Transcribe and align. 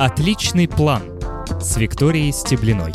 Отличный 0.00 0.66
план 0.66 1.02
с 1.60 1.76
Викторией 1.76 2.32
Стеблиной. 2.32 2.94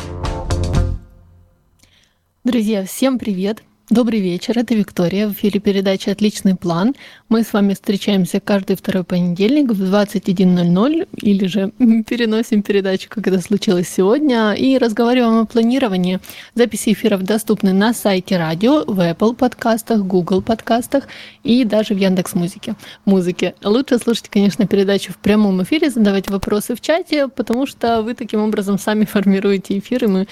Друзья, 2.43 2.83
всем 2.83 3.20
привет! 3.20 3.62
Добрый 3.92 4.19
вечер, 4.19 4.58
это 4.58 4.73
Виктория. 4.73 5.27
В 5.27 5.33
эфире 5.33 5.59
передачи 5.59 6.09
«Отличный 6.09 6.55
план». 6.55 6.95
Мы 7.30 7.43
с 7.43 7.53
вами 7.53 7.75
встречаемся 7.75 8.39
каждый 8.39 8.75
второй 8.75 9.04
понедельник 9.04 9.71
в 9.71 9.80
21.00 9.80 11.07
или 11.21 11.46
же 11.46 11.71
переносим 11.77 12.63
передачу, 12.63 13.07
как 13.10 13.28
это 13.28 13.39
случилось 13.39 13.88
сегодня, 13.88 14.54
и 14.54 14.79
разговариваем 14.79 15.42
о 15.42 15.46
планировании. 15.46 16.20
Записи 16.56 16.93
эфиров 16.93 17.21
доступны 17.21 17.74
на 17.74 17.93
сайте 17.93 18.38
радио, 18.38 18.84
в 18.88 19.00
Apple 19.02 19.36
подкастах, 19.36 20.02
Google 20.02 20.42
подкастах 20.42 21.04
и 21.43 21.64
даже 21.64 21.93
в 21.93 21.97
Яндекс 21.97 22.33
Музыке. 22.33 22.74
Музыке. 23.06 23.54
Лучше 23.64 24.00
слушать, 24.00 24.29
конечно, 24.29 24.65
передачу 24.65 25.14
в 25.14 25.18
прямом 25.18 25.61
эфире, 25.61 25.92
задавать 25.92 26.28
вопросы 26.28 26.74
в 26.74 26.82
чате, 26.82 27.28
потому 27.28 27.68
что 27.68 28.02
вы 28.02 28.15
таким 28.15 28.42
образом 28.42 28.79
сами 28.79 29.06
формируете 29.11 29.78
эфир, 29.78 30.06
и 30.06 30.07
мы 30.07 30.28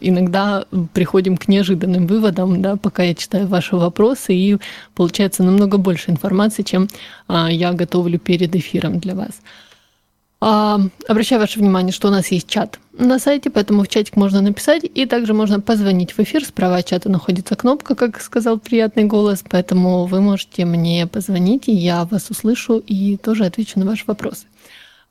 иногда 0.00 0.64
приходим 0.94 1.36
к 1.36 1.46
неожиданным 1.46 2.06
выводам, 2.06 2.62
да, 2.62 2.76
пока 2.76 3.02
я 3.02 3.14
читаю 3.14 3.46
ваши 3.46 3.76
вопросы, 3.76 4.34
и 4.34 4.58
получается 4.94 5.42
намного 5.42 5.76
больше 5.76 6.10
информации, 6.10 6.62
чем 6.62 6.88
а, 7.28 7.50
я 7.50 7.72
готовлю 7.72 8.18
перед 8.18 8.56
эфиром 8.56 8.98
для 8.98 9.14
вас. 9.14 9.42
А, 10.40 10.80
обращаю 11.06 11.40
ваше 11.40 11.60
внимание, 11.60 11.92
что 11.92 12.08
у 12.08 12.10
нас 12.10 12.28
есть 12.28 12.48
чат 12.48 12.80
на 12.98 13.18
сайте, 13.18 13.48
поэтому 13.50 13.84
в 13.84 13.88
чатик 13.88 14.16
можно 14.16 14.40
написать, 14.40 14.84
и 14.84 15.06
также 15.06 15.34
можно 15.34 15.60
позвонить 15.60 16.12
в 16.12 16.18
эфир. 16.18 16.44
Справа 16.44 16.78
от 16.78 16.86
чата 16.86 17.08
находится 17.08 17.54
кнопка, 17.54 17.94
как 17.94 18.20
сказал 18.20 18.58
приятный 18.58 19.04
голос, 19.04 19.44
поэтому 19.48 20.06
вы 20.06 20.20
можете 20.20 20.64
мне 20.64 21.06
позвонить, 21.06 21.68
и 21.68 21.72
я 21.72 22.04
вас 22.06 22.30
услышу 22.30 22.78
и 22.78 23.16
тоже 23.18 23.44
отвечу 23.44 23.78
на 23.78 23.86
ваши 23.86 24.04
вопросы. 24.06 24.46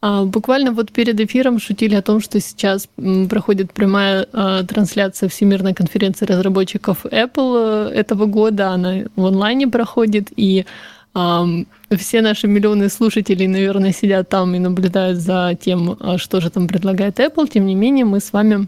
А, 0.02 0.26
буквально 0.26 0.72
вот 0.72 0.92
перед 0.92 1.20
эфиром 1.20 1.60
шутили 1.60 1.94
о 1.96 2.02
том, 2.02 2.22
что 2.22 2.40
сейчас 2.40 2.90
проходит 3.30 3.72
прямая 3.72 4.28
а, 4.34 4.64
трансляция 4.64 5.30
Всемирной 5.30 5.76
конференции 5.76 6.26
разработчиков 6.26 7.06
Apple 7.06 7.92
э, 7.92 7.94
этого 7.94 8.26
года. 8.26 8.70
Она 8.70 9.04
в 9.16 9.26
онлайне 9.26 9.68
проходит, 9.68 10.30
и 10.36 10.66
все 11.14 12.22
наши 12.22 12.48
миллионы 12.48 12.88
слушателей, 12.88 13.46
наверное, 13.46 13.92
сидят 13.92 14.30
там 14.30 14.56
и 14.56 14.60
наблюдают 14.60 15.20
за 15.20 15.58
тем, 15.60 15.98
а, 16.00 16.18
что 16.18 16.42
же 16.42 16.50
там 16.50 16.68
предлагает 16.68 17.20
Apple. 17.20 17.50
Тем 17.50 17.66
не 17.66 17.76
менее, 17.76 18.06
мы 18.06 18.22
с 18.22 18.34
вами 18.34 18.68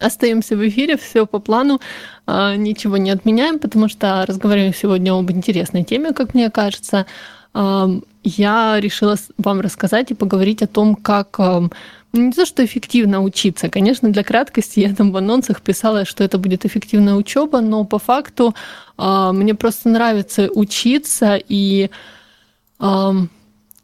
остаемся 0.00 0.56
в 0.56 0.68
эфире, 0.68 0.98
все 0.98 1.24
по 1.24 1.38
плану, 1.38 1.80
ничего 2.26 2.98
не 2.98 3.10
отменяем, 3.10 3.58
потому 3.58 3.88
что 3.88 4.26
разговариваем 4.26 4.74
сегодня 4.74 5.14
об 5.14 5.30
интересной 5.30 5.84
теме, 5.84 6.12
как 6.12 6.34
мне 6.34 6.50
кажется 6.50 7.06
я 8.22 8.80
решила 8.80 9.16
вам 9.38 9.60
рассказать 9.60 10.10
и 10.10 10.14
поговорить 10.14 10.62
о 10.62 10.66
том, 10.66 10.94
как 10.94 11.38
ну, 11.38 11.70
не 12.12 12.32
то, 12.32 12.44
что 12.44 12.64
эффективно 12.64 13.22
учиться. 13.22 13.68
Конечно, 13.68 14.10
для 14.10 14.22
краткости 14.22 14.80
я 14.80 14.94
там 14.94 15.12
в 15.12 15.16
анонсах 15.16 15.62
писала, 15.62 16.04
что 16.04 16.24
это 16.24 16.38
будет 16.38 16.64
эффективная 16.66 17.14
учеба, 17.14 17.60
но 17.60 17.84
по 17.84 17.98
факту 17.98 18.54
мне 18.98 19.54
просто 19.54 19.88
нравится 19.88 20.48
учиться, 20.54 21.40
и 21.48 21.90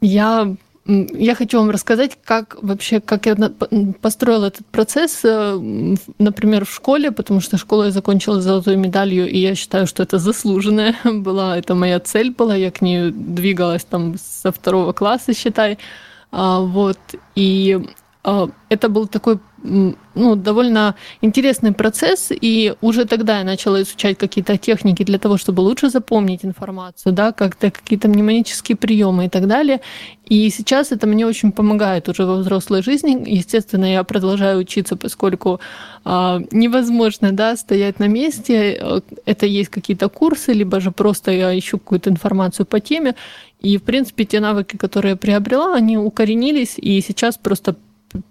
я 0.01 0.55
я 0.85 1.35
хочу 1.35 1.59
вам 1.59 1.69
рассказать, 1.69 2.17
как 2.25 2.61
вообще, 2.61 2.99
как 2.99 3.25
я 3.25 3.35
построила 4.01 4.47
этот 4.47 4.65
процесс, 4.67 5.21
э, 5.23 5.95
например, 6.19 6.65
в 6.65 6.73
школе, 6.73 7.11
потому 7.11 7.39
что 7.39 7.57
школу 7.57 7.85
я 7.85 7.91
закончила 7.91 8.41
золотой 8.41 8.75
медалью, 8.75 9.29
и 9.29 9.37
я 9.37 9.55
считаю, 9.55 9.87
что 9.87 10.03
это 10.03 10.19
заслуженная 10.19 10.95
была, 11.05 11.57
это 11.57 11.73
моя 11.73 11.99
цель 11.99 12.31
была, 12.31 12.55
я 12.55 12.69
к 12.69 12.81
ней 12.81 13.11
двигалась 13.11 13.85
там 13.85 14.15
со 14.17 14.51
второго 14.51 14.91
класса, 14.91 15.33
считай, 15.33 15.77
а, 16.31 16.59
вот, 16.59 16.99
и 17.35 17.79
а, 18.23 18.49
это 18.69 18.89
был 18.89 19.07
такой 19.07 19.39
ну, 19.63 20.35
довольно 20.35 20.95
интересный 21.21 21.71
процесс, 21.71 22.31
и 22.31 22.75
уже 22.81 23.05
тогда 23.05 23.39
я 23.39 23.43
начала 23.45 23.81
изучать 23.81 24.17
какие-то 24.17 24.57
техники 24.57 25.03
для 25.03 25.17
того, 25.17 25.37
чтобы 25.37 25.61
лучше 25.61 25.89
запомнить 25.89 26.45
информацию, 26.45 27.13
да, 27.13 27.31
как-то 27.31 27.71
какие-то 27.71 28.09
мнемонические 28.09 28.75
приемы 28.75 29.25
и 29.25 29.29
так 29.29 29.47
далее. 29.47 29.79
И 30.25 30.49
сейчас 30.49 30.91
это 30.91 31.07
мне 31.07 31.25
очень 31.25 31.51
помогает 31.51 32.09
уже 32.09 32.25
во 32.25 32.35
взрослой 32.35 32.83
жизни. 32.83 33.23
Естественно, 33.25 33.85
я 33.85 34.03
продолжаю 34.03 34.59
учиться, 34.59 34.95
поскольку 34.95 35.59
а, 36.05 36.39
невозможно, 36.51 37.31
да, 37.31 37.55
стоять 37.55 37.99
на 37.99 38.07
месте. 38.07 39.01
Это 39.25 39.45
есть 39.45 39.69
какие-то 39.69 40.09
курсы, 40.09 40.53
либо 40.53 40.79
же 40.79 40.91
просто 40.91 41.31
я 41.31 41.57
ищу 41.57 41.77
какую-то 41.77 42.09
информацию 42.09 42.65
по 42.65 42.79
теме. 42.79 43.15
И, 43.61 43.77
в 43.77 43.83
принципе, 43.83 44.25
те 44.25 44.39
навыки, 44.39 44.75
которые 44.75 45.11
я 45.11 45.15
приобрела, 45.15 45.73
они 45.73 45.97
укоренились, 45.97 46.75
и 46.77 46.99
сейчас 47.01 47.37
просто 47.37 47.75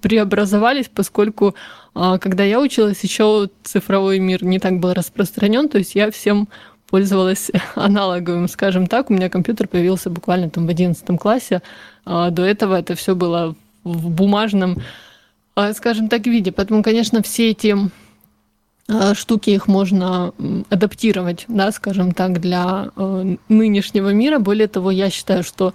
преобразовались, 0.01 0.91
поскольку 0.93 1.55
а, 1.95 2.19
когда 2.19 2.45
я 2.45 2.61
училась, 2.61 3.03
еще 3.03 3.51
цифровой 3.63 4.19
мир 4.19 4.45
не 4.45 4.59
так 4.59 4.79
был 4.79 4.93
распространен, 4.95 5.69
то 5.69 5.79
есть 5.79 5.95
я 5.95 6.11
всем 6.11 6.49
пользовалась 6.89 7.51
аналоговым, 7.75 8.49
скажем 8.49 8.87
так. 8.87 9.11
У 9.11 9.15
меня 9.15 9.29
компьютер 9.29 9.69
появился 9.69 10.11
буквально 10.11 10.51
там 10.51 10.67
в 10.67 10.71
11 10.71 11.19
классе. 11.19 11.63
А 12.05 12.31
до 12.31 12.43
этого 12.43 12.79
это 12.79 12.95
все 12.95 13.15
было 13.15 13.55
в 13.85 14.11
бумажном, 14.11 14.79
а, 15.55 15.73
скажем 15.73 16.09
так, 16.09 16.27
виде. 16.27 16.53
Поэтому, 16.53 16.83
конечно, 16.83 17.23
все 17.23 17.51
эти 17.51 17.77
штуки 19.15 19.51
их 19.51 19.69
можно 19.69 20.33
адаптировать, 20.69 21.45
да, 21.49 21.71
скажем 21.73 22.13
так, 22.13 22.41
для 22.41 22.91
нынешнего 23.49 24.11
мира. 24.11 24.39
Более 24.39 24.67
того, 24.67 24.91
я 24.91 25.09
считаю, 25.09 25.45
что 25.45 25.73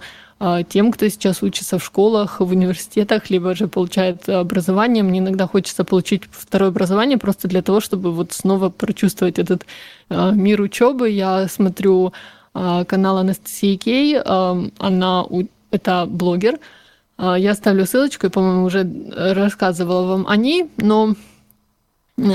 тем, 0.68 0.92
кто 0.92 1.08
сейчас 1.08 1.42
учится 1.42 1.78
в 1.78 1.84
школах, 1.84 2.38
в 2.38 2.50
университетах, 2.50 3.28
либо 3.28 3.56
же 3.56 3.66
получает 3.66 4.28
образование. 4.28 5.02
Мне 5.02 5.18
иногда 5.18 5.48
хочется 5.48 5.82
получить 5.82 6.22
второе 6.30 6.68
образование 6.68 7.18
просто 7.18 7.48
для 7.48 7.60
того, 7.60 7.80
чтобы 7.80 8.12
вот 8.12 8.32
снова 8.32 8.70
прочувствовать 8.70 9.40
этот 9.40 9.66
а, 10.08 10.30
мир 10.30 10.60
учебы. 10.60 11.10
Я 11.10 11.48
смотрю 11.48 12.12
а, 12.54 12.84
канал 12.84 13.18
Анастасии 13.18 13.76
Кей, 13.76 14.20
она 14.20 15.24
это 15.70 16.06
блогер. 16.06 16.60
Я 17.18 17.50
оставлю 17.50 17.84
ссылочку, 17.84 18.28
и, 18.28 18.30
по-моему, 18.30 18.64
уже 18.64 18.88
рассказывала 19.34 20.06
вам 20.06 20.28
о 20.28 20.36
ней, 20.36 20.70
но 20.76 21.16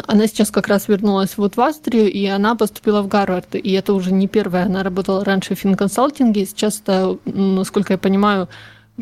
она 0.08 0.28
сейчас 0.28 0.50
как 0.50 0.68
раз 0.68 0.88
вернулась 0.88 1.38
вот 1.38 1.58
в 1.58 1.62
Австрию, 1.62 2.12
и 2.12 2.26
она 2.26 2.56
поступила 2.56 3.02
в 3.02 3.08
Гарвард. 3.08 3.56
И 3.56 3.72
это 3.74 3.94
уже 3.94 4.14
не 4.14 4.28
первая. 4.28 4.66
Она 4.66 4.84
работала 4.84 5.26
раньше 5.26 5.56
в 5.56 5.60
финконсалтинге. 5.60 6.46
Сейчас 6.46 6.80
это, 6.82 7.18
насколько 7.26 7.94
я 7.94 7.98
понимаю, 7.98 8.48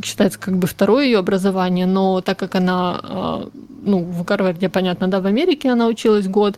считается 0.03 0.39
как 0.39 0.57
бы 0.57 0.67
второе 0.67 1.05
ее 1.05 1.19
образование. 1.19 1.85
Но 1.85 2.21
так 2.21 2.39
как 2.39 2.55
она, 2.55 2.99
а, 3.03 3.49
ну, 3.83 4.03
в 4.03 4.23
Гарварде, 4.23 4.69
понятно, 4.69 5.07
да, 5.07 5.21
в 5.21 5.25
Америке 5.27 5.69
она 5.69 5.87
училась 5.87 6.27
год, 6.27 6.57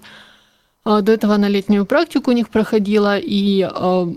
а, 0.86 1.02
до 1.02 1.12
этого 1.12 1.36
она 1.36 1.50
летнюю 1.50 1.86
практику 1.86 2.32
у 2.32 2.34
них 2.34 2.50
проходила, 2.50 3.18
и 3.18 3.62
а, 3.70 4.08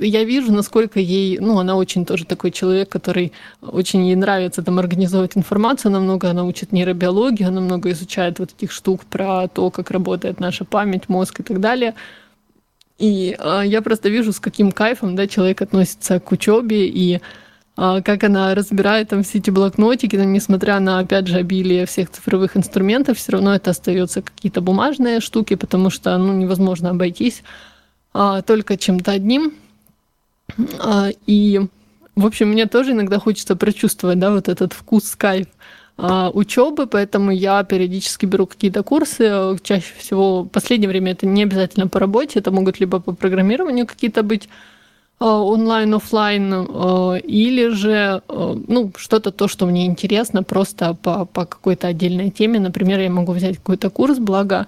я 0.00 0.24
вижу, 0.24 0.52
насколько 0.52 1.00
ей, 1.00 1.38
ну, 1.38 1.58
она 1.58 1.76
очень 1.76 2.04
тоже 2.04 2.24
такой 2.24 2.50
человек, 2.50 2.88
который 2.88 3.32
очень 3.62 4.06
ей 4.06 4.16
нравится 4.16 4.62
там 4.62 4.78
организовывать 4.78 5.36
информацию, 5.36 5.90
она 5.90 6.00
много, 6.00 6.30
она 6.30 6.44
учит 6.44 6.72
нейробиологию, 6.72 7.48
она 7.48 7.60
много 7.60 7.90
изучает 7.90 8.38
вот 8.38 8.50
этих 8.56 8.72
штук 8.72 9.04
про 9.04 9.48
то, 9.48 9.70
как 9.70 9.90
работает 9.90 10.40
наша 10.40 10.64
память, 10.64 11.08
мозг 11.08 11.40
и 11.40 11.42
так 11.42 11.60
далее. 11.60 11.94
И 12.98 13.36
э, 13.38 13.62
я 13.66 13.82
просто 13.82 14.08
вижу, 14.08 14.32
с 14.32 14.40
каким 14.40 14.72
кайфом, 14.72 15.16
да, 15.16 15.26
человек 15.26 15.60
относится 15.62 16.18
к 16.18 16.32
учебе 16.32 16.88
и 16.88 17.20
э, 17.76 18.02
как 18.02 18.24
она 18.24 18.54
разбирает 18.54 19.10
там 19.10 19.22
все 19.22 19.38
эти 19.38 19.50
блокнотики, 19.50 20.16
там, 20.16 20.32
несмотря 20.32 20.80
на, 20.80 21.00
опять 21.00 21.26
же, 21.26 21.36
обилие 21.36 21.84
всех 21.84 22.10
цифровых 22.10 22.56
инструментов, 22.56 23.18
все 23.18 23.32
равно 23.32 23.54
это 23.54 23.70
остается 23.70 24.22
какие-то 24.22 24.62
бумажные 24.62 25.20
штуки, 25.20 25.56
потому 25.56 25.90
что, 25.90 26.16
ну, 26.16 26.32
невозможно 26.32 26.90
обойтись 26.90 27.42
э, 28.14 28.42
только 28.46 28.78
чем-то 28.78 29.12
одним. 29.12 29.52
А, 30.78 31.10
и, 31.26 31.60
в 32.14 32.26
общем, 32.26 32.48
мне 32.48 32.66
тоже 32.66 32.92
иногда 32.92 33.18
хочется 33.18 33.56
прочувствовать, 33.56 34.18
да, 34.18 34.30
вот 34.30 34.48
этот 34.48 34.72
вкус, 34.72 35.14
кайф 35.16 35.48
а, 35.98 36.30
учебы, 36.30 36.86
поэтому 36.86 37.30
я 37.30 37.62
периодически 37.64 38.26
беру 38.26 38.46
какие-то 38.46 38.82
курсы. 38.82 39.56
Чаще 39.62 39.92
всего 39.98 40.42
в 40.42 40.48
последнее 40.48 40.88
время 40.88 41.12
это 41.12 41.26
не 41.26 41.42
обязательно 41.42 41.88
по 41.88 41.98
работе, 41.98 42.38
это 42.38 42.50
могут 42.50 42.80
либо 42.80 43.00
по 43.00 43.12
программированию 43.12 43.86
какие-то 43.86 44.22
быть 44.22 44.48
а, 45.18 45.42
онлайн, 45.42 45.94
офлайн, 45.94 46.52
или 47.24 47.68
же 47.68 48.22
ну, 48.28 48.92
что-то 48.96 49.30
то, 49.30 49.48
что 49.48 49.66
мне 49.66 49.86
интересно, 49.86 50.42
просто 50.42 50.94
по, 50.94 51.24
по 51.24 51.44
какой-то 51.46 51.88
отдельной 51.88 52.30
теме. 52.30 52.60
Например, 52.60 53.00
я 53.00 53.10
могу 53.10 53.32
взять 53.32 53.56
какой-то 53.56 53.90
курс, 53.90 54.18
благо 54.18 54.66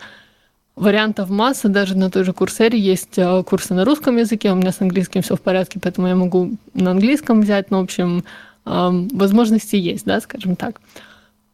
Вариантов 0.79 1.31
масса, 1.31 1.69
даже 1.69 1.97
на 1.97 2.11
той 2.11 2.25
же 2.25 2.33
Курсере 2.33 2.79
есть 2.79 3.19
э, 3.19 3.43
курсы 3.45 3.75
на 3.75 3.85
русском 3.85 4.17
языке, 4.17 4.53
у 4.53 4.55
меня 4.55 4.73
с 4.73 4.81
английским 4.81 5.23
все 5.23 5.37
в 5.37 5.41
порядке, 5.41 5.81
поэтому 5.83 6.07
я 6.09 6.15
могу 6.15 6.53
на 6.75 6.93
английском 6.93 7.41
взять, 7.41 7.71
но, 7.71 7.81
в 7.81 7.85
общем, 7.85 8.25
возможности 8.65 9.77
есть, 9.77 10.05
да, 10.05 10.21
скажем 10.21 10.55
так. 10.55 10.81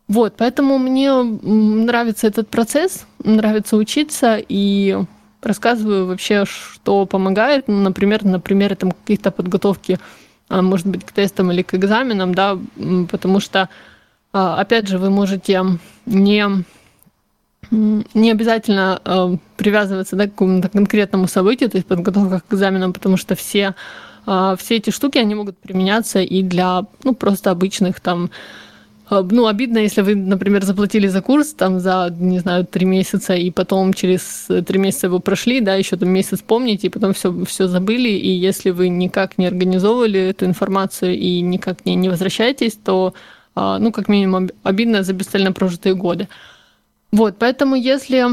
Вот, 0.09 0.35
поэтому 0.37 0.79
мне 0.79 1.13
нравится 1.13 2.27
этот 2.27 2.49
процесс, 2.49 3.07
нравится 3.23 3.77
учиться, 3.77 4.39
и 4.49 4.99
рассказываю 5.41 6.07
вообще, 6.07 6.45
что 6.45 7.07
помогает. 7.07 7.69
Ну, 7.69 7.81
например, 7.81 8.25
на 8.25 8.41
примере 8.41 8.75
там 8.75 8.91
каких-то 8.91 9.31
подготовки 9.31 9.99
может 10.51 10.87
быть, 10.87 11.05
к 11.05 11.13
тестам 11.13 11.53
или 11.53 11.63
к 11.63 11.75
экзаменам, 11.75 12.35
да, 12.35 12.59
потому 13.11 13.41
что, 13.41 13.69
опять 14.33 14.89
же, 14.89 14.99
вы 14.99 15.11
можете 15.11 15.63
не 16.07 16.65
не 17.71 18.31
обязательно 18.31 19.01
э, 19.05 19.37
привязываться 19.57 20.17
да, 20.17 20.27
к 20.27 20.31
какому-то 20.31 20.69
конкретному 20.69 21.29
событию, 21.29 21.71
то 21.71 21.77
есть 21.77 21.87
подготовка 21.87 22.41
к 22.41 22.53
экзаменам, 22.53 22.93
потому 22.93 23.17
что 23.17 23.35
все, 23.35 23.75
э, 24.27 24.57
все 24.59 24.77
эти 24.77 24.91
штуки, 24.91 25.19
они 25.19 25.35
могут 25.35 25.59
применяться 25.59 26.21
и 26.21 26.43
для 26.43 26.83
ну, 27.03 27.15
просто 27.15 27.51
обычных 27.51 28.01
там 28.01 28.31
ну, 29.11 29.47
обидно, 29.47 29.79
если 29.79 30.01
вы, 30.01 30.15
например, 30.15 30.65
заплатили 30.65 31.09
за 31.09 31.21
курс 31.21 31.53
там 31.53 31.79
за, 31.79 32.13
не 32.19 32.39
знаю, 32.39 32.65
три 32.65 32.87
месяца, 32.87 33.35
и 33.35 33.51
потом 33.51 33.93
через 33.93 34.49
три 34.67 34.79
месяца 34.79 35.09
его 35.09 35.21
прошли, 35.21 35.61
да, 35.61 35.75
еще 35.75 35.97
там 35.97 36.09
месяц 36.09 36.41
помните, 36.41 36.87
и 36.87 36.91
потом 36.91 37.13
все, 37.13 37.45
все 37.45 37.69
забыли, 37.69 38.09
и 38.09 38.31
если 38.31 38.71
вы 38.71 38.89
никак 38.89 39.37
не 39.37 39.47
организовывали 39.47 40.21
эту 40.21 40.47
информацию 40.47 41.19
и 41.19 41.43
никак 41.43 41.85
не, 41.85 41.97
не 41.97 42.09
возвращаетесь, 42.09 42.79
то, 42.83 43.13
ну, 43.55 43.93
как 43.93 44.09
минимум, 44.09 44.49
обидно 44.63 45.03
за 45.03 45.13
бесцельно 45.13 45.53
прожитые 45.53 45.95
годы. 45.95 46.27
Вот, 47.15 47.37
поэтому 47.39 47.77
если 47.77 48.25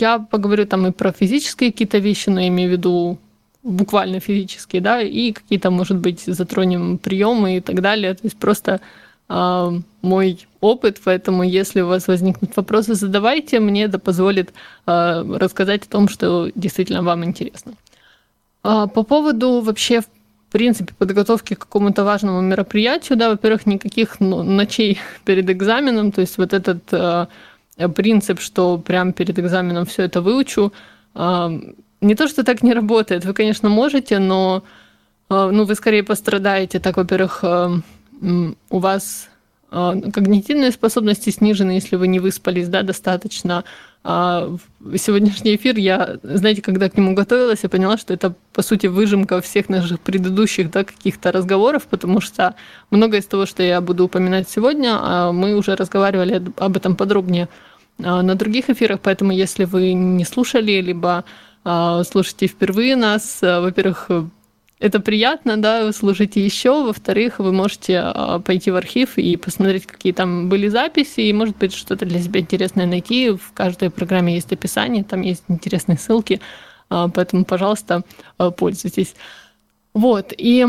я 0.00 0.18
поговорю 0.20 0.64
там 0.64 0.86
и 0.86 0.92
про 0.92 1.10
физические 1.10 1.72
какие-то 1.72 1.98
вещи, 1.98 2.28
но 2.30 2.40
имею 2.40 2.68
в 2.68 2.72
виду 2.72 3.18
буквально 3.64 4.20
физические, 4.20 4.80
да, 4.80 5.02
и 5.02 5.32
какие-то, 5.32 5.72
может 5.72 5.96
быть, 5.96 6.22
затронем 6.24 6.98
приемы 6.98 7.56
и 7.56 7.60
так 7.60 7.80
далее. 7.80 8.14
То 8.14 8.20
есть 8.22 8.36
просто 8.36 8.80
э, 9.28 9.80
мой 10.02 10.46
опыт, 10.60 11.00
поэтому 11.04 11.42
если 11.42 11.80
у 11.80 11.88
вас 11.88 12.06
возникнут 12.06 12.56
вопросы, 12.56 12.94
задавайте, 12.94 13.58
мне 13.58 13.82
это 13.82 13.98
позволит 13.98 14.50
э, 14.86 15.36
рассказать 15.38 15.82
о 15.86 15.90
том, 15.90 16.08
что 16.08 16.48
действительно 16.54 17.02
вам 17.02 17.24
интересно. 17.24 17.72
Э, 18.62 18.86
по 18.94 19.02
поводу 19.02 19.62
вообще 19.62 20.00
в 20.00 20.08
принципе 20.52 20.94
подготовки 20.94 21.54
к 21.54 21.58
какому-то 21.58 22.04
важному 22.04 22.40
мероприятию, 22.40 23.18
да, 23.18 23.30
во-первых, 23.30 23.66
никаких 23.66 24.20
ну, 24.20 24.44
ночей 24.44 25.00
перед 25.24 25.50
экзаменом, 25.50 26.12
то 26.12 26.20
есть 26.20 26.38
вот 26.38 26.52
этот 26.52 26.82
э, 26.92 27.26
принцип, 27.88 28.40
что 28.40 28.78
прямо 28.78 29.12
перед 29.12 29.38
экзаменом 29.38 29.86
все 29.86 30.02
это 30.02 30.20
выучу. 30.20 30.72
А, 31.14 31.50
не 32.00 32.14
то, 32.14 32.28
что 32.28 32.44
так 32.44 32.62
не 32.62 32.72
работает. 32.72 33.24
Вы, 33.24 33.34
конечно, 33.34 33.68
можете, 33.68 34.18
но 34.18 34.62
а, 35.28 35.50
ну, 35.50 35.64
вы 35.64 35.74
скорее 35.74 36.02
пострадаете. 36.02 36.80
Так, 36.80 36.96
во-первых, 36.96 37.40
а, 37.42 37.72
у 38.70 38.78
вас 38.78 39.28
когнитивные 39.70 40.72
способности 40.72 41.30
снижены, 41.30 41.70
если 41.70 41.94
вы 41.94 42.08
не 42.08 42.18
выспались 42.18 42.66
да, 42.66 42.82
достаточно. 42.82 43.62
А 44.02 44.56
сегодняшний 44.96 45.54
эфир, 45.54 45.76
я, 45.76 46.18
знаете, 46.24 46.60
когда 46.60 46.90
к 46.90 46.96
нему 46.96 47.14
готовилась, 47.14 47.60
я 47.62 47.68
поняла, 47.68 47.96
что 47.96 48.12
это, 48.12 48.34
по 48.52 48.62
сути, 48.62 48.88
выжимка 48.88 49.40
всех 49.40 49.68
наших 49.68 50.00
предыдущих 50.00 50.72
да, 50.72 50.82
каких-то 50.82 51.30
разговоров, 51.30 51.86
потому 51.88 52.20
что 52.20 52.56
многое 52.90 53.20
из 53.20 53.26
того, 53.26 53.46
что 53.46 53.62
я 53.62 53.80
буду 53.80 54.06
упоминать 54.06 54.48
сегодня, 54.50 55.30
мы 55.32 55.54
уже 55.54 55.76
разговаривали 55.76 56.42
об 56.56 56.76
этом 56.76 56.96
подробнее 56.96 57.48
на 58.00 58.34
других 58.34 58.70
эфирах, 58.70 59.00
поэтому 59.00 59.32
если 59.32 59.64
вы 59.64 59.92
не 59.92 60.24
слушали, 60.24 60.80
либо 60.80 61.24
а, 61.64 62.02
слушаете 62.04 62.46
впервые 62.46 62.96
нас, 62.96 63.40
а, 63.42 63.60
во-первых, 63.60 64.10
это 64.78 64.98
приятно, 64.98 65.58
да, 65.58 65.84
вы 65.84 65.92
слушаете 65.92 66.42
еще, 66.42 66.84
во-вторых, 66.84 67.38
вы 67.38 67.52
можете 67.52 68.02
пойти 68.46 68.70
в 68.70 68.76
архив 68.76 69.18
и 69.18 69.36
посмотреть, 69.36 69.86
какие 69.86 70.14
там 70.14 70.48
были 70.48 70.68
записи, 70.68 71.20
и, 71.20 71.32
может 71.34 71.58
быть, 71.58 71.74
что-то 71.74 72.06
для 72.06 72.18
себя 72.18 72.40
интересное 72.40 72.86
найти. 72.86 73.30
В 73.30 73.52
каждой 73.52 73.90
программе 73.90 74.34
есть 74.34 74.50
описание, 74.52 75.04
там 75.04 75.20
есть 75.20 75.44
интересные 75.48 75.98
ссылки, 75.98 76.40
поэтому, 76.88 77.44
пожалуйста, 77.44 78.04
пользуйтесь. 78.56 79.14
Вот, 79.92 80.32
и 80.38 80.66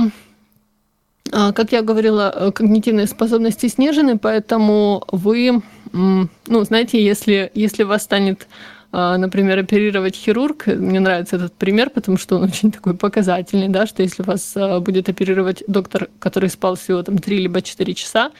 как 1.31 1.72
я 1.72 1.81
говорила, 1.81 2.33
э, 2.36 2.51
когнитивные 2.51 3.07
способности 3.07 3.68
снижены, 3.68 4.18
поэтому 4.18 5.04
вы 5.12 5.62
ну, 5.94 6.63
знаете, 6.63 7.04
если, 7.04 7.51
если 7.54 7.83
вас 7.83 8.04
станет 8.04 8.48
а, 8.94 9.18
например, 9.18 9.60
оперировать 9.60 10.16
хирург, 10.16 10.68
мне 10.68 11.00
нравится 11.00 11.38
этот 11.38 11.54
пример, 11.54 11.89
потому 11.89 12.18
что 12.18 12.36
он 12.36 12.44
очень 12.50 12.72
такой 12.72 12.94
показательный, 12.94 13.69
да, 13.69 13.86
что 13.86 14.04
если 14.04 14.24
вас 14.24 14.54
а, 14.56 14.80
будет 14.80 15.07
оперировать 15.07 15.63
доктор, 15.68 16.10
который 16.19 16.50
спал 16.50 16.75
всего 16.75 17.01
там 17.01 17.18
3 17.18 17.38
либо 17.38 17.62
4 17.62 17.94
часа, 17.94 18.31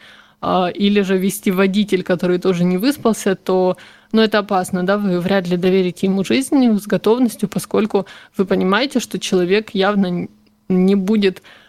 а, 0.41 0.67
или 0.67 1.01
же 1.01 1.17
вести 1.17 1.51
водитель, 1.51 2.03
который 2.03 2.37
тоже 2.37 2.65
не 2.65 2.77
выспался, 2.77 3.35
то 3.35 3.77
ну, 4.11 4.21
это 4.21 4.39
опасно, 4.39 4.83
да, 4.83 4.97
вы 4.97 5.21
вряд 5.21 5.47
ли 5.47 5.55
доверите 5.55 6.07
ему 6.07 6.25
жизнь 6.25 6.79
с 6.79 6.85
готовностью, 6.85 7.47
поскольку 7.47 8.05
вы 8.35 8.45
понимаете, 8.45 8.99
что 8.99 9.19
человек 9.19 9.69
явно 9.73 10.27
не 10.67 10.95
будет 10.95 11.41
а, 11.41 11.60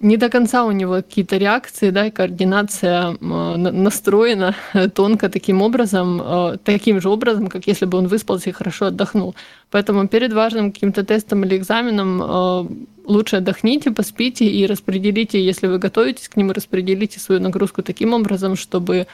не 0.00 0.16
до 0.18 0.28
конца 0.28 0.64
у 0.64 0.72
него 0.72 0.96
какие-то 0.96 1.38
реакции, 1.38 1.88
да, 1.90 2.06
и 2.06 2.10
координация 2.10 3.16
а, 3.18 3.56
настроена 3.56 4.54
тонко 4.94 5.30
таким 5.30 5.62
образом, 5.62 6.20
а, 6.22 6.56
таким 6.62 7.00
же 7.00 7.08
образом, 7.08 7.46
как 7.46 7.66
если 7.66 7.86
бы 7.86 7.96
он 7.96 8.08
выспался 8.08 8.50
и 8.50 8.52
хорошо 8.52 8.86
отдохнул. 8.86 9.34
Поэтому 9.70 10.06
перед 10.06 10.34
важным 10.34 10.70
каким-то 10.70 11.02
тестом 11.02 11.44
или 11.44 11.56
экзаменом 11.56 12.68
лучше 13.06 13.36
отдохните, 13.36 13.90
поспите 13.90 14.44
и 14.44 14.66
распределите, 14.66 15.42
если 15.42 15.66
вы 15.66 15.78
готовитесь 15.78 16.28
к 16.28 16.36
нему, 16.36 16.52
распределите 16.52 17.18
свою 17.18 17.40
нагрузку 17.40 17.82
таким 17.82 18.12
образом, 18.12 18.54
чтобы 18.56 19.06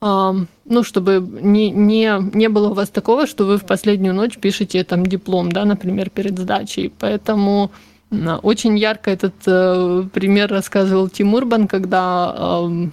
ну, 0.00 0.82
чтобы 0.82 1.26
не, 1.42 1.70
не, 1.70 2.20
не 2.34 2.48
было 2.48 2.68
у 2.68 2.74
вас 2.74 2.90
такого, 2.90 3.26
что 3.26 3.46
вы 3.46 3.56
в 3.56 3.64
последнюю 3.64 4.14
ночь 4.14 4.36
пишете 4.36 4.84
там 4.84 5.06
диплом, 5.06 5.50
да, 5.50 5.64
например, 5.64 6.10
перед 6.10 6.38
сдачей. 6.38 6.92
Поэтому 6.98 7.70
очень 8.10 8.78
ярко 8.78 9.10
этот 9.10 9.34
э, 9.46 10.04
пример 10.12 10.50
рассказывал 10.50 11.08
Тим 11.08 11.34
Урбан, 11.34 11.66
когда, 11.66 12.34
э, 12.38 12.88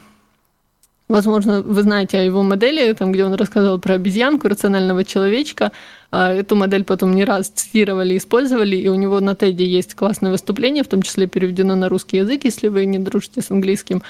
возможно, 1.08 1.62
вы 1.62 1.84
знаете 1.84 2.18
о 2.18 2.24
его 2.24 2.42
модели, 2.42 2.94
там, 2.94 3.12
где 3.12 3.24
он 3.24 3.34
рассказывал 3.36 3.80
про 3.80 3.96
обезьянку, 3.96 4.48
рационального 4.48 5.06
человечка. 5.06 5.72
Э, 6.12 6.40
эту 6.40 6.56
модель 6.56 6.84
потом 6.84 7.14
не 7.14 7.26
раз 7.26 7.50
цитировали, 7.50 8.18
использовали, 8.18 8.76
и 8.76 8.88
у 8.88 8.96
него 8.96 9.20
на 9.20 9.36
Теде 9.36 9.66
есть 9.66 9.94
классное 9.94 10.32
выступление, 10.32 10.84
в 10.84 10.88
том 10.88 11.04
числе 11.04 11.28
переведено 11.28 11.76
на 11.76 11.90
русский 11.90 12.18
язык, 12.18 12.46
если 12.46 12.68
вы 12.68 12.86
не 12.86 12.98
дружите 12.98 13.42
с 13.42 13.52
английским. 13.52 14.02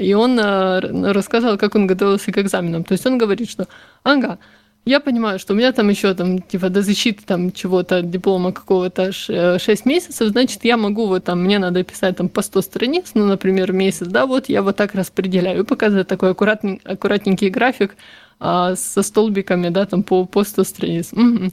И 0.00 0.14
он 0.14 0.38
рассказывал, 0.38 1.58
как 1.58 1.74
он 1.74 1.88
готовился 1.88 2.30
к 2.30 2.38
экзаменам. 2.38 2.84
То 2.84 2.92
есть 2.92 3.04
он 3.04 3.18
говорит, 3.18 3.50
что 3.50 3.66
«Ага, 4.04 4.38
я 4.86 5.00
понимаю, 5.00 5.40
что 5.40 5.52
у 5.52 5.56
меня 5.56 5.72
там 5.72 5.88
еще 5.88 6.14
там, 6.14 6.40
типа, 6.40 6.68
до 6.68 6.80
защиты 6.80 7.22
там 7.26 7.50
чего-то, 7.50 8.02
диплома 8.02 8.52
какого-то 8.52 9.10
6 9.10 9.30
э, 9.30 9.58
месяцев, 9.84 10.28
значит, 10.28 10.64
я 10.64 10.76
могу 10.76 11.06
вот 11.06 11.24
там, 11.24 11.42
мне 11.42 11.58
надо 11.58 11.82
писать 11.82 12.16
там 12.16 12.28
по 12.28 12.40
100 12.40 12.62
страниц, 12.62 13.10
ну, 13.14 13.26
например, 13.26 13.72
месяц, 13.72 14.06
да, 14.06 14.26
вот 14.26 14.48
я 14.48 14.62
вот 14.62 14.76
так 14.76 14.94
распределяю. 14.94 15.60
И 15.60 15.64
показывает 15.64 16.06
такой 16.06 16.30
аккуратненький, 16.30 16.88
аккуратненький 16.88 17.48
график 17.48 17.96
а, 18.38 18.76
со 18.76 19.02
столбиками, 19.02 19.70
да, 19.70 19.86
там 19.86 20.04
по, 20.04 20.24
по 20.24 20.44
100 20.44 20.64
страниц. 20.64 21.12
Угу. 21.12 21.50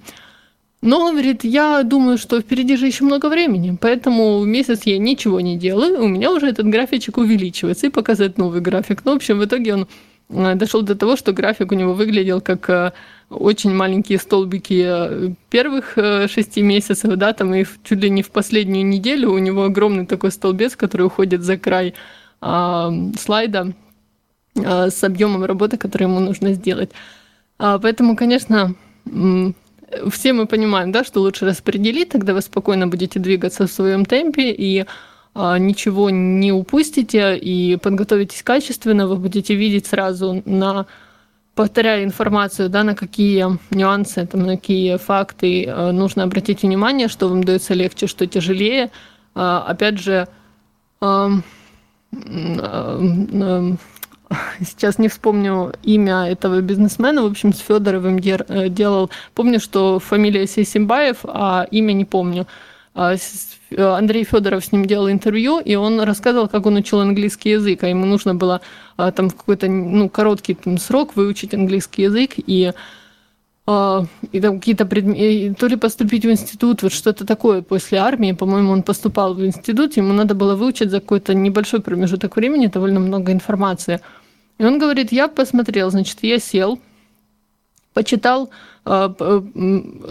Но, 0.83 1.11
говорит, 1.11 1.43
я 1.43 1.81
думаю, 1.81 2.19
что 2.19 2.39
впереди 2.39 2.75
же 2.75 2.85
еще 2.85 3.03
много 3.03 3.29
времени, 3.29 3.75
поэтому 3.81 4.43
месяц 4.43 4.81
я 4.83 4.99
ничего 4.99 5.39
не 5.39 5.57
делаю, 5.57 6.03
у 6.03 6.07
меня 6.07 6.29
уже 6.29 6.49
этот 6.49 6.67
графичек 6.67 7.17
увеличивается 7.17 7.87
и 7.87 7.89
показывает 7.89 8.37
новый 8.37 8.61
график. 8.61 9.03
Ну, 9.05 9.13
в 9.13 9.15
общем, 9.15 9.39
в 9.39 9.45
итоге 9.45 9.73
он 9.73 9.87
дошел 10.29 10.81
до 10.81 10.95
того, 10.95 11.15
что 11.15 11.33
график 11.33 11.71
у 11.71 11.75
него 11.75 11.93
выглядел 11.93 12.41
как 12.41 12.69
э, 12.69 12.91
очень 13.29 13.73
маленькие 13.73 14.17
столбики 14.17 14.83
э, 14.85 15.33
первых 15.49 15.97
э, 15.97 16.27
шести 16.27 16.61
месяцев, 16.61 17.15
да, 17.15 17.33
там 17.33 17.53
и 17.53 17.65
чуть 17.83 17.99
ли 17.99 18.09
не 18.09 18.23
в 18.23 18.31
последнюю 18.31 18.85
неделю 18.85 19.31
у 19.31 19.37
него 19.37 19.63
огромный 19.63 20.05
такой 20.05 20.31
столбец, 20.31 20.75
который 20.75 21.07
уходит 21.07 21.43
за 21.43 21.57
край 21.57 21.93
а, 22.41 22.91
слайда 23.17 23.73
а, 24.57 24.89
с 24.89 25.03
объемом 25.03 25.45
работы, 25.45 25.77
который 25.77 26.03
ему 26.03 26.19
нужно 26.19 26.53
сделать. 26.53 26.91
А, 27.57 27.79
поэтому, 27.79 28.15
конечно, 28.15 28.75
все 30.09 30.33
мы 30.33 30.45
понимаем, 30.45 30.91
да, 30.91 31.03
что 31.03 31.21
лучше 31.21 31.45
распределить, 31.45 32.09
тогда 32.09 32.33
вы 32.33 32.41
спокойно 32.41 32.87
будете 32.87 33.19
двигаться 33.19 33.67
в 33.67 33.71
своем 33.71 34.05
темпе 34.05 34.51
и 34.51 34.85
ничего 35.35 36.09
не 36.09 36.51
упустите 36.51 37.37
и 37.37 37.75
подготовитесь 37.77 38.43
качественно, 38.43 39.07
вы 39.07 39.15
будете 39.15 39.55
видеть 39.55 39.87
сразу 39.87 40.43
на 40.45 40.85
повторяя 41.55 42.03
информацию, 42.03 42.69
да, 42.69 42.83
на 42.83 42.95
какие 42.95 43.45
нюансы, 43.71 44.25
там, 44.25 44.41
на 44.41 44.57
какие 44.57 44.97
факты 44.97 45.65
э, 45.65 45.91
нужно 45.91 46.23
обратить 46.23 46.63
внимание, 46.63 47.07
что 47.07 47.29
вам 47.29 47.43
дается 47.43 47.73
легче, 47.73 48.07
что 48.07 48.25
тяжелее. 48.25 48.89
Э, 49.35 49.61
опять 49.67 49.99
же, 49.99 50.27
э, 51.01 51.29
сейчас 54.59 54.97
не 54.97 55.09
вспомню 55.09 55.73
имя 55.83 56.25
этого 56.25 56.61
бизнесмена, 56.61 57.21
в 57.21 57.27
общем, 57.27 57.53
с 57.53 57.59
Федоровым 57.59 58.19
делал. 58.19 59.11
Помню, 59.35 59.59
что 59.59 59.99
фамилия 59.99 60.47
Сисимбаев, 60.47 61.19
а 61.23 61.67
имя 61.69 61.93
не 61.93 62.05
помню. 62.05 62.47
А, 62.95 63.15
Андрей 63.77 64.23
Федоров 64.23 64.65
с 64.65 64.71
ним 64.71 64.85
делал 64.85 65.09
интервью, 65.09 65.59
и 65.59 65.75
он 65.75 66.01
рассказывал, 66.01 66.47
как 66.47 66.65
он 66.65 66.75
учил 66.75 66.99
английский 66.99 67.51
язык, 67.51 67.83
а 67.83 67.87
ему 67.87 68.05
нужно 68.05 68.35
было 68.35 68.61
а, 68.97 69.11
там 69.11 69.29
в 69.29 69.35
какой-то 69.35 69.67
ну, 69.67 70.09
короткий 70.09 70.53
там, 70.53 70.77
срок 70.77 71.15
выучить 71.15 71.53
английский 71.53 72.03
язык, 72.03 72.31
и 72.37 72.73
а, 73.65 74.05
и 74.33 74.41
там 74.41 74.59
какие-то 74.59 74.85
предметы, 74.85 75.55
то 75.57 75.67
ли 75.67 75.77
поступить 75.77 76.25
в 76.25 76.29
институт, 76.29 76.83
вот 76.83 76.91
что-то 76.91 77.25
такое 77.25 77.61
после 77.61 77.97
армии, 77.97 78.33
по-моему, 78.33 78.71
он 78.71 78.83
поступал 78.83 79.33
в 79.33 79.45
институт, 79.45 79.95
ему 79.95 80.13
надо 80.13 80.35
было 80.35 80.55
выучить 80.55 80.89
за 80.89 80.99
какой-то 80.99 81.33
небольшой 81.33 81.81
промежуток 81.81 82.35
времени 82.35 82.67
довольно 82.67 82.99
много 82.99 83.31
информации. 83.31 84.01
И 84.57 84.65
он 84.65 84.79
говорит, 84.79 85.11
я 85.11 85.29
посмотрел, 85.29 85.89
значит, 85.91 86.19
я 86.23 86.39
сел, 86.39 86.79
почитал, 87.93 88.49
а, 88.85 89.13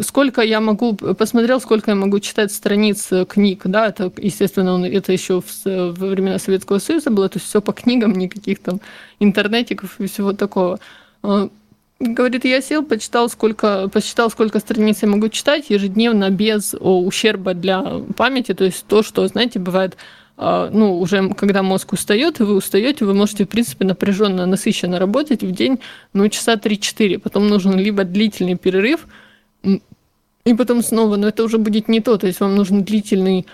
сколько 0.01 0.43
я 0.43 0.61
могу, 0.61 0.95
посмотрел, 0.95 1.61
сколько 1.61 1.91
я 1.91 1.95
могу 1.95 2.21
читать 2.21 2.53
страниц 2.53 3.11
книг, 3.29 3.63
да, 3.65 3.89
это, 3.89 4.13
естественно, 4.17 4.75
он, 4.75 4.85
это 4.85 5.13
еще 5.13 5.43
во 5.65 6.07
времена 6.07 6.39
Советского 6.39 6.79
Союза 6.79 7.11
было, 7.11 7.29
то 7.29 7.39
есть 7.39 7.49
все 7.49 7.61
по 7.61 7.73
книгам, 7.73 8.13
никаких 8.13 8.61
там 8.61 8.81
интернетиков 9.21 10.01
и 10.01 10.07
всего 10.07 10.33
такого 10.33 10.79
Говорит, 12.03 12.45
я 12.45 12.61
сел, 12.61 12.83
почитал, 12.85 13.29
сколько, 13.29 13.89
посчитал, 13.89 14.29
сколько 14.29 14.59
страниц 14.59 15.03
я 15.03 15.09
могу 15.09 15.29
читать 15.29 15.71
ежедневно 15.71 16.31
без 16.31 16.75
ущерба 16.75 17.55
для 17.55 18.01
памяти. 18.17 18.55
То 18.55 18.65
есть 18.65 18.85
то, 18.89 19.05
что, 19.05 19.25
знаете, 19.29 19.61
бывает, 19.61 19.97
ну, 20.73 20.99
уже 20.99 21.29
когда 21.35 21.63
мозг 21.63 21.93
устает, 21.93 22.41
и 22.41 22.43
вы 22.43 22.57
устаете, 22.57 23.05
вы 23.05 23.15
можете, 23.15 23.45
в 23.45 23.49
принципе, 23.49 23.85
напряженно, 23.85 24.47
насыщенно 24.47 24.99
работать 24.99 25.43
в 25.43 25.53
день, 25.53 25.79
ну, 26.13 26.29
часа 26.29 26.55
3-4. 26.55 27.19
Потом 27.19 27.49
нужен 27.49 27.79
либо 27.79 28.05
длительный 28.05 28.57
перерыв, 28.57 29.07
и 29.63 30.55
потом 30.55 30.83
снова, 30.83 31.17
но 31.17 31.29
это 31.29 31.45
уже 31.45 31.59
будет 31.59 31.89
не 31.89 32.01
то. 32.01 32.17
То 32.17 32.27
есть 32.27 32.41
вам 32.41 32.57
нужен 32.57 32.83
длительный 32.83 33.47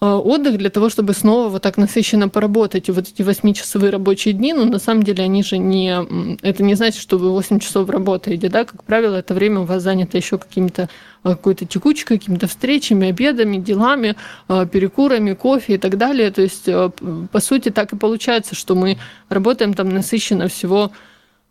а, 0.00 0.18
отдых 0.18 0.58
для 0.58 0.70
того, 0.70 0.90
чтобы 0.90 1.12
снова 1.12 1.48
вот 1.48 1.62
так 1.62 1.76
насыщенно 1.76 2.28
поработать. 2.28 2.88
И 2.88 2.92
вот 2.92 3.08
эти 3.08 3.22
восьмичасовые 3.22 3.90
рабочие 3.90 4.34
дни, 4.34 4.52
ну, 4.52 4.64
на 4.64 4.78
самом 4.78 5.02
деле, 5.04 5.24
они 5.24 5.42
же 5.42 5.58
не... 5.58 6.36
Это 6.42 6.62
не 6.62 6.74
значит, 6.74 7.00
что 7.00 7.18
вы 7.18 7.30
8 7.30 7.60
часов 7.60 7.88
работаете, 7.88 8.48
да? 8.48 8.64
Как 8.64 8.82
правило, 8.84 9.16
это 9.16 9.34
время 9.34 9.60
у 9.60 9.64
вас 9.64 9.82
занято 9.82 10.16
еще 10.16 10.38
какими-то 10.38 10.82
а, 10.82 10.88
какой-то 11.22 11.66
текучкой, 11.66 12.18
какими-то 12.18 12.46
встречами, 12.46 13.08
обедами, 13.08 13.58
делами, 13.58 14.16
а, 14.48 14.66
перекурами, 14.66 15.34
кофе 15.34 15.74
и 15.74 15.78
так 15.78 15.98
далее. 15.98 16.30
То 16.30 16.42
есть, 16.42 16.64
по 16.64 17.40
сути, 17.40 17.70
так 17.70 17.92
и 17.92 17.96
получается, 17.96 18.54
что 18.54 18.74
мы 18.74 18.98
работаем 19.28 19.74
там 19.74 19.88
насыщенно 19.88 20.48
всего 20.48 20.92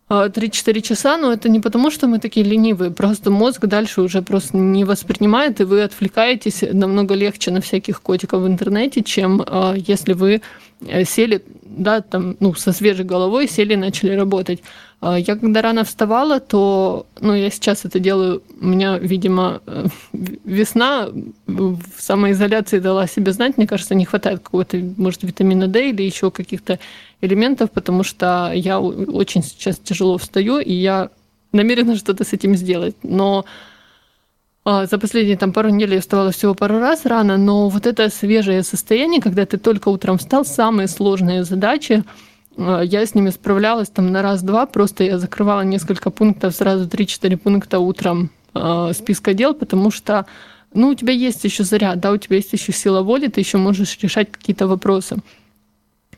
3-4 0.09 0.81
часа, 0.81 1.17
но 1.17 1.33
это 1.33 1.50
не 1.50 1.59
потому, 1.59 1.91
что 1.91 2.07
мы 2.07 2.19
такие 2.19 2.45
ленивые, 2.45 2.91
просто 2.91 3.29
мозг 3.29 3.65
дальше 3.65 4.01
уже 4.01 4.21
просто 4.21 4.55
не 4.55 4.86
воспринимает, 4.86 5.59
и 5.59 5.65
вы 5.65 5.83
отвлекаетесь 5.83 6.63
намного 6.71 7.13
легче 7.13 7.51
на 7.51 7.59
всяких 7.59 8.01
котиков 8.01 8.41
в 8.41 8.47
интернете, 8.47 9.03
чем 9.03 9.41
э, 9.41 9.74
если 9.75 10.13
вы 10.13 10.41
э, 10.81 11.03
сели, 11.03 11.43
да, 11.62 12.00
там, 12.00 12.38
ну, 12.39 12.53
со 12.53 12.71
свежей 12.71 13.03
головой 13.03 13.50
сели 13.50 13.74
и 13.74 13.77
начали 13.77 14.13
работать. 14.13 14.63
А, 14.99 15.19
я 15.19 15.35
когда 15.35 15.61
рано 15.61 15.83
вставала, 15.83 16.39
то, 16.39 17.05
ну, 17.19 17.35
я 17.35 17.49
сейчас 17.51 17.85
это 17.85 17.99
делаю, 17.99 18.41
у 18.59 18.65
меня, 18.65 18.97
видимо, 18.97 19.61
э, 19.67 19.85
весна 20.43 21.09
в 21.45 21.79
самоизоляции 21.97 22.79
дала 22.79 23.05
себе 23.07 23.31
знать, 23.31 23.57
мне 23.57 23.67
кажется, 23.67 23.93
не 23.93 24.05
хватает 24.05 24.39
какого-то, 24.39 24.77
может, 24.97 25.23
витамина 25.23 25.67
D 25.67 25.89
или 25.89 26.01
еще 26.01 26.31
каких-то 26.31 26.79
элементов, 27.21 27.69
потому 27.71 28.03
что 28.03 28.51
я 28.55 28.79
очень 28.79 29.43
сейчас 29.43 29.77
тяжело 29.77 30.17
встаю, 30.17 30.59
и 30.59 30.73
я 30.73 31.09
намерена 31.51 31.95
что-то 31.95 32.23
с 32.23 32.33
этим 32.33 32.55
сделать. 32.55 32.95
Но 33.03 33.45
а, 34.65 34.87
за 34.87 34.97
последние 34.97 35.37
там 35.37 35.53
пару 35.53 35.69
недель 35.69 35.93
я 35.93 36.01
вставала 36.01 36.31
всего 36.31 36.55
пару 36.55 36.79
раз 36.79 37.05
рано, 37.05 37.37
но 37.37 37.69
вот 37.69 37.85
это 37.85 38.09
свежее 38.09 38.63
состояние, 38.63 39.21
когда 39.21 39.45
ты 39.45 39.57
только 39.57 39.89
утром 39.89 40.17
встал, 40.17 40.43
самые 40.43 40.87
сложные 40.87 41.43
задачи, 41.43 42.03
я 42.57 43.05
с 43.05 43.15
ними 43.15 43.29
справлялась 43.29 43.89
там 43.89 44.11
на 44.11 44.21
раз-два, 44.21 44.65
просто 44.65 45.03
я 45.03 45.19
закрывала 45.19 45.61
несколько 45.61 46.09
пунктов, 46.09 46.55
сразу 46.55 46.87
3-4 46.87 47.37
пункта 47.37 47.79
утром 47.79 48.31
э, 48.53 48.91
списка 48.93 49.33
дел, 49.33 49.53
потому 49.53 49.91
что 49.91 50.25
ну, 50.73 50.89
у 50.89 50.95
тебя 50.95 51.13
есть 51.13 51.43
еще 51.43 51.63
заряд, 51.63 51.99
да, 51.99 52.11
у 52.11 52.17
тебя 52.17 52.37
есть 52.37 52.53
еще 52.53 52.71
сила 52.71 53.01
воли, 53.01 53.27
ты 53.27 53.41
еще 53.41 53.57
можешь 53.57 53.97
решать 54.01 54.31
какие-то 54.31 54.67
вопросы. 54.67 55.17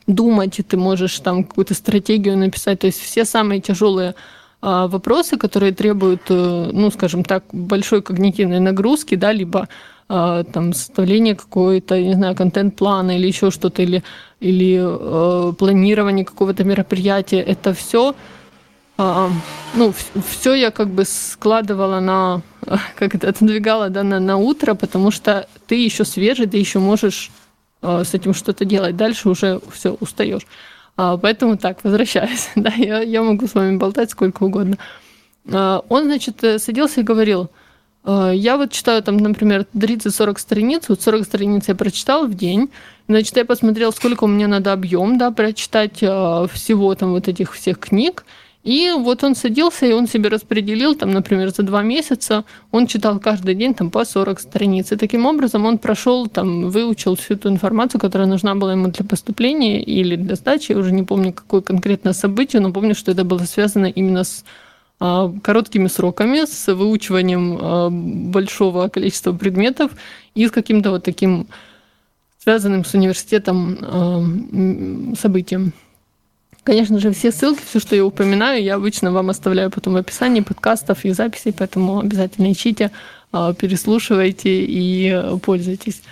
Думать, 0.06 0.58
и 0.58 0.62
ты 0.62 0.76
можешь 0.76 1.18
там 1.20 1.44
какую-то 1.44 1.74
стратегию 1.74 2.36
написать. 2.36 2.80
То 2.80 2.86
есть 2.86 2.98
все 3.00 3.24
самые 3.24 3.60
тяжелые 3.60 4.10
э, 4.10 4.14
вопросы, 4.62 5.36
которые 5.36 5.72
требуют, 5.72 6.22
э, 6.30 6.70
ну, 6.72 6.90
скажем 6.90 7.24
так, 7.24 7.44
большой 7.52 8.02
когнитивной 8.02 8.60
нагрузки, 8.60 9.14
да, 9.14 9.32
либо 9.32 9.60
э, 9.60 9.66
там 10.10 10.72
составление 10.72 11.36
какой-то, 11.36 12.00
не 12.00 12.14
знаю, 12.14 12.34
контент-плана 12.34 13.16
или 13.16 13.28
еще 13.28 13.52
что-то, 13.52 13.82
или 13.82 14.02
или 14.40 14.80
э, 14.80 15.52
планирование 15.52 16.24
какого-то 16.24 16.64
мероприятия, 16.64 17.40
это 17.40 17.74
все, 17.74 18.14
э, 18.98 19.28
ну, 19.74 19.94
все 20.28 20.54
я 20.54 20.70
как 20.70 20.88
бы 20.88 21.04
складывала 21.04 22.00
на, 22.00 22.42
как 22.96 23.14
это, 23.14 23.28
отодвигала 23.28 23.90
да, 23.90 24.02
на, 24.02 24.18
на 24.18 24.38
утро, 24.38 24.74
потому 24.74 25.10
что 25.10 25.46
ты 25.66 25.74
еще 25.76 26.04
свежий, 26.04 26.46
ты 26.46 26.56
еще 26.56 26.78
можешь 26.78 27.30
э, 27.82 28.02
с 28.04 28.14
этим 28.14 28.32
что-то 28.32 28.64
делать. 28.64 28.96
Дальше 28.96 29.28
уже 29.28 29.60
все 29.72 29.92
устаешь. 30.00 30.46
А, 30.96 31.18
поэтому 31.18 31.56
так, 31.58 31.84
возвращаясь, 31.84 32.50
да, 32.56 32.72
я, 32.76 33.00
я 33.02 33.22
могу 33.22 33.46
с 33.46 33.54
вами 33.54 33.76
болтать 33.76 34.10
сколько 34.10 34.44
угодно. 34.44 34.78
А, 35.52 35.84
он, 35.90 36.04
значит, 36.04 36.42
э, 36.42 36.58
садился 36.58 37.00
и 37.00 37.04
говорил, 37.04 37.50
я 38.04 38.56
вот 38.56 38.72
читаю 38.72 39.02
там, 39.02 39.18
например, 39.18 39.66
30-40 39.74 40.38
страниц, 40.38 40.84
вот 40.88 41.02
40 41.02 41.24
страниц 41.24 41.68
я 41.68 41.74
прочитал 41.74 42.26
в 42.26 42.34
день, 42.34 42.70
значит, 43.08 43.36
я 43.36 43.44
посмотрел, 43.44 43.92
сколько 43.92 44.26
меня 44.26 44.48
надо 44.48 44.72
объем, 44.72 45.18
да, 45.18 45.30
прочитать 45.30 46.02
э, 46.02 46.46
всего 46.52 46.94
там 46.94 47.10
вот 47.10 47.28
этих 47.28 47.54
всех 47.54 47.78
книг, 47.78 48.24
и 48.62 48.92
вот 48.94 49.24
он 49.24 49.34
садился, 49.34 49.86
и 49.86 49.92
он 49.92 50.06
себе 50.06 50.28
распределил, 50.28 50.94
там, 50.94 51.12
например, 51.12 51.50
за 51.50 51.62
два 51.62 51.82
месяца, 51.82 52.44
он 52.70 52.86
читал 52.86 53.18
каждый 53.18 53.54
день 53.54 53.72
там 53.72 53.90
по 53.90 54.04
40 54.04 54.38
страниц. 54.38 54.92
И 54.92 54.96
таким 54.96 55.24
образом 55.24 55.64
он 55.64 55.78
прошел, 55.78 56.26
там, 56.26 56.68
выучил 56.68 57.16
всю 57.16 57.36
ту 57.36 57.48
информацию, 57.48 58.00
которая 58.00 58.28
нужна 58.28 58.54
была 58.54 58.72
ему 58.72 58.88
для 58.88 59.04
поступления 59.04 59.82
или 59.82 60.14
для 60.14 60.34
сдачи. 60.34 60.72
Я 60.72 60.78
уже 60.78 60.92
не 60.92 61.04
помню, 61.04 61.32
какое 61.32 61.62
конкретное 61.62 62.12
событие, 62.12 62.60
но 62.60 62.70
помню, 62.70 62.94
что 62.94 63.12
это 63.12 63.24
было 63.24 63.44
связано 63.44 63.86
именно 63.86 64.24
с 64.24 64.44
короткими 65.00 65.86
сроками, 65.86 66.44
с 66.44 66.72
выучиванием 66.72 67.58
а, 67.58 67.88
большого 67.90 68.88
количества 68.88 69.32
предметов 69.32 69.92
и 70.34 70.46
с 70.46 70.50
каким-то 70.50 70.90
вот 70.90 71.04
таким 71.04 71.46
связанным 72.38 72.84
с 72.84 72.92
университетом 72.92 73.78
а, 73.80 75.16
событием. 75.18 75.72
Конечно 76.64 76.98
же, 76.98 77.12
все 77.12 77.32
ссылки, 77.32 77.62
все, 77.64 77.80
что 77.80 77.96
я 77.96 78.04
упоминаю, 78.04 78.62
я 78.62 78.74
обычно 78.74 79.10
вам 79.10 79.30
оставляю 79.30 79.70
потом 79.70 79.94
в 79.94 79.96
описании 79.96 80.42
подкастов 80.42 81.06
и 81.06 81.12
записей, 81.12 81.54
поэтому 81.54 82.00
обязательно 82.00 82.52
ищите, 82.52 82.90
переслушивайте 83.32 84.66
и 84.66 85.38
пользуйтесь. 85.40 86.02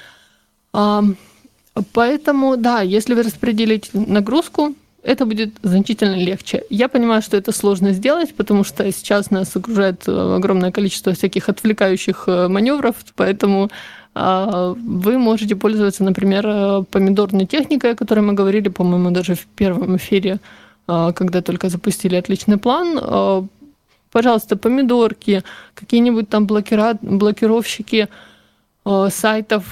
Поэтому, 0.73 2.57
да, 2.57 2.81
если 2.81 3.13
вы 3.13 3.25
распределите 3.25 3.91
нагрузку, 3.93 4.75
это 5.03 5.27
будет 5.27 5.55
значительно 5.63 6.17
легче. 6.17 6.65
Я 6.71 6.89
понимаю, 6.89 7.23
что 7.23 7.37
это 7.37 7.53
сложно 7.53 7.93
сделать, 7.93 8.35
потому 8.35 8.65
что 8.65 8.91
сейчас 8.93 9.31
нас 9.31 9.57
окружает 9.57 10.09
э, 10.09 10.37
огромное 10.37 10.73
количество 10.73 11.13
всяких 11.13 11.49
отвлекающих 11.49 12.25
э, 12.27 12.49
маневров, 12.49 12.97
поэтому 13.15 13.71
а, 14.21 14.75
вы 14.75 15.17
можете 15.19 15.55
пользоваться, 15.55 16.03
например, 16.03 16.45
э, 16.47 16.85
помидорной 16.91 17.47
техникой, 17.47 17.93
о 17.93 17.97
которой 17.97 18.21
мы 18.21 18.33
говорили, 18.33 18.69
по-моему, 18.69 19.11
даже 19.11 19.35
в 19.35 19.47
первом 19.47 19.97
эфире, 19.97 20.39
а, 20.89 21.13
когда 21.13 21.41
только 21.41 21.69
запустили 21.69 22.17
отличный 22.17 22.57
план. 22.57 22.99
А, 23.01 23.47
пожалуйста, 24.11 24.57
помидорки, 24.57 25.45
какие-нибудь 25.75 26.29
там 26.29 26.47
блокира... 26.47 26.99
блокировщики 27.01 28.09
сайтов, 29.11 29.65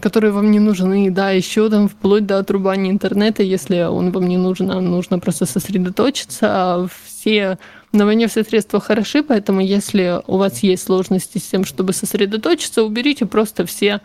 которые 0.00 0.32
вам 0.32 0.50
не 0.50 0.58
нужны, 0.58 1.10
да, 1.10 1.30
еще 1.30 1.68
там 1.70 1.88
вплоть 1.88 2.26
до 2.26 2.38
отрубания 2.38 2.90
интернета, 2.90 3.42
если 3.42 3.82
он 3.82 4.10
вам 4.10 4.28
не 4.28 4.36
нужен, 4.36 4.70
а 4.70 4.80
нужно 4.80 5.18
просто 5.18 5.46
сосредоточиться. 5.46 6.46
А 6.50 6.86
все 7.06 7.58
на 7.92 8.04
войне 8.04 8.28
все 8.28 8.44
средства 8.44 8.80
хороши, 8.80 9.22
поэтому 9.22 9.60
если 9.60 10.20
у 10.26 10.36
вас 10.36 10.62
есть 10.62 10.84
сложности 10.84 11.38
с 11.38 11.48
тем, 11.48 11.64
чтобы 11.64 11.92
сосредоточиться, 11.92 12.82
уберите 12.82 13.26
просто 13.26 13.64
все 13.64 14.00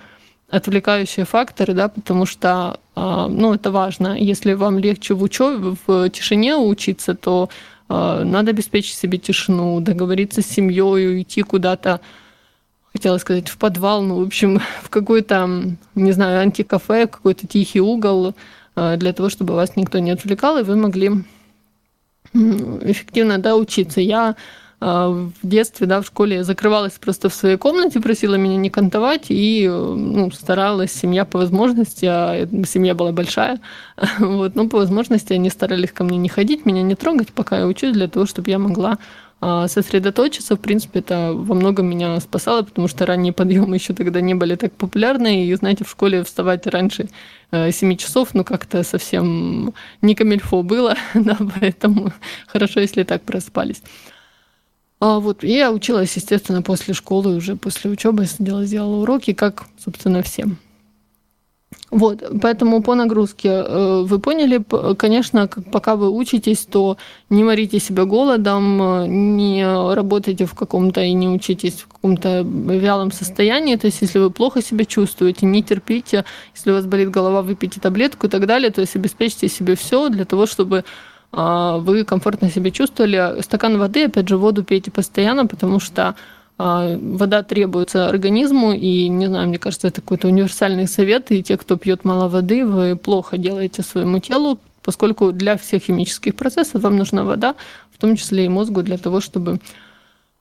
отвлекающие 0.49 1.25
факторы, 1.25 1.73
да, 1.73 1.89
потому 1.89 2.25
что, 2.25 2.79
а, 2.95 3.27
ну, 3.27 3.53
это 3.53 3.71
важно. 3.71 4.15
Если 4.17 4.53
вам 4.53 4.77
легче 4.77 5.15
в 5.15 5.23
учебе, 5.23 5.75
в 5.85 6.09
тишине 6.11 6.55
учиться, 6.55 7.15
то 7.15 7.49
а, 7.89 8.23
надо 8.23 8.51
обеспечить 8.51 8.95
себе 8.95 9.17
тишину, 9.17 9.79
договориться 9.79 10.41
с 10.41 10.45
семьей, 10.45 11.07
уйти 11.07 11.41
куда-то 11.41 12.01
хотела 12.93 13.17
сказать, 13.17 13.49
в 13.49 13.57
подвал, 13.57 14.03
ну, 14.03 14.23
в 14.23 14.27
общем, 14.27 14.61
в 14.83 14.89
какой-то, 14.89 15.49
не 15.95 16.11
знаю, 16.11 16.41
антикафе, 16.41 17.07
какой-то 17.07 17.47
тихий 17.47 17.81
угол, 17.81 18.35
э, 18.75 18.97
для 18.97 19.13
того, 19.13 19.29
чтобы 19.29 19.55
вас 19.55 19.75
никто 19.75 19.99
не 19.99 20.11
отвлекал, 20.11 20.57
и 20.59 20.63
вы 20.63 20.75
могли 20.75 21.11
эффективно 22.33 23.37
да, 23.37 23.55
учиться. 23.55 24.01
Я 24.01 24.35
э, 24.79 24.85
в 24.85 25.31
детстве, 25.43 25.87
да, 25.87 26.01
в 26.01 26.05
школе 26.05 26.43
закрывалась 26.43 26.93
просто 26.93 27.29
в 27.29 27.33
своей 27.33 27.57
комнате, 27.57 27.99
просила 27.99 28.35
меня 28.35 28.57
не 28.57 28.69
кантовать, 28.69 29.25
и 29.29 29.67
ну, 29.67 30.31
старалась, 30.31 30.91
семья 30.91 31.25
по 31.25 31.39
возможности, 31.39 32.05
а 32.05 32.47
семья 32.65 32.95
была 32.95 33.11
большая, 33.11 33.59
вот, 34.19 34.55
но 34.55 34.67
по 34.69 34.77
возможности 34.77 35.33
они 35.33 35.49
старались 35.49 35.91
ко 35.91 36.03
мне 36.03 36.17
не 36.17 36.29
ходить, 36.29 36.65
меня 36.65 36.83
не 36.83 36.95
трогать, 36.95 37.33
пока 37.33 37.59
я 37.59 37.67
учусь, 37.67 37.93
для 37.93 38.07
того, 38.07 38.25
чтобы 38.25 38.49
я 38.49 38.59
могла 38.59 38.97
сосредоточиться. 39.67 40.55
В 40.55 40.59
принципе, 40.59 40.99
это 40.99 41.31
во 41.33 41.55
многом 41.55 41.87
меня 41.87 42.19
спасало, 42.19 42.63
потому 42.63 42.87
что 42.87 43.05
ранние 43.05 43.33
подъемы 43.33 43.75
еще 43.75 43.93
тогда 43.93 44.21
не 44.21 44.33
были 44.33 44.55
так 44.55 44.73
популярны. 44.73 45.45
И, 45.45 45.55
знаете, 45.55 45.83
в 45.83 45.89
школе 45.89 46.23
вставать 46.23 46.67
раньше 46.67 47.09
7 47.51 47.93
э, 47.93 47.95
часов, 47.95 48.33
ну, 48.33 48.43
как-то 48.43 48.83
совсем 48.83 49.73
не 50.01 50.15
камильфо 50.15 50.63
было, 50.63 50.95
да, 51.13 51.37
поэтому 51.59 52.11
хорошо, 52.47 52.79
если 52.79 53.03
так 53.03 53.21
проспались. 53.23 53.81
А 54.99 55.19
вот 55.19 55.43
я 55.43 55.71
училась, 55.71 56.15
естественно, 56.15 56.61
после 56.61 56.93
школы, 56.93 57.35
уже 57.35 57.55
после 57.55 57.91
учебы 57.91 58.25
сидела, 58.25 58.65
сделала 58.65 59.01
уроки, 59.01 59.33
как, 59.33 59.65
собственно, 59.77 60.23
всем. 60.23 60.57
Вот, 61.91 62.23
поэтому 62.41 62.81
по 62.81 62.95
нагрузке 62.95 63.49
э, 63.49 64.01
вы 64.03 64.19
поняли, 64.19 64.63
конечно, 64.97 65.47
пока 65.71 65.95
вы 65.95 66.09
учитесь, 66.09 66.65
то 66.65 66.97
не 67.29 67.43
морите 67.43 67.79
себя 67.79 68.05
голодом, 68.05 68.81
э, 68.81 69.07
не 69.07 69.93
работайте 69.93 70.45
в 70.45 70.53
каком-то 70.55 71.01
и 71.01 71.13
не 71.13 71.27
учитесь 71.27 71.81
в 71.81 71.87
каком-то 71.87 72.41
вялом 72.41 73.11
состоянии. 73.11 73.75
То 73.75 73.87
есть, 73.87 74.01
если 74.01 74.19
вы 74.19 74.31
плохо 74.31 74.61
себя 74.61 74.85
чувствуете, 74.85 75.45
не 75.45 75.61
терпите, 75.63 76.25
если 76.55 76.71
у 76.71 76.75
вас 76.75 76.85
болит 76.85 77.11
голова, 77.11 77.41
выпейте 77.41 77.79
таблетку 77.79 78.27
и 78.27 78.29
так 78.29 78.47
далее. 78.47 78.71
То 78.71 78.81
есть, 78.81 78.95
обеспечьте 78.95 79.47
себе 79.47 79.75
все 79.75 80.09
для 80.09 80.25
того, 80.25 80.45
чтобы 80.45 80.83
а, 81.31 81.77
вы 81.77 82.03
комфортно 82.05 82.49
себя 82.49 82.71
чувствовали. 82.71 83.41
Стакан 83.41 83.77
воды, 83.77 84.05
опять 84.05 84.29
же, 84.29 84.37
воду 84.37 84.63
пейте 84.63 84.91
постоянно, 84.91 85.47
потому 85.47 85.79
что 85.79 86.15
вода 86.63 87.43
требуется 87.43 88.07
организму, 88.07 88.71
и, 88.73 89.07
не 89.09 89.27
знаю, 89.27 89.49
мне 89.49 89.57
кажется, 89.57 89.87
это 89.87 90.01
какой-то 90.01 90.27
универсальный 90.27 90.87
совет, 90.87 91.31
и 91.31 91.43
те, 91.43 91.57
кто 91.57 91.77
пьет 91.77 92.05
мало 92.05 92.29
воды, 92.29 92.65
вы 92.65 92.95
плохо 92.95 93.37
делаете 93.37 93.81
своему 93.81 94.19
телу, 94.19 94.59
поскольку 94.81 95.31
для 95.31 95.57
всех 95.57 95.83
химических 95.83 96.35
процессов 96.35 96.81
вам 96.81 96.97
нужна 96.97 97.23
вода, 97.23 97.55
в 97.91 97.97
том 97.97 98.15
числе 98.15 98.45
и 98.45 98.49
мозгу, 98.49 98.81
для 98.81 98.97
того, 98.97 99.19
чтобы 99.19 99.59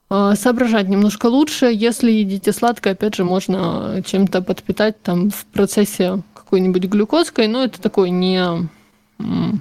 а, 0.09 0.35
соображать 0.35 0.89
немножко 0.89 1.25
лучше. 1.25 1.71
Если 1.73 2.11
едите 2.11 2.51
сладкое, 2.51 2.93
опять 2.93 3.15
же, 3.15 3.23
можно 3.23 4.01
чем-то 4.05 4.41
подпитать 4.41 5.01
там 5.01 5.29
в 5.29 5.45
процессе 5.47 6.21
какой-нибудь 6.33 6.83
глюкозкой, 6.83 7.47
но 7.47 7.63
это 7.63 7.81
такой 7.81 8.09
не 8.11 8.69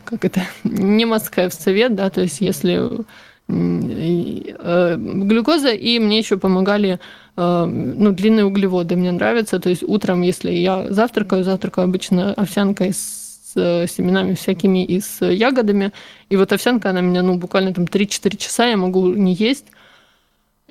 как 0.05 0.25
это, 0.25 0.43
не 0.65 1.05
must 1.05 1.51
совет, 1.51 1.95
да, 1.95 2.11
то 2.11 2.21
есть 2.21 2.41
если 2.41 2.91
глюкоза, 4.97 5.71
и 5.71 5.99
мне 5.99 6.19
еще 6.19 6.37
помогали 6.37 6.99
э, 7.37 7.65
ну, 7.67 8.13
длинные 8.13 8.45
углеводы, 8.45 8.97
мне 8.97 9.13
нравятся, 9.13 9.59
то 9.59 9.69
есть 9.69 9.83
утром, 9.83 10.23
если 10.23 10.51
я 10.51 10.91
завтракаю, 10.91 11.45
завтракаю 11.45 11.85
обычно 11.85 12.33
овсянкой 12.35 12.93
с 12.93 13.53
семенами 13.55 14.35
всякими 14.35 14.85
и 14.85 15.01
с 15.01 15.25
ягодами, 15.25 15.93
и 16.31 16.37
вот 16.37 16.53
овсянка, 16.53 16.91
она 16.91 17.03
меня, 17.03 17.23
ну, 17.23 17.37
буквально 17.37 17.75
там 17.75 17.85
3-4 17.85 18.37
часа 18.37 18.67
я 18.67 18.77
могу 18.77 19.13
не 19.13 19.35
есть, 19.35 19.67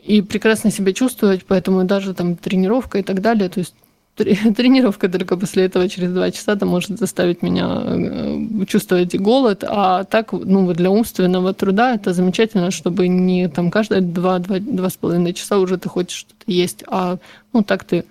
и 0.02 0.22
прекрасно 0.22 0.72
себя 0.72 0.94
чувствовать, 0.94 1.46
поэтому 1.46 1.84
даже 1.84 2.14
там 2.14 2.36
тренировка 2.36 2.98
и 2.98 3.04
так 3.04 3.22
далее, 3.22 3.50
то 3.50 3.60
есть 3.60 3.76
тренировка 4.16 5.10
только 5.10 5.38
после 5.38 5.66
этого 5.66 5.88
через 5.90 6.12
два 6.12 6.32
часа 6.32 6.56
там 6.56 6.70
может 6.70 7.00
заставить 7.00 7.42
меня 7.42 7.82
э, 7.86 8.66
чувствовать 8.68 9.16
голод, 9.16 9.64
а 9.68 10.04
так, 10.04 10.34
ну, 10.34 10.74
для 10.74 10.90
умственного 10.90 11.54
труда 11.54 11.96
это 11.96 12.14
замечательно, 12.14 12.72
чтобы 12.72 13.08
не 13.08 13.48
там 13.48 13.72
каждые 13.72 14.02
два, 14.02 14.40
два, 14.40 14.60
два 14.60 14.90
с 14.90 14.98
половиной 14.98 15.34
часа 15.34 15.58
уже 15.58 15.78
ты 15.78 15.90
хочешь 15.90 16.18
что-то 16.18 16.52
есть, 16.52 16.84
а 16.88 17.18
ну 17.54 17.64
так 17.64 17.84
ты 17.84 18.04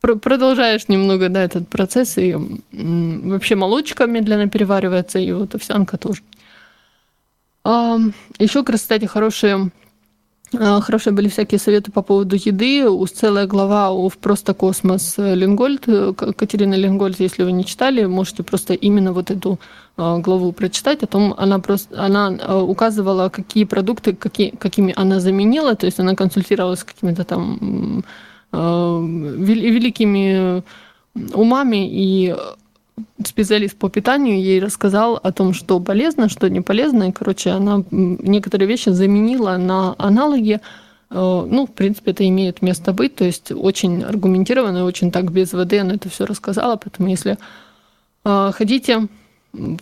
продолжаешь 0.00 0.88
немного, 0.88 1.28
да, 1.28 1.42
этот 1.42 1.68
процесс, 1.68 2.16
и 2.18 2.36
вообще 2.72 3.54
молочка 3.56 4.06
медленно 4.06 4.48
переваривается, 4.48 5.18
и 5.18 5.32
вот 5.32 5.54
овсянка 5.54 5.98
тоже. 5.98 6.22
А, 7.64 7.98
еще, 8.38 8.62
кстати, 8.62 9.06
хорошие 9.06 9.70
хорошие 10.52 11.12
были 11.12 11.28
всякие 11.28 11.58
советы 11.58 11.90
по 11.90 12.02
поводу 12.02 12.36
еды. 12.36 12.88
У 12.88 13.06
целая 13.06 13.46
глава 13.46 13.90
у 13.90 14.08
«Просто 14.10 14.54
космос» 14.54 15.14
Лингольд, 15.18 15.86
Катерина 16.36 16.74
Лингольд, 16.74 17.20
если 17.20 17.42
вы 17.42 17.52
не 17.52 17.64
читали, 17.64 18.06
можете 18.06 18.42
просто 18.42 18.74
именно 18.74 19.12
вот 19.12 19.30
эту 19.30 19.58
а, 19.96 20.18
главу 20.18 20.52
прочитать. 20.52 21.02
О 21.02 21.06
том 21.06 21.34
она 21.36 21.58
просто 21.58 22.04
она 22.04 22.36
а, 22.40 22.62
указывала, 22.62 23.28
какие 23.28 23.64
продукты, 23.64 24.14
какие, 24.14 24.50
какими 24.50 24.92
она 24.96 25.20
заменила. 25.20 25.74
То 25.74 25.86
есть 25.86 26.00
она 26.00 26.14
консультировалась 26.14 26.80
с 26.80 26.84
какими-то 26.84 27.24
там 27.24 28.04
великими 28.52 30.62
умами 31.34 31.88
и 31.90 32.34
специалист 33.24 33.76
по 33.76 33.88
питанию 33.88 34.40
ей 34.40 34.60
рассказал 34.60 35.18
о 35.22 35.32
том, 35.32 35.52
что 35.52 35.80
полезно, 35.80 36.28
что 36.28 36.48
не 36.48 36.60
полезно. 36.60 37.08
И, 37.08 37.12
короче, 37.12 37.50
она 37.50 37.82
некоторые 37.90 38.68
вещи 38.68 38.90
заменила 38.90 39.56
на 39.56 39.94
аналоги. 39.98 40.60
Э, 41.10 41.46
ну, 41.48 41.66
в 41.66 41.72
принципе, 41.72 42.12
это 42.12 42.26
имеет 42.28 42.62
место 42.62 42.92
быть. 42.92 43.14
То 43.16 43.24
есть 43.24 43.52
очень 43.52 44.02
аргументированно, 44.02 44.84
очень 44.84 45.10
так 45.10 45.30
без 45.30 45.52
воды 45.52 45.80
она 45.80 45.94
это 45.94 46.08
все 46.08 46.24
рассказала. 46.24 46.76
Поэтому, 46.76 47.08
если 47.08 47.38
э, 48.24 48.50
хотите, 48.54 49.08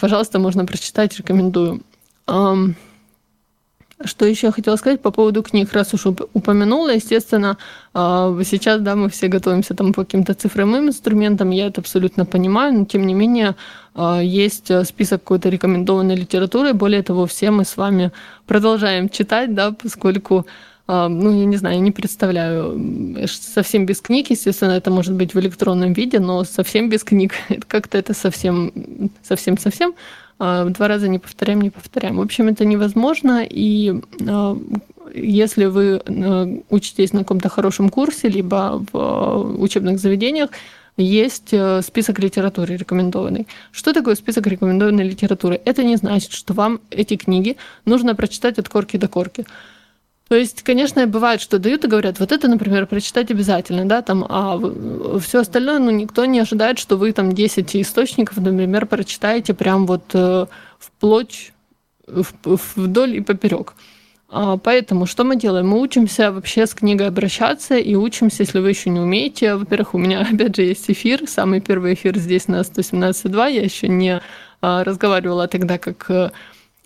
пожалуйста, 0.00 0.38
можно 0.38 0.64
прочитать, 0.64 1.16
рекомендую. 1.16 1.82
Что 4.02 4.26
еще 4.26 4.48
я 4.48 4.52
хотела 4.52 4.76
сказать 4.76 5.00
по 5.00 5.10
поводу 5.12 5.42
книг, 5.42 5.72
раз 5.72 5.94
уж 5.94 6.06
упомянула, 6.06 6.94
естественно, 6.94 7.58
а, 7.92 8.36
сейчас, 8.44 8.80
да, 8.80 8.96
мы 8.96 9.08
все 9.08 9.28
готовимся 9.28 9.74
там 9.74 9.92
по 9.92 10.04
каким-то 10.04 10.34
цифровым 10.34 10.88
инструментам, 10.88 11.50
я 11.50 11.68
это 11.68 11.80
абсолютно 11.80 12.26
понимаю, 12.26 12.72
но 12.74 12.84
тем 12.86 13.06
не 13.06 13.14
менее 13.14 13.54
а, 13.94 14.20
есть 14.20 14.70
список 14.86 15.22
какой-то 15.22 15.48
рекомендованной 15.48 16.16
литературы, 16.16 16.72
более 16.72 17.04
того, 17.04 17.26
все 17.26 17.52
мы 17.52 17.64
с 17.64 17.76
вами 17.76 18.10
продолжаем 18.46 19.08
читать, 19.08 19.54
да, 19.54 19.70
поскольку 19.70 20.44
а, 20.86 21.08
ну, 21.08 21.30
я 21.38 21.46
не 21.46 21.56
знаю, 21.56 21.76
я 21.76 21.80
не 21.80 21.92
представляю, 21.92 23.26
совсем 23.28 23.86
без 23.86 24.00
книг, 24.00 24.28
естественно, 24.30 24.72
это 24.72 24.90
может 24.90 25.14
быть 25.14 25.34
в 25.34 25.40
электронном 25.40 25.94
виде, 25.94 26.18
но 26.18 26.44
совсем 26.44 26.90
без 26.90 27.04
книг, 27.04 27.34
как-то 27.68 27.96
это 27.96 28.12
совсем, 28.12 28.72
совсем-совсем 29.22 29.94
два 30.38 30.88
раза 30.88 31.08
не 31.08 31.18
повторяем, 31.18 31.62
не 31.62 31.70
повторяем. 31.70 32.16
В 32.16 32.20
общем, 32.20 32.48
это 32.48 32.64
невозможно, 32.64 33.44
и 33.48 34.00
а, 34.26 34.58
если 35.14 35.66
вы 35.66 36.02
а, 36.04 36.46
учитесь 36.70 37.12
на 37.12 37.20
каком-то 37.20 37.48
хорошем 37.48 37.88
курсе, 37.88 38.28
либо 38.28 38.84
в 38.92 39.62
учебных 39.62 39.98
заведениях, 39.98 40.50
есть 40.96 41.52
э, 41.52 41.82
список 41.82 42.20
литературы 42.20 42.76
рекомендованной. 42.76 43.46
Что 43.72 43.92
такое 43.92 44.14
список 44.14 44.46
рекомендованной 44.46 45.02
литературы? 45.02 45.60
Это 45.64 45.82
не 45.82 45.96
значит, 45.96 46.32
что 46.32 46.54
вам 46.54 46.80
эти 46.90 47.16
книги 47.16 47.56
нужно 47.84 48.14
прочитать 48.14 48.58
от 48.58 48.68
корки 48.68 48.96
до 48.96 49.08
корки. 49.08 49.44
То 50.28 50.36
есть, 50.36 50.62
конечно, 50.62 51.06
бывает, 51.06 51.40
что 51.40 51.58
дают 51.58 51.84
и 51.84 51.88
говорят, 51.88 52.18
вот 52.18 52.32
это, 52.32 52.48
например, 52.48 52.86
прочитать 52.86 53.30
обязательно, 53.30 53.84
да, 53.84 54.00
там, 54.00 54.24
а 54.26 54.58
все 55.20 55.40
остальное, 55.40 55.78
ну, 55.78 55.90
никто 55.90 56.24
не 56.24 56.40
ожидает, 56.40 56.78
что 56.78 56.96
вы 56.96 57.12
там 57.12 57.32
10 57.32 57.76
источников, 57.76 58.38
например, 58.38 58.86
прочитаете 58.86 59.52
прям 59.52 59.86
вот 59.86 60.04
э, 60.14 60.46
вплоть, 60.78 61.52
вдоль 62.06 63.16
и 63.16 63.20
поперек. 63.20 63.74
А, 64.36 64.56
поэтому 64.56 65.06
что 65.06 65.24
мы 65.24 65.36
делаем? 65.36 65.68
Мы 65.68 65.80
учимся 65.80 66.32
вообще 66.32 66.66
с 66.66 66.74
книгой 66.74 67.08
обращаться 67.08 67.76
и 67.76 67.94
учимся, 67.94 68.42
если 68.42 68.58
вы 68.58 68.70
еще 68.70 68.90
не 68.90 69.00
умеете. 69.00 69.54
Во-первых, 69.54 69.94
у 69.94 69.98
меня 69.98 70.20
опять 70.32 70.56
же 70.56 70.62
есть 70.62 70.90
эфир, 70.90 71.28
самый 71.28 71.60
первый 71.60 71.94
эфир 71.94 72.18
здесь 72.18 72.48
на 72.48 72.62
117.2. 72.62 73.52
Я 73.52 73.62
еще 73.62 73.88
не 73.88 74.20
а, 74.60 74.82
разговаривала 74.84 75.46
тогда 75.46 75.78
как 75.78 76.10
э, 76.10 76.30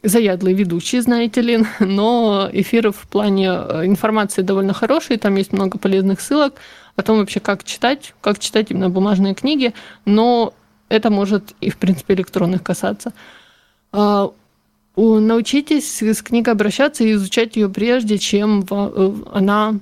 заядлый 0.03 0.55
ведущий, 0.55 1.01
знаете 1.01 1.41
ли, 1.41 1.65
но 1.81 2.49
эфир 2.53 2.93
в 2.93 3.07
плане 3.09 3.49
э, 3.49 3.87
информации 3.87 4.43
довольно 4.43 4.73
хороший, 4.73 5.17
там 5.17 5.37
есть 5.37 5.53
много 5.53 5.79
полезных 5.79 6.21
ссылок 6.21 6.55
о 6.97 7.03
том 7.03 7.19
вообще, 7.19 7.41
как 7.41 7.65
читать, 7.65 8.15
как 8.21 8.39
читать 8.39 8.71
именно 8.71 8.91
бумажные 8.91 9.35
книги, 9.35 9.73
но 10.05 10.53
это 10.89 11.11
может 11.11 11.55
и, 11.61 11.71
в 11.71 11.77
принципе, 11.77 12.15
электронных 12.15 12.63
касаться. 12.63 13.13
А, 13.93 14.31
научитесь 14.97 16.03
с 16.03 16.23
книгой 16.23 16.55
обращаться 16.55 17.05
и 17.05 17.13
изучать 17.13 17.57
ее 17.57 17.69
прежде, 17.69 18.19
чем 18.19 18.65
э, 18.69 19.13
она 19.33 19.79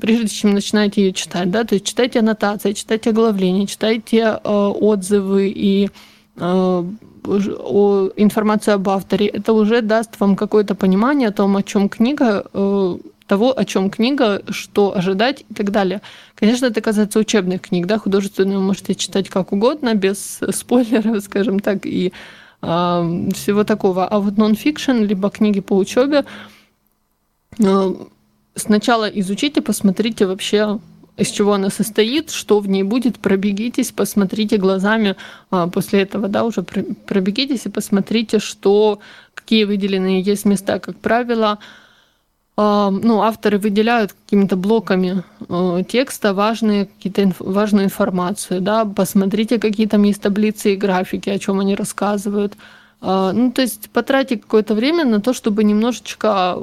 прежде 0.00 0.28
чем 0.28 0.54
начинаете 0.54 1.02
ее 1.02 1.12
читать, 1.12 1.50
да, 1.50 1.64
то 1.64 1.74
есть 1.74 1.84
читайте 1.84 2.20
аннотации, 2.20 2.72
читайте 2.72 3.10
оглавления, 3.10 3.66
читайте 3.66 4.40
э, 4.42 4.48
отзывы 4.48 5.52
и 5.54 5.90
о, 6.38 6.86
информацию 8.16 8.74
об 8.74 8.88
авторе, 8.88 9.26
это 9.26 9.52
уже 9.52 9.82
даст 9.82 10.18
вам 10.20 10.36
какое-то 10.36 10.74
понимание 10.74 11.28
о 11.28 11.32
том, 11.32 11.56
о 11.56 11.62
чем 11.62 11.88
книга, 11.88 12.44
э, 12.52 12.98
того, 13.26 13.56
о 13.56 13.64
чем 13.64 13.90
книга, 13.90 14.42
что 14.48 14.96
ожидать 14.96 15.44
и 15.48 15.54
так 15.54 15.70
далее. 15.70 16.00
Конечно, 16.34 16.66
это 16.66 16.80
касается 16.80 17.18
учебных 17.18 17.62
книг, 17.62 17.86
да, 17.86 17.98
художественные 17.98 18.58
вы 18.58 18.64
можете 18.64 18.94
читать 18.94 19.28
как 19.28 19.52
угодно, 19.52 19.94
без 19.94 20.40
спойлеров, 20.50 21.22
скажем 21.22 21.60
так, 21.60 21.86
и 21.86 22.12
э, 22.62 23.28
всего 23.34 23.64
такого. 23.64 24.06
А 24.06 24.18
вот 24.18 24.36
нон-фикшн, 24.36 25.04
либо 25.04 25.30
книги 25.30 25.60
по 25.60 25.76
учебе, 25.76 26.24
э, 27.58 27.94
сначала 28.54 29.08
изучите, 29.08 29.62
посмотрите 29.62 30.26
вообще, 30.26 30.78
из 31.16 31.28
чего 31.28 31.54
она 31.54 31.70
состоит, 31.70 32.30
что 32.30 32.60
в 32.60 32.68
ней 32.68 32.82
будет, 32.82 33.18
пробегитесь, 33.18 33.92
посмотрите 33.92 34.56
глазами 34.56 35.16
а, 35.50 35.68
после 35.68 36.02
этого, 36.02 36.28
да, 36.28 36.44
уже 36.44 36.62
пробегитесь 36.62 37.66
и 37.66 37.70
посмотрите, 37.70 38.38
что, 38.38 39.00
какие 39.34 39.64
выделенные 39.64 40.20
есть 40.20 40.44
места, 40.44 40.78
как 40.78 40.96
правило, 40.96 41.58
ну, 42.56 43.22
авторы 43.22 43.58
выделяют 43.58 44.12
какими-то 44.12 44.54
блоками 44.56 45.22
э, 45.48 45.82
текста 45.88 46.34
важные, 46.34 46.86
какие-то 46.86 47.32
важную 47.38 47.86
информацию, 47.86 48.60
да, 48.60 48.84
посмотрите, 48.84 49.58
какие 49.58 49.86
там 49.86 50.02
есть 50.02 50.20
таблицы 50.20 50.74
и 50.74 50.76
графики, 50.76 51.30
о 51.30 51.38
чем 51.38 51.60
они 51.60 51.74
рассказывают. 51.74 52.54
А, 53.02 53.32
ну, 53.32 53.50
то 53.50 53.62
есть 53.62 53.88
потратить 53.90 54.42
какое-то 54.42 54.74
время 54.74 55.04
на 55.04 55.20
то, 55.20 55.32
чтобы 55.32 55.64
немножечко 55.64 56.58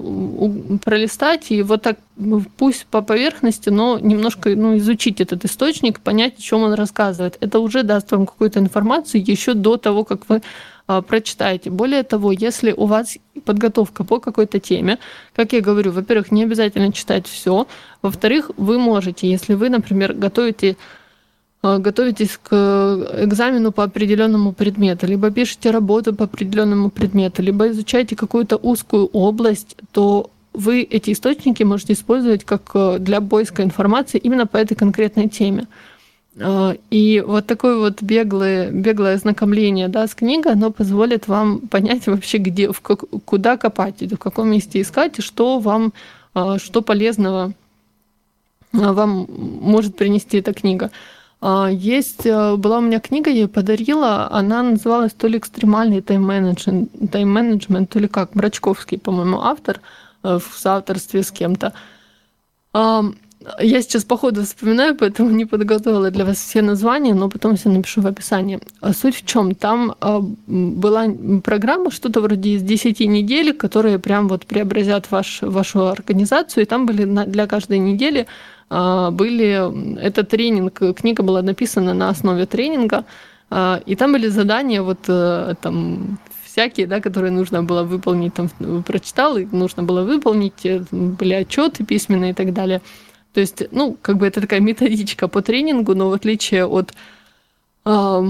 пролистать 0.84 1.50
и 1.50 1.64
вот 1.64 1.82
так, 1.82 1.98
ну, 2.16 2.44
пусть 2.58 2.86
по 2.86 3.02
поверхности, 3.02 3.70
но 3.70 3.98
немножко 3.98 4.50
ну, 4.56 4.78
изучить 4.78 5.20
этот 5.20 5.46
источник, 5.46 6.00
понять, 6.00 6.38
о 6.38 6.42
чем 6.42 6.62
он 6.62 6.74
рассказывает. 6.74 7.38
Это 7.40 7.60
уже 7.60 7.82
даст 7.82 8.12
вам 8.12 8.28
какую-то 8.28 8.60
информацию 8.60 9.24
еще 9.28 9.56
до 9.56 9.78
того, 9.78 10.04
как 10.04 10.30
вы 10.30 10.44
а, 10.86 11.02
прочитаете. 11.02 11.72
Более 11.72 12.04
того, 12.04 12.32
если 12.32 12.72
у 12.72 12.86
вас 12.86 13.18
подготовка 13.44 14.04
по 14.04 14.20
какой-то 14.20 14.60
теме, 14.60 15.00
как 15.36 15.54
я 15.54 15.62
говорю, 15.62 15.92
во-первых, 15.92 16.32
не 16.32 16.44
обязательно 16.44 16.94
читать 16.94 17.26
все, 17.26 17.68
во-вторых, 18.04 18.52
вы 18.58 18.78
можете, 18.78 19.28
если 19.28 19.56
вы, 19.56 19.70
например, 19.70 20.14
готовите 20.14 20.72
а, 20.72 20.97
готовитесь 21.80 22.40
к 22.42 22.54
экзамену 23.24 23.72
по 23.72 23.84
определенному 23.84 24.54
предмету, 24.54 25.08
либо 25.08 25.32
пишете 25.32 25.72
работу 25.72 26.16
по 26.16 26.26
определенному 26.26 26.90
предмету, 26.90 27.42
либо 27.42 27.70
изучаете 27.70 28.16
какую-то 28.16 28.58
узкую 28.58 29.08
область, 29.08 29.76
то 29.92 30.30
вы 30.54 30.82
эти 30.82 31.12
источники 31.12 31.64
можете 31.64 31.94
использовать 31.94 32.44
как 32.44 32.72
э, 32.74 32.98
для 33.00 33.22
поиска 33.22 33.64
информации 33.64 34.18
именно 34.18 34.48
по 34.48 34.58
этой 34.58 34.76
конкретной 34.76 35.30
теме. 35.30 35.68
И 36.92 37.24
вот 37.26 37.48
такое 37.48 37.78
вот 37.78 38.04
беглое, 38.04 38.70
беглое 38.70 39.16
ознакомление 39.16 39.88
да, 39.88 40.06
с 40.06 40.14
книгой, 40.14 40.52
оно 40.54 40.70
позволит 40.70 41.28
вам 41.28 41.62
понять 41.62 42.06
вообще, 42.06 42.38
где, 42.38 42.72
в 42.72 42.80
как, 42.82 43.06
куда 43.26 43.58
копать, 43.58 44.04
в 44.04 44.18
каком 44.18 44.52
месте 44.52 44.82
искать, 44.82 45.18
и 45.18 45.24
что 45.24 45.58
вам, 45.58 45.94
что 46.58 46.84
полезного 46.84 47.54
вам 48.72 49.28
может 49.62 49.96
принести 49.96 50.38
эта 50.38 50.54
книга. 50.54 50.92
А, 51.40 51.68
есть, 51.68 52.26
э, 52.26 52.56
была 52.56 52.80
у 52.80 52.82
меня 52.82 53.00
книга, 53.00 53.30
я 53.30 53.42
ее 53.42 53.48
подарила, 53.48 54.32
она 54.32 54.64
называлась 54.64 55.14
то 55.14 55.28
ли 55.28 55.38
экстремальный 55.38 56.02
тайм-менеджмент, 56.02 56.90
тайм-менеджмент, 57.12 57.90
то 57.90 58.00
ли 58.00 58.08
как, 58.08 58.32
Брачковский, 58.34 58.98
по-моему, 58.98 59.42
автор 59.42 59.82
э, 60.24 60.40
в 60.40 60.58
соавторстве 60.58 61.24
с 61.24 61.32
кем-то. 61.32 61.74
Я 63.60 63.82
сейчас 63.82 64.04
по 64.04 64.18
ходу 64.18 64.44
вспоминаю, 64.44 64.96
поэтому 64.96 65.30
не 65.30 65.46
подготовила 65.46 66.12
для 66.12 66.26
вас 66.26 66.38
все 66.38 66.62
названия, 66.62 67.14
но 67.14 67.30
потом 67.30 67.56
все 67.56 67.70
напишу 67.70 68.02
в 68.02 68.08
описании. 68.08 68.60
А 68.82 68.94
суть 68.94 69.16
в 69.16 69.26
чем? 69.26 69.56
Там 69.56 69.96
а, 70.02 70.22
была 70.48 71.08
программа, 71.44 71.92
что-то 71.92 72.20
вроде 72.22 72.50
из 72.52 72.64
10 72.64 73.00
недель, 73.02 73.54
которые 73.54 74.00
прям 74.00 74.28
вот 74.28 74.46
преобразят 74.46 75.12
ваш, 75.12 75.42
вашу 75.42 75.88
организацию, 75.88 76.64
и 76.64 76.66
там 76.66 76.86
были 76.86 77.06
для 77.06 77.48
каждой 77.48 77.80
недели 77.80 78.28
были... 78.70 80.00
Это 80.00 80.24
тренинг, 80.24 80.82
книга 80.96 81.24
была 81.24 81.42
написана 81.42 81.94
на 81.94 82.10
основе 82.10 82.46
тренинга, 82.46 83.06
и 83.86 83.96
там 83.98 84.12
были 84.12 84.28
задания 84.28 84.82
вот 84.82 85.00
э, 85.08 85.56
там 85.62 86.20
всякие, 86.58 86.88
да, 86.88 87.00
которые 87.02 87.32
нужно 87.32 87.62
было 87.62 87.84
выполнить, 87.84 88.34
там 88.34 88.50
прочитал, 88.84 89.38
и 89.38 89.46
нужно 89.46 89.84
было 89.84 90.02
выполнить, 90.04 90.66
э, 90.66 90.84
были 90.92 91.36
отчеты 91.36 91.86
письменные 91.86 92.32
и 92.32 92.34
так 92.34 92.52
далее. 92.52 92.82
То 93.34 93.42
есть, 93.42 93.64
ну, 93.72 93.96
как 94.02 94.18
бы 94.18 94.26
это 94.26 94.42
такая 94.42 94.60
методичка 94.60 95.28
по 95.28 95.42
тренингу, 95.44 95.94
но 95.94 96.10
в 96.10 96.14
отличие 96.14 96.66
от 96.66 96.94
э, 97.86 98.24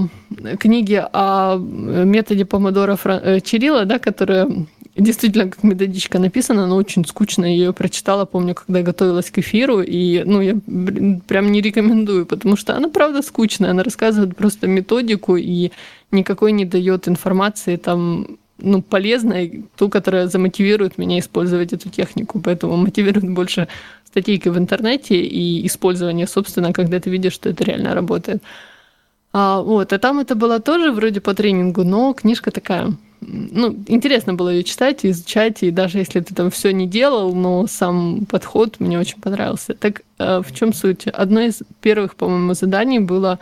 книги 0.60 1.02
о 1.12 1.56
методе 1.56 2.44
помодора 2.44 2.96
Фран... 2.96 3.20
Э, 3.24 3.84
да, 3.86 3.98
которая 3.98 4.46
действительно 4.98 5.50
как 5.50 5.62
методичка 5.62 6.18
написана, 6.18 6.66
но 6.66 6.76
очень 6.76 7.04
скучно. 7.06 7.44
Я 7.44 7.50
ее 7.50 7.72
прочитала, 7.72 8.24
помню, 8.24 8.54
когда 8.54 8.82
готовилась 8.82 9.30
к 9.30 9.38
эфиру, 9.38 9.80
и 9.80 10.22
ну, 10.24 10.40
я 10.40 10.56
прям 11.26 11.52
не 11.52 11.60
рекомендую, 11.60 12.26
потому 12.26 12.56
что 12.56 12.76
она 12.76 12.88
правда 12.88 13.22
скучная. 13.22 13.70
Она 13.70 13.82
рассказывает 13.82 14.36
просто 14.36 14.66
методику 14.66 15.36
и 15.36 15.70
никакой 16.10 16.52
не 16.52 16.64
дает 16.64 17.08
информации 17.08 17.76
там 17.76 18.38
ну, 18.58 18.82
полезной, 18.82 19.64
ту, 19.76 19.88
которая 19.88 20.26
замотивирует 20.26 20.98
меня 20.98 21.18
использовать 21.18 21.72
эту 21.72 21.88
технику. 21.88 22.40
Поэтому 22.40 22.76
мотивирует 22.76 23.28
больше 23.30 23.68
статейки 24.04 24.48
в 24.48 24.58
интернете 24.58 25.16
и 25.16 25.66
использование, 25.66 26.26
собственно, 26.26 26.72
когда 26.72 26.98
ты 26.98 27.10
видишь, 27.10 27.34
что 27.34 27.50
это 27.50 27.64
реально 27.64 27.94
работает. 27.94 28.42
А, 29.32 29.60
вот, 29.60 29.92
а 29.92 29.98
там 29.98 30.18
это 30.18 30.34
было 30.34 30.58
тоже 30.58 30.90
вроде 30.90 31.20
по 31.20 31.34
тренингу, 31.34 31.84
но 31.84 32.14
книжка 32.14 32.50
такая, 32.50 32.94
ну, 33.20 33.76
интересно 33.86 34.34
было 34.34 34.50
ее 34.50 34.64
читать, 34.64 35.04
изучать, 35.04 35.62
и 35.62 35.70
даже 35.70 35.98
если 35.98 36.20
ты 36.20 36.34
там 36.34 36.50
все 36.50 36.72
не 36.72 36.86
делал, 36.86 37.34
но 37.34 37.66
сам 37.66 38.26
подход 38.26 38.80
мне 38.80 38.98
очень 38.98 39.20
понравился. 39.20 39.74
Так 39.74 40.02
э, 40.18 40.40
в 40.40 40.54
чем 40.54 40.72
суть? 40.72 41.06
Одно 41.06 41.40
из 41.40 41.62
первых, 41.80 42.14
по-моему, 42.14 42.54
заданий 42.54 42.98
было 42.98 43.38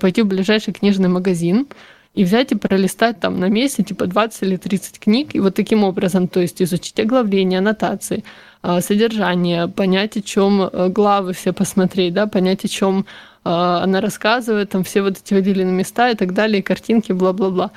пойти 0.00 0.22
в 0.22 0.26
ближайший 0.26 0.72
книжный 0.72 1.08
магазин, 1.08 1.66
и 2.14 2.22
взять 2.22 2.52
и 2.52 2.54
пролистать 2.54 3.18
там 3.18 3.40
на 3.40 3.48
месте 3.48 3.82
типа 3.82 4.06
20 4.06 4.42
или 4.44 4.56
30 4.56 5.00
книг, 5.00 5.34
и 5.34 5.40
вот 5.40 5.56
таким 5.56 5.82
образом, 5.82 6.28
то 6.28 6.40
есть 6.40 6.62
изучить 6.62 6.98
оглавление, 7.00 7.58
аннотации, 7.58 8.22
а, 8.62 8.80
содержание, 8.80 9.66
понять, 9.66 10.16
о 10.16 10.22
чем 10.22 10.62
э, 10.62 10.88
главы 10.90 11.32
все 11.32 11.52
посмотреть, 11.52 12.14
да, 12.14 12.26
понять, 12.26 12.64
о 12.64 12.68
чем 12.68 13.04
она 13.46 14.00
рассказывает, 14.00 14.70
там 14.70 14.84
все 14.84 15.02
вот 15.02 15.18
эти 15.22 15.34
выделенные 15.34 15.74
места 15.74 16.10
и 16.10 16.14
так 16.14 16.32
далее, 16.32 16.62
картинки, 16.62 17.12
бла-бла-бла. 17.12 17.72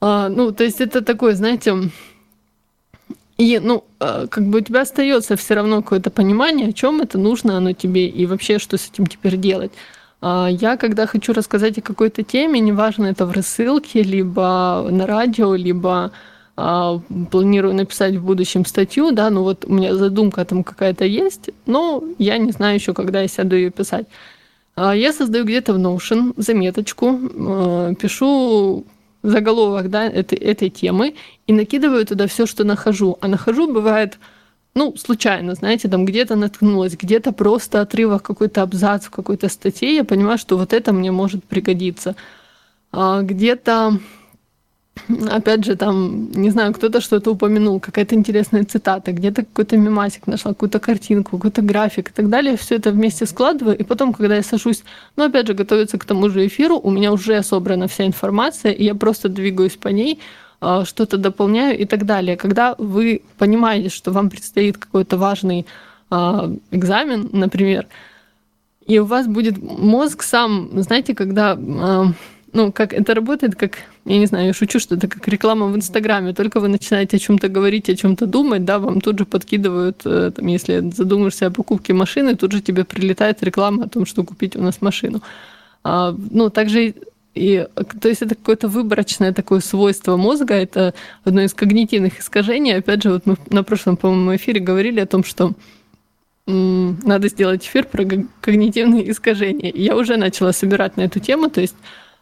А, 0.00 0.28
ну, 0.28 0.52
то 0.52 0.64
есть 0.64 0.80
это 0.80 1.02
такое, 1.02 1.34
знаете, 1.34 1.90
и, 3.38 3.60
ну, 3.62 3.84
как 3.98 4.46
бы 4.46 4.58
у 4.58 4.62
тебя 4.62 4.82
остается 4.82 5.36
все 5.36 5.54
равно 5.54 5.82
какое-то 5.82 6.10
понимание, 6.10 6.68
о 6.68 6.72
чем 6.72 7.02
это 7.02 7.18
нужно 7.18 7.56
оно 7.58 7.72
тебе 7.72 8.06
и 8.06 8.26
вообще, 8.26 8.58
что 8.58 8.78
с 8.78 8.88
этим 8.88 9.06
теперь 9.06 9.36
делать. 9.36 9.72
А, 10.20 10.48
я, 10.50 10.76
когда 10.76 11.06
хочу 11.06 11.32
рассказать 11.32 11.78
о 11.78 11.82
какой-то 11.82 12.22
теме, 12.22 12.60
неважно, 12.60 13.06
это 13.06 13.26
в 13.26 13.32
рассылке, 13.32 14.02
либо 14.02 14.88
на 14.90 15.06
радио, 15.06 15.54
либо 15.54 16.12
а, 16.56 17.00
планирую 17.30 17.74
написать 17.74 18.16
в 18.16 18.24
будущем 18.24 18.64
статью, 18.64 19.12
да, 19.12 19.30
ну 19.30 19.42
вот 19.42 19.64
у 19.66 19.72
меня 19.72 19.94
задумка 19.94 20.44
там 20.44 20.64
какая-то 20.64 21.04
есть, 21.04 21.50
но 21.66 22.02
я 22.18 22.38
не 22.38 22.52
знаю 22.52 22.76
еще, 22.76 22.94
когда 22.94 23.20
я 23.20 23.28
сяду 23.28 23.56
ее 23.56 23.70
писать. 23.70 24.06
А, 24.74 24.96
я 24.96 25.12
создаю 25.12 25.44
где-то 25.44 25.74
в 25.74 25.78
Notion 25.78 26.32
заметочку, 26.36 27.94
пишу 28.00 28.86
заголовок 29.28 29.90
да, 29.90 30.06
этой, 30.06 30.38
этой 30.38 30.70
темы 30.70 31.14
и 31.46 31.52
накидываю 31.52 32.04
туда 32.06 32.26
все, 32.26 32.46
что 32.46 32.64
нахожу. 32.64 33.18
А 33.20 33.28
нахожу 33.28 33.72
бывает 33.72 34.18
ну, 34.76 34.94
случайно, 34.94 35.54
знаете, 35.54 35.88
там 35.88 36.04
где-то 36.04 36.36
наткнулась, 36.36 36.96
где-то 36.96 37.32
просто 37.32 37.80
отрывок, 37.80 38.22
какой-то 38.22 38.60
абзац 38.60 39.06
в 39.06 39.10
какой-то 39.10 39.48
статье, 39.48 39.94
я 39.94 40.04
понимаю, 40.04 40.36
что 40.36 40.58
вот 40.58 40.74
это 40.74 40.92
мне 40.92 41.10
может 41.10 41.44
пригодиться. 41.44 42.14
А 42.92 43.22
где-то, 43.22 43.98
опять 45.30 45.64
же, 45.64 45.76
там, 45.76 46.30
не 46.32 46.50
знаю, 46.50 46.72
кто-то 46.72 47.00
что-то 47.00 47.32
упомянул, 47.32 47.80
какая-то 47.80 48.14
интересная 48.14 48.64
цитата, 48.64 49.12
где-то 49.12 49.44
какой-то 49.44 49.76
мемасик 49.76 50.26
нашла, 50.26 50.52
какую-то 50.52 50.80
картинку, 50.80 51.36
какой-то 51.36 51.62
график 51.62 52.10
и 52.10 52.12
так 52.12 52.28
далее, 52.28 52.56
все 52.56 52.76
это 52.76 52.90
вместе 52.90 53.26
складываю, 53.26 53.76
и 53.76 53.82
потом, 53.84 54.12
когда 54.12 54.36
я 54.36 54.42
сажусь, 54.42 54.84
ну, 55.16 55.24
опять 55.24 55.46
же, 55.46 55.54
готовиться 55.54 55.98
к 55.98 56.04
тому 56.04 56.28
же 56.30 56.46
эфиру, 56.46 56.78
у 56.78 56.90
меня 56.90 57.12
уже 57.12 57.42
собрана 57.42 57.86
вся 57.88 58.06
информация, 58.06 58.72
и 58.72 58.84
я 58.84 58.94
просто 58.94 59.28
двигаюсь 59.28 59.76
по 59.76 59.88
ней, 59.88 60.18
а, 60.60 60.84
что-то 60.84 61.18
дополняю 61.18 61.78
и 61.78 61.84
так 61.84 62.06
далее. 62.06 62.36
Когда 62.36 62.74
вы 62.78 63.22
понимаете, 63.38 63.90
что 63.90 64.10
вам 64.10 64.30
предстоит 64.30 64.78
какой-то 64.78 65.18
важный 65.18 65.66
а, 66.10 66.50
экзамен, 66.70 67.28
например, 67.32 67.86
и 68.86 68.98
у 68.98 69.04
вас 69.04 69.26
будет 69.26 69.58
мозг 69.58 70.22
сам, 70.22 70.70
знаете, 70.82 71.14
когда, 71.14 71.52
а, 71.52 72.06
ну, 72.52 72.72
как 72.72 72.92
это 72.94 73.14
работает, 73.14 73.54
как, 73.54 73.78
я 74.06 74.18
не 74.18 74.26
знаю, 74.26 74.46
я 74.46 74.52
шучу, 74.52 74.80
что 74.80 74.94
это 74.94 75.08
как 75.08 75.28
реклама 75.28 75.66
в 75.66 75.76
Инстаграме, 75.76 76.32
только 76.32 76.60
вы 76.60 76.68
начинаете 76.68 77.16
о 77.16 77.20
чем-то 77.20 77.48
говорить, 77.48 77.90
о 77.90 77.96
чем-то 77.96 78.26
думать, 78.26 78.64
да, 78.64 78.78
вам 78.78 79.00
тут 79.00 79.18
же 79.18 79.24
подкидывают, 79.24 80.02
э, 80.04 80.32
там, 80.34 80.46
если 80.46 80.90
задумаешься 80.90 81.46
о 81.46 81.50
покупке 81.50 81.92
машины, 81.92 82.36
тут 82.36 82.52
же 82.52 82.60
тебе 82.60 82.84
прилетает 82.84 83.42
реклама 83.42 83.84
о 83.84 83.88
том, 83.88 84.06
что 84.06 84.24
купить 84.24 84.56
у 84.56 84.62
нас 84.62 84.80
машину. 84.80 85.22
Ну, 85.84 86.50
также 86.50 86.94
и, 87.36 87.68
то 88.00 88.08
есть 88.08 88.22
это 88.22 88.34
какое-то 88.34 88.66
выборочное 88.66 89.32
такое 89.32 89.60
свойство 89.60 90.16
мозга, 90.16 90.54
это 90.54 90.94
одно 91.22 91.42
из 91.42 91.52
когнитивных 91.52 92.18
искажений. 92.18 92.74
Опять 92.74 93.02
же, 93.02 93.10
вот 93.10 93.26
мы 93.26 93.36
на 93.50 93.62
прошлом, 93.62 93.98
по-моему, 93.98 94.34
эфире 94.36 94.58
говорили 94.58 95.00
о 95.00 95.06
том, 95.06 95.22
что 95.22 95.52
надо 96.46 97.28
сделать 97.28 97.66
эфир 97.66 97.84
про 97.86 98.04
когнитивные 98.40 99.10
искажения. 99.10 99.70
Я 99.74 99.96
уже 99.96 100.16
начала 100.16 100.52
собирать 100.52 100.96
на 100.96 101.02
эту 101.02 101.20
тему, 101.20 101.50
то 101.50 101.60
есть 101.60 101.76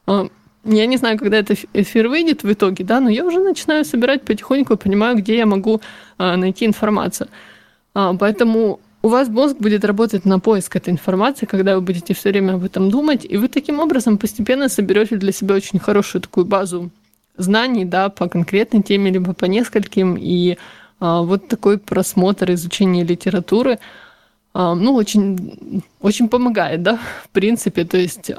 э, 0.08 0.28
я 0.64 0.86
не 0.86 0.96
знаю, 0.96 1.18
когда 1.18 1.38
этот 1.38 1.58
эфир 1.74 2.08
выйдет 2.08 2.42
в 2.42 2.52
итоге, 2.52 2.84
да, 2.84 3.00
но 3.00 3.10
я 3.10 3.24
уже 3.24 3.38
начинаю 3.38 3.84
собирать 3.84 4.22
потихоньку, 4.22 4.76
понимаю, 4.76 5.16
где 5.16 5.36
я 5.36 5.46
могу 5.46 5.80
э, 6.18 6.36
найти 6.36 6.64
информацию. 6.64 7.28
А, 7.94 8.14
поэтому 8.14 8.80
у 9.02 9.08
вас 9.08 9.28
мозг 9.28 9.56
будет 9.58 9.84
работать 9.84 10.24
на 10.24 10.40
поиск 10.40 10.76
этой 10.76 10.90
информации, 10.90 11.46
когда 11.46 11.74
вы 11.74 11.82
будете 11.82 12.14
все 12.14 12.30
время 12.30 12.54
об 12.54 12.64
этом 12.64 12.90
думать, 12.90 13.26
и 13.28 13.36
вы 13.36 13.48
таким 13.48 13.80
образом 13.80 14.16
постепенно 14.16 14.68
соберете 14.68 15.16
для 15.16 15.32
себя 15.32 15.54
очень 15.54 15.78
хорошую 15.78 16.22
такую 16.22 16.46
базу 16.46 16.90
знаний, 17.36 17.84
да, 17.84 18.08
по 18.08 18.28
конкретной 18.28 18.82
теме, 18.82 19.10
либо 19.10 19.34
по 19.34 19.44
нескольким, 19.46 20.16
и 20.18 20.56
Вот 21.00 21.48
такой 21.48 21.76
просмотр, 21.78 22.52
изучение 22.52 23.04
литературы, 23.04 23.78
ну, 24.54 24.94
очень, 24.94 25.82
очень 26.00 26.28
помогает, 26.28 26.82
да, 26.82 26.98
в 27.24 27.28
принципе. 27.28 27.84
То 27.84 27.98
есть 27.98 28.30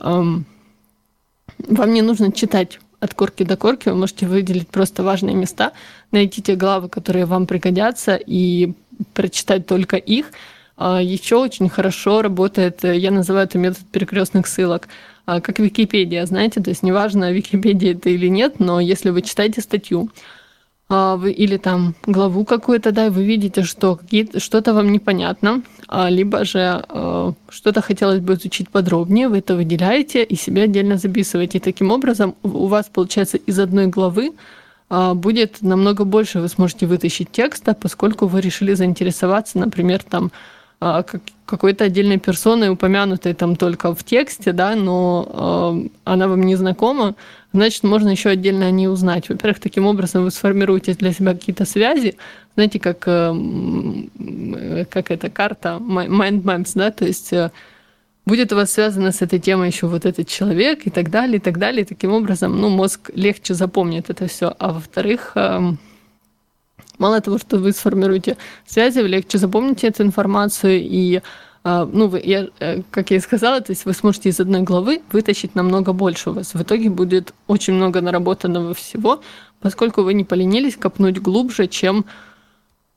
вам 1.60 1.94
не 1.94 2.02
нужно 2.02 2.32
читать 2.32 2.80
от 3.00 3.14
корки 3.14 3.44
до 3.44 3.58
корки, 3.58 3.90
вы 3.90 3.96
можете 3.96 4.26
выделить 4.28 4.68
просто 4.68 5.04
важные 5.04 5.36
места, 5.36 5.74
найти 6.12 6.42
те 6.42 6.56
главы, 6.56 6.90
которые 6.90 7.26
вам 7.26 7.46
пригодятся, 7.48 8.16
и 8.16 8.74
прочитать 9.14 9.68
только 9.68 9.98
их. 9.98 10.32
А 10.78 11.02
Еще 11.02 11.38
очень 11.38 11.70
хорошо 11.70 12.22
работает, 12.22 12.84
я 12.84 13.12
называю 13.12 13.46
это 13.46 13.58
метод 13.58 13.86
перекрестных 13.92 14.48
ссылок, 14.48 14.90
а, 15.26 15.40
как 15.40 15.60
Википедия, 15.60 16.26
знаете, 16.26 16.62
то 16.62 16.70
есть 16.70 16.84
неважно, 16.84 17.32
Википедия 17.32 17.94
это 17.94 18.10
или 18.10 18.28
нет, 18.28 18.60
но 18.60 18.80
если 18.80 19.10
вы 19.10 19.22
читаете 19.22 19.62
статью, 19.62 20.10
или 20.90 21.58
там 21.58 21.96
главу 22.06 22.46
какую-то, 22.46 22.92
да, 22.92 23.08
и 23.08 23.10
вы 23.10 23.24
видите, 23.24 23.64
что 23.64 24.00
что-то 24.38 24.74
вам 24.74 24.92
непонятно, 24.92 25.64
а, 25.88 26.10
либо 26.10 26.46
же 26.46 26.60
а, 26.60 27.34
что-то 27.50 27.82
хотелось 27.82 28.20
бы 28.20 28.34
изучить 28.34 28.70
подробнее, 28.70 29.28
вы 29.28 29.40
это 29.40 29.56
выделяете 29.56 30.24
и 30.24 30.36
себе 30.36 30.64
отдельно 30.64 30.98
записываете. 30.98 31.58
И 31.58 31.62
таким 31.62 31.92
образом 31.92 32.36
у 32.44 32.68
вас, 32.68 32.86
получается, 32.94 33.38
из 33.38 33.60
одной 33.60 33.88
главы 33.88 34.34
будет 35.16 35.64
намного 35.64 36.06
больше 36.06 36.40
вы 36.40 36.48
сможете 36.48 36.86
вытащить 36.86 37.32
текста, 37.32 37.74
поскольку 37.74 38.28
вы 38.28 38.40
решили 38.40 38.76
заинтересоваться, 38.76 39.58
например, 39.58 40.04
там 40.04 40.32
какой-то 40.80 41.86
отдельной 41.86 42.20
персоной, 42.20 42.70
упомянутой 42.70 43.34
там 43.34 43.56
только 43.56 43.94
в 43.94 44.04
тексте, 44.04 44.52
да, 44.52 44.76
но 44.76 45.84
э, 45.84 45.90
она 46.04 46.28
вам 46.28 46.44
не 46.44 46.56
знакома, 46.56 47.16
значит, 47.54 47.84
можно 47.84 48.10
еще 48.10 48.30
отдельно 48.30 48.66
о 48.66 48.72
ней 48.72 48.88
узнать. 48.88 49.30
Во-первых, 49.30 49.60
таким 49.60 49.86
образом 49.86 50.24
вы 50.24 50.32
сформируете 50.32 50.94
для 50.94 51.14
себя 51.14 51.34
какие-то 51.34 51.66
связи, 51.66 52.18
знаете, 52.56 52.80
как, 52.80 53.04
э, 53.08 54.06
как 54.90 55.12
эта 55.12 55.30
карта 55.30 55.78
Mind 55.80 56.44
Maps, 56.44 56.72
да, 56.76 56.92
то 56.92 57.06
есть 57.06 57.32
э, 57.34 57.52
будет 58.26 58.52
у 58.52 58.56
вас 58.56 58.72
связано 58.72 59.12
с 59.12 59.22
этой 59.22 59.40
темой 59.40 59.70
еще 59.70 59.88
вот 59.88 60.06
этот 60.06 60.28
человек 60.28 60.86
и 60.86 60.90
так 60.90 61.10
далее, 61.10 61.38
и 61.38 61.40
так 61.40 61.58
далее. 61.58 61.84
И 61.84 61.86
таким 61.86 62.12
образом, 62.12 62.60
ну, 62.60 62.70
мозг 62.70 63.12
легче 63.14 63.54
запомнит 63.54 64.10
это 64.10 64.28
все. 64.28 64.54
А 64.58 64.74
во-вторых, 64.74 65.34
э, 65.36 65.74
мало 67.00 67.22
того, 67.22 67.38
что 67.38 67.58
вы 67.58 67.72
сформируете 67.72 68.38
связи, 68.66 69.00
вы 69.00 69.08
легче 69.08 69.38
запомните 69.38 69.88
эту 69.88 70.04
информацию 70.04 70.82
и 70.82 71.22
а, 71.68 71.90
ну, 71.92 72.08
вы, 72.08 72.22
я, 72.24 72.48
э, 72.60 72.84
как 72.92 73.10
я 73.10 73.18
и 73.18 73.20
сказала, 73.20 73.60
то 73.60 73.72
есть 73.72 73.86
вы 73.86 73.94
сможете 73.94 74.30
из 74.30 74.40
одной 74.40 74.62
главы 74.62 75.02
вытащить 75.12 75.56
намного 75.56 75.94
больше 75.94 76.30
у 76.30 76.34
вас. 76.34 76.54
В 76.54 76.62
итоге 76.62 76.92
будет 76.92 77.34
очень 77.48 77.74
много 77.74 78.02
наработанного 78.02 78.76
всего, 78.76 79.22
поскольку 79.62 80.04
вы 80.04 80.14
не 80.14 80.24
поленились 80.24 80.76
копнуть 80.76 81.18
глубже, 81.20 81.66
чем, 81.68 82.06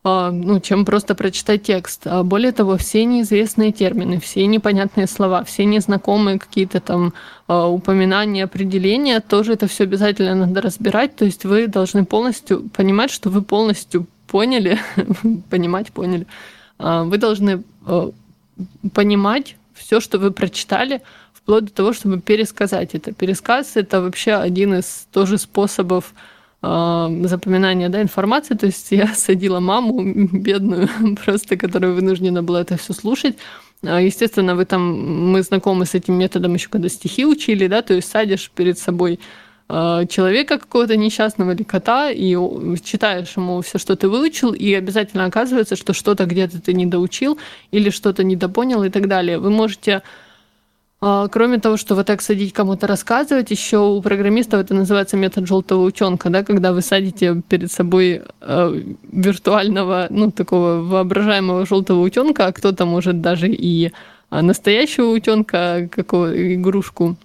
ну, 0.05 0.61
чем 0.61 0.85
просто 0.85 1.15
прочитать 1.15 1.65
текст. 1.65 2.07
А 2.07 2.23
более 2.23 2.53
того, 2.53 2.77
все 2.77 3.05
неизвестные 3.05 3.73
термины, 3.73 4.21
все 4.21 4.47
непонятные 4.47 5.07
слова, 5.07 5.45
все 5.45 5.65
незнакомые 5.65 6.39
какие-то 6.39 6.81
там 6.81 7.13
упоминания, 7.49 8.45
определения, 8.45 9.21
тоже 9.21 9.55
это 9.55 9.67
все 9.67 9.85
обязательно 9.85 10.35
надо 10.35 10.61
разбирать. 10.61 11.17
То 11.17 11.25
есть 11.25 11.45
вы 11.45 11.67
должны 11.67 12.05
полностью 12.05 12.69
понимать, 12.71 13.11
что 13.11 13.29
вы 13.29 13.43
полностью 13.43 14.07
поняли, 14.27 14.79
понимать 15.51 15.93
поняли, 15.93 16.27
вы 16.79 17.19
должны 17.19 17.65
понимать 18.93 19.57
все, 19.75 20.01
что 20.01 20.19
вы 20.19 20.31
прочитали, 20.31 21.03
вплоть 21.33 21.67
до 21.67 21.73
того, 21.73 21.93
чтобы 21.93 22.21
пересказать 22.21 22.95
это. 22.95 23.13
Пересказ— 23.13 23.73
это 23.75 24.03
вообще 24.03 24.35
один 24.35 24.75
из 24.75 25.07
тоже 25.13 25.39
способов 25.39 26.13
запоминания 26.63 27.89
да, 27.89 28.03
информации. 28.03 28.55
То 28.55 28.67
есть 28.67 28.91
я 28.91 29.09
садила 29.15 29.61
маму 29.61 30.03
бедную, 30.33 30.89
просто 31.25 31.57
которая 31.57 31.93
вынуждена 31.93 32.43
была 32.43 32.63
это 32.63 32.77
все 32.77 32.93
слушать. 32.93 33.37
А, 33.83 34.01
естественно, 34.01 34.57
вы 34.57 34.65
там, 34.65 35.31
мы 35.33 35.43
знакомы 35.43 35.87
с 35.87 35.95
этим 35.95 36.15
методом 36.15 36.55
еще 36.55 36.69
когда 36.69 36.89
стихи 36.89 37.25
учили, 37.25 37.69
да, 37.69 37.83
то 37.83 37.95
есть 37.95 38.11
садишь 38.11 38.51
перед 38.55 38.79
собой 38.79 39.21
Э, 39.71 40.07
человека 40.09 40.59
какого-то 40.59 40.97
несчастного 40.97 41.53
или 41.53 41.63
кота, 41.63 42.11
и 42.11 42.35
читаешь 42.83 43.37
ему 43.37 43.61
все, 43.61 43.79
что 43.79 43.97
ты 43.97 44.09
выучил, 44.09 44.55
и 44.55 44.73
обязательно 44.73 45.27
оказывается, 45.27 45.77
что 45.77 45.93
что-то 45.93 46.25
где-то 46.25 46.61
ты 46.61 46.73
не 46.73 46.87
доучил 46.87 47.39
или 47.71 47.91
что-то 47.91 48.25
недопонял 48.25 48.83
и 48.85 48.89
так 48.89 49.09
далее. 49.09 49.39
Вы 49.39 49.51
можете 49.51 49.91
э, 49.91 50.01
Кроме 51.01 51.59
того, 51.59 51.77
что 51.77 51.95
вот 51.95 52.07
так 52.07 52.21
садить 52.21 52.53
кому-то 52.53 52.89
рассказывать, 52.89 53.53
еще 53.53 53.79
у 53.79 54.03
программистов 54.03 54.61
это 54.61 54.75
называется 54.75 55.17
метод 55.17 55.47
желтого 55.47 55.85
утенка, 55.85 56.29
да, 56.29 56.43
когда 56.43 56.73
вы 56.73 56.83
садите 56.83 57.41
перед 57.49 57.71
собой 57.71 58.23
э, 58.41 58.83
виртуального, 59.13 60.09
ну, 60.11 60.33
такого 60.33 60.83
воображаемого 60.83 61.67
желтого 61.67 62.01
утенка, 62.01 62.47
а 62.47 62.53
кто-то 62.53 62.85
может 62.85 63.21
даже 63.21 63.49
и 63.49 63.93
настоящего 64.31 65.11
утенка, 65.11 65.89
какого 65.91 66.55
игрушку 66.55 67.17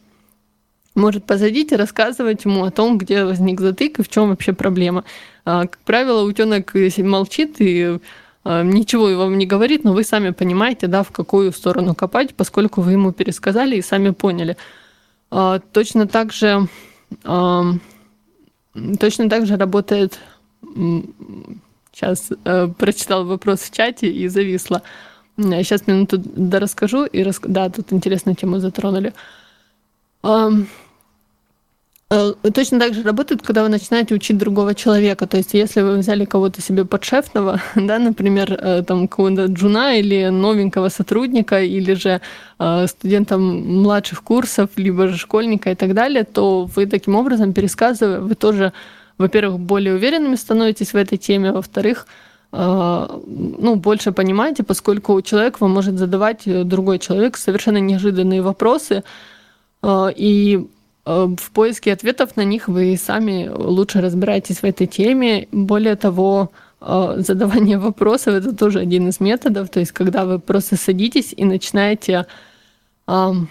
может 0.96 1.26
посадить 1.26 1.72
и 1.72 1.76
рассказывать 1.76 2.46
ему 2.46 2.66
о 2.66 2.72
том, 2.72 2.98
где 2.98 3.26
возник 3.26 3.60
затык 3.60 4.00
и 4.00 4.04
в 4.04 4.10
чем 4.10 4.30
вообще 4.30 4.54
проблема. 4.54 5.04
А, 5.46 5.62
как 5.62 5.80
правило, 5.80 6.24
утенок 6.24 6.74
молчит 7.00 7.56
и 7.60 7.84
а, 7.84 8.00
ничего 8.46 9.18
вам 9.18 9.38
не 9.38 9.46
говорит, 9.46 9.84
но 9.84 9.94
вы 9.94 10.04
сами 10.04 10.32
понимаете, 10.32 10.88
да, 10.88 11.04
в 11.04 11.12
какую 11.12 11.52
сторону 11.54 11.96
копать, 11.96 12.36
поскольку 12.36 12.82
вы 12.82 12.94
ему 12.94 13.12
пересказали 13.12 13.78
и 13.78 13.82
сами 13.82 14.12
поняли. 14.12 14.58
А, 15.32 15.60
точно 15.60 16.08
так 16.08 16.34
же, 16.34 16.68
точно 17.24 17.80
так 19.30 19.46
же 19.46 19.58
работает... 19.58 20.20
Сейчас 21.96 22.32
э, 22.46 22.68
прочитал 22.70 23.24
вопрос 23.24 23.60
в 23.60 23.72
чате 23.72 24.12
и 24.12 24.28
зависла. 24.28 24.82
Сейчас 25.38 25.86
минуту 25.86 26.24
расскажу 26.52 27.06
И 27.06 27.22
рас... 27.22 27.40
Да, 27.44 27.70
тут 27.70 27.94
интересную 27.94 28.36
тему 28.36 28.58
затронули. 28.58 29.14
Э, 32.14 32.34
точно 32.54 32.80
так 32.80 32.94
же 32.94 33.02
работает, 33.04 33.42
когда 33.42 33.64
вы 33.64 33.70
начинаете 33.70 34.14
учить 34.14 34.38
другого 34.38 34.76
человека. 34.76 35.26
То 35.26 35.38
есть, 35.38 35.54
если 35.56 35.82
вы 35.82 35.98
взяли 35.98 36.26
кого-то 36.26 36.62
себе 36.62 36.86
подшефного, 36.86 37.60
да, 37.76 37.98
например, 38.00 38.54
э, 38.54 38.84
там 38.84 39.08
кого-то 39.08 39.46
джуна 39.46 39.96
или 39.98 40.30
новенького 40.30 40.90
сотрудника, 40.90 41.62
или 41.64 41.94
же 41.96 42.22
э, 42.60 42.88
студента 42.88 43.38
младших 43.38 44.22
курсов, 44.22 44.70
либо 44.76 45.08
же 45.08 45.18
школьника 45.18 45.72
и 45.72 45.76
так 45.76 45.94
далее, 45.94 46.24
то 46.24 46.70
вы 46.76 46.86
таким 46.86 47.16
образом, 47.16 47.54
пересказывая, 47.54 48.20
вы 48.20 48.36
тоже, 48.36 48.74
во-первых, 49.18 49.60
более 49.60 49.96
уверенными 49.96 50.36
становитесь 50.36 50.94
в 50.94 50.98
этой 50.98 51.18
теме, 51.18 51.52
во-вторых, 51.52 52.08
ну, 52.56 53.76
больше 53.76 54.12
понимаете, 54.12 54.62
поскольку 54.62 55.20
человек 55.24 55.60
вам 55.60 55.72
может 55.72 55.98
задавать 55.98 56.44
другой 56.46 57.00
человек 57.00 57.36
совершенно 57.38 57.80
неожиданные 57.80 58.44
вопросы, 58.44 59.04
и 59.84 60.68
в 61.06 61.52
поиске 61.52 61.92
ответов 61.92 62.38
на 62.38 62.44
них 62.44 62.68
вы 62.70 62.96
сами 62.98 63.50
лучше 63.50 64.00
разбираетесь 64.00 64.60
в 64.60 64.64
этой 64.64 64.88
теме. 64.88 65.48
Более 65.52 65.96
того, 65.96 66.52
э, 66.80 67.16
задавание 67.28 67.78
вопросов 67.78 68.36
это 68.36 68.56
тоже 68.56 68.80
один 68.80 69.10
из 69.10 69.20
методов. 69.20 69.70
То 69.70 69.80
есть, 69.80 69.92
когда 69.92 70.26
вы 70.26 70.40
просто 70.40 70.78
садитесь 70.78 71.34
и 71.36 71.44
начинаете 71.44 72.26
ну, 73.06 73.48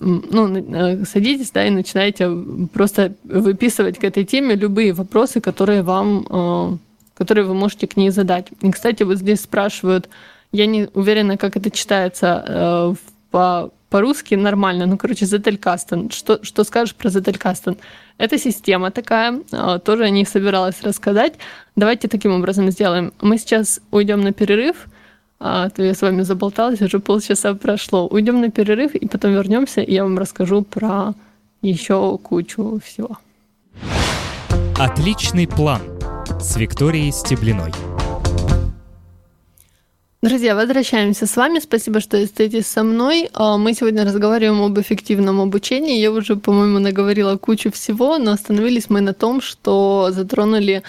э, 0.00 1.04
садитесь, 1.06 1.50
да, 1.50 1.66
и 1.66 1.70
начинаете 1.70 2.30
просто 2.72 3.14
выписывать 3.24 3.98
к 3.98 4.04
этой 4.04 4.24
теме 4.24 4.54
любые 4.54 4.92
вопросы, 4.92 5.40
которые 5.40 5.82
вам, 5.82 6.78
которые 7.14 7.46
вы 7.46 7.54
можете 7.54 7.86
к 7.86 7.96
ней 7.96 8.10
задать. 8.10 8.48
И, 8.60 8.70
кстати, 8.70 9.04
вот 9.04 9.16
здесь 9.16 9.40
спрашивают, 9.40 10.10
я 10.52 10.66
не 10.66 10.88
уверена, 10.92 11.38
как 11.38 11.56
это 11.56 11.70
читается 11.70 12.94
по 13.30 13.70
по-русски 13.90 14.34
нормально. 14.34 14.86
Ну, 14.86 14.96
короче, 14.98 15.26
Зетелькастен. 15.26 16.10
Что, 16.10 16.44
что 16.44 16.64
скажешь 16.64 16.94
про 16.94 17.08
Зетелькастен? 17.10 17.76
Это 18.18 18.38
система 18.38 18.90
такая, 18.90 19.40
а, 19.52 19.78
тоже 19.78 20.04
о 20.04 20.10
ней 20.10 20.26
собиралась 20.26 20.82
рассказать. 20.82 21.34
Давайте 21.76 22.08
таким 22.08 22.32
образом 22.32 22.70
сделаем. 22.70 23.12
Мы 23.20 23.38
сейчас 23.38 23.80
уйдем 23.90 24.20
на 24.20 24.32
перерыв, 24.32 24.88
а 25.40 25.70
то 25.70 25.82
я 25.82 25.94
с 25.94 26.02
вами 26.02 26.22
заболталась, 26.22 26.82
уже 26.82 26.98
полчаса 26.98 27.54
прошло. 27.54 28.08
Уйдем 28.08 28.40
на 28.40 28.50
перерыв 28.50 28.94
и 28.94 29.06
потом 29.06 29.32
вернемся, 29.32 29.80
и 29.80 29.94
я 29.94 30.02
вам 30.02 30.18
расскажу 30.18 30.62
про 30.62 31.14
еще 31.62 32.18
кучу 32.18 32.80
всего. 32.84 33.18
Отличный 34.78 35.46
план 35.46 35.80
с 36.40 36.56
Викторией 36.56 37.12
Стеблиной. 37.12 37.72
Друзья, 40.20 40.56
возвращаемся 40.56 41.26
с 41.26 41.36
вами. 41.36 41.60
Спасибо, 41.60 42.00
что 42.00 42.20
остаетесь 42.20 42.66
со 42.66 42.82
мной. 42.82 43.30
А, 43.34 43.56
мы 43.56 43.72
сегодня 43.72 44.04
разговариваем 44.04 44.60
об 44.62 44.76
эффективном 44.80 45.40
обучении. 45.40 46.00
Я 46.00 46.10
уже, 46.10 46.34
по-моему, 46.34 46.80
наговорила 46.80 47.36
кучу 47.36 47.70
всего, 47.70 48.18
но 48.18 48.32
остановились 48.32 48.90
мы 48.90 49.00
на 49.00 49.14
том, 49.14 49.40
что 49.40 50.08
затронули 50.10 50.82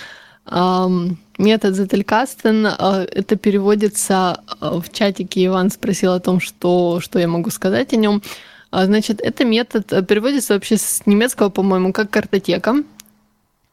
метод 1.37 1.75
Зетелькастен. 1.75 2.65
А, 2.65 3.03
это 3.03 3.35
переводится 3.35 4.41
а, 4.59 4.79
в 4.79 4.91
чатике. 4.91 5.45
Иван 5.45 5.69
спросил 5.69 6.13
о 6.13 6.19
том, 6.19 6.39
что, 6.39 6.99
что 6.99 7.19
я 7.19 7.27
могу 7.27 7.51
сказать 7.51 7.93
о 7.93 7.97
нем. 7.97 8.23
Значит, 8.71 9.21
это 9.21 9.45
метод 9.45 9.93
э, 9.93 10.01
переводится 10.01 10.55
вообще 10.55 10.77
с 10.77 11.05
немецкого, 11.05 11.49
по-моему, 11.49 11.93
как 11.93 12.09
картотека. 12.09 12.83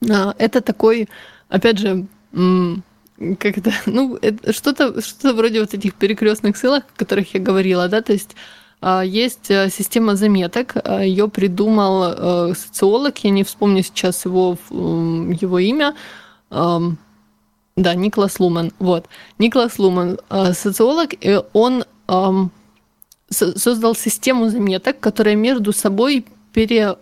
Это 0.03 0.61
такой, 0.61 1.09
опять 1.49 1.79
же, 1.79 2.07
как 3.39 3.59
это, 3.59 3.73
ну, 3.87 4.19
что-то 4.51 5.01
что 5.01 5.35
вроде 5.35 5.61
вот 5.61 5.75
этих 5.75 5.95
перекрестных 5.95 6.57
ссылок, 6.57 6.85
о 6.85 6.99
которых 6.99 7.35
я 7.35 7.41
говорила, 7.41 7.89
да, 7.89 8.03
то 8.03 8.13
есть 8.13 8.37
а, 8.81 9.03
есть 9.03 9.51
э, 9.51 9.71
система 9.71 10.17
заметок, 10.17 10.75
а, 10.77 11.03
ее 11.03 11.29
придумал 11.29 12.51
э, 12.51 12.55
социолог, 12.55 13.19
я 13.25 13.31
не 13.31 13.43
вспомню 13.43 13.83
сейчас 13.83 14.25
его, 14.25 14.59
его 14.71 15.59
имя, 15.59 15.95
да, 16.51 17.95
Николас 17.95 18.41
Луман, 18.41 18.73
вот. 18.79 19.07
Николас 19.39 19.79
Луман, 19.79 20.19
э, 20.31 20.53
социолог, 20.53 21.13
и 21.21 21.41
он 21.53 21.85
создал 23.29 23.97
систему 23.97 24.49
заметок, 24.49 25.01
которая 25.01 25.35
между 25.35 25.73
собой 25.73 26.25
пере, 26.57 26.97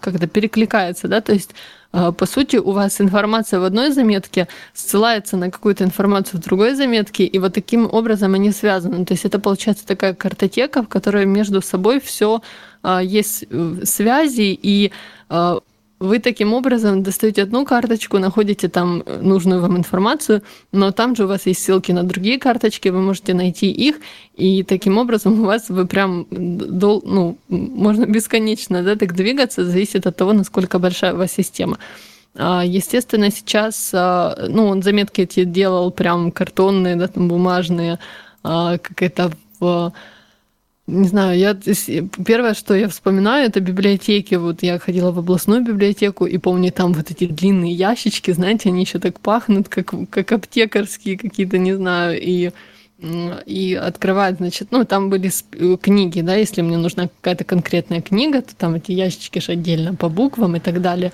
как-то 0.00 0.26
перекликается, 0.28 1.08
да, 1.08 1.20
то 1.20 1.32
есть 1.32 1.50
а, 1.92 2.12
по 2.12 2.26
сути, 2.26 2.56
у 2.56 2.70
вас 2.70 3.00
информация 3.00 3.58
в 3.58 3.64
одной 3.64 3.90
заметке 3.90 4.46
ссылается 4.72 5.36
на 5.36 5.50
какую-то 5.50 5.82
информацию 5.82 6.40
в 6.40 6.44
другой 6.44 6.74
заметке, 6.74 7.24
и 7.24 7.38
вот 7.40 7.54
таким 7.54 7.88
образом 7.92 8.34
они 8.34 8.52
связаны. 8.52 9.04
То 9.04 9.14
есть 9.14 9.24
это 9.24 9.40
получается 9.40 9.84
такая 9.84 10.14
картотека, 10.14 10.84
в 10.84 10.88
которой 10.88 11.26
между 11.26 11.60
собой 11.60 12.00
все 12.00 12.42
а, 12.82 13.02
есть 13.02 13.44
э, 13.50 13.74
связи, 13.84 14.58
и 14.62 14.92
вы 16.00 16.18
таким 16.18 16.54
образом 16.54 17.02
достаете 17.02 17.42
одну 17.42 17.66
карточку, 17.66 18.18
находите 18.18 18.68
там 18.68 19.02
э, 19.04 19.20
нужную 19.20 19.60
вам 19.60 19.76
информацию, 19.76 20.42
но 20.72 20.90
там 20.92 21.14
же 21.14 21.24
у 21.24 21.28
вас 21.28 21.46
есть 21.46 21.62
ссылки 21.62 21.92
на 21.92 22.02
другие 22.02 22.38
карточки, 22.38 22.88
вы 22.88 23.02
можете 23.02 23.34
найти 23.34 23.70
их, 23.70 23.96
и 24.34 24.62
таким 24.62 24.96
образом 24.96 25.42
у 25.42 25.44
вас 25.44 25.68
вы 25.68 25.86
прям 25.86 26.26
дол, 26.30 27.02
ну, 27.04 27.36
можно 27.48 28.06
бесконечно 28.06 28.82
да, 28.82 28.96
так 28.96 29.14
двигаться, 29.14 29.64
зависит 29.64 30.06
от 30.06 30.16
того, 30.16 30.32
насколько 30.32 30.78
большая 30.78 31.12
у 31.12 31.18
вас 31.18 31.32
система. 31.32 31.78
А, 32.34 32.64
естественно, 32.64 33.30
сейчас, 33.30 33.90
а, 33.92 34.46
ну, 34.48 34.68
он 34.68 34.82
заметки 34.82 35.20
эти 35.20 35.44
делал 35.44 35.90
прям 35.90 36.32
картонные, 36.32 36.96
да, 36.96 37.08
там 37.08 37.28
бумажные, 37.28 37.98
а, 38.42 38.78
как 38.78 39.02
это 39.02 39.30
в 39.58 39.92
не 40.90 41.08
знаю, 41.08 41.38
я 41.38 41.54
первое, 42.24 42.54
что 42.54 42.74
я 42.74 42.88
вспоминаю, 42.88 43.46
это 43.46 43.60
библиотеки. 43.60 44.34
Вот 44.34 44.62
я 44.62 44.78
ходила 44.78 45.12
в 45.12 45.18
областную 45.18 45.64
библиотеку 45.64 46.26
и 46.26 46.38
помню 46.38 46.72
там 46.72 46.92
вот 46.92 47.10
эти 47.10 47.26
длинные 47.26 47.72
ящички, 47.72 48.30
знаете, 48.32 48.68
они 48.68 48.82
еще 48.82 48.98
так 48.98 49.20
пахнут, 49.20 49.68
как, 49.68 49.94
как 50.10 50.32
аптекарские 50.32 51.16
какие-то, 51.16 51.58
не 51.58 51.74
знаю, 51.74 52.20
и 52.20 52.50
и 53.46 53.74
открывать, 53.74 54.36
значит, 54.36 54.68
ну, 54.72 54.84
там 54.84 55.08
были 55.08 55.30
книги, 55.78 56.20
да, 56.20 56.34
если 56.34 56.60
мне 56.60 56.76
нужна 56.76 57.08
какая-то 57.08 57.44
конкретная 57.44 58.02
книга, 58.02 58.42
то 58.42 58.54
там 58.54 58.74
эти 58.74 58.92
ящички 58.92 59.38
же 59.38 59.52
отдельно 59.52 59.94
по 59.94 60.10
буквам 60.10 60.56
и 60.56 60.60
так 60.60 60.82
далее. 60.82 61.10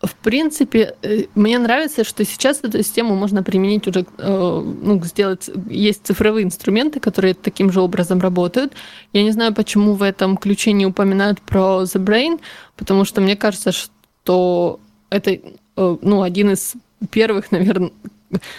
В 0.00 0.14
принципе, 0.14 0.94
э, 1.02 1.24
мне 1.34 1.58
нравится, 1.58 2.04
что 2.04 2.24
сейчас 2.24 2.60
эту 2.62 2.78
систему 2.78 3.16
можно 3.16 3.42
применить 3.42 3.88
уже, 3.88 4.06
э, 4.18 4.62
ну, 4.82 5.02
сделать, 5.02 5.50
есть 5.68 6.06
цифровые 6.06 6.44
инструменты, 6.44 7.00
которые 7.00 7.34
таким 7.34 7.72
же 7.72 7.80
образом 7.80 8.20
работают. 8.20 8.74
Я 9.12 9.24
не 9.24 9.32
знаю, 9.32 9.52
почему 9.54 9.94
в 9.94 10.02
этом 10.02 10.36
ключе 10.36 10.70
не 10.72 10.86
упоминают 10.86 11.40
про 11.40 11.82
The 11.82 12.04
Brain, 12.04 12.40
потому 12.76 13.04
что 13.04 13.20
мне 13.20 13.34
кажется, 13.34 13.72
что 13.72 14.78
это, 15.10 15.32
э, 15.32 15.40
ну, 15.76 16.22
один 16.22 16.52
из 16.52 16.74
первых, 17.10 17.50
наверное, 17.50 17.90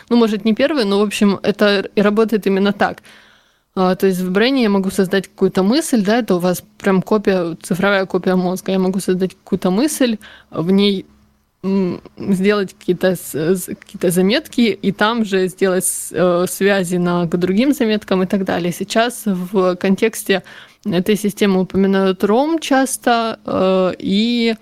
ну, 0.10 0.18
может, 0.18 0.44
не 0.44 0.54
первый, 0.54 0.84
но, 0.84 1.00
в 1.00 1.04
общем, 1.04 1.40
это 1.42 1.90
и 1.96 2.02
работает 2.02 2.48
именно 2.48 2.74
так. 2.74 3.02
А, 3.76 3.96
то 3.96 4.08
есть 4.08 4.20
в 4.20 4.30
Brain 4.30 4.62
я 4.62 4.70
могу 4.70 4.90
создать 4.90 5.30
какую-то 5.30 5.64
мысль, 5.64 6.04
да, 6.04 6.18
это 6.18 6.36
у 6.36 6.40
вас 6.40 6.64
прям 6.80 7.02
копия, 7.02 7.56
цифровая 7.62 8.06
копия 8.06 8.36
мозга. 8.36 8.74
Я 8.74 8.80
могу 8.80 9.00
создать 9.00 9.36
какую-то 9.36 9.72
мысль, 9.72 10.18
в 10.52 10.70
ней 10.72 11.06
сделать 11.62 12.74
какие-то 12.74 13.16
какие 13.68 14.10
заметки 14.10 14.62
и 14.62 14.92
там 14.94 15.26
же 15.26 15.48
сделать 15.48 15.86
э, 16.12 16.46
связи 16.50 16.96
на, 16.96 17.28
к 17.28 17.38
другим 17.38 17.74
заметкам 17.74 18.24
и 18.24 18.26
так 18.26 18.46
далее. 18.46 18.72
Сейчас 18.72 19.24
в 19.26 19.76
контексте 19.76 20.44
этой 20.86 21.18
системы 21.18 21.62
упоминают 21.62 22.24
ROM 22.24 22.60
часто 22.62 23.40
э, 23.46 23.94
и 24.00 24.56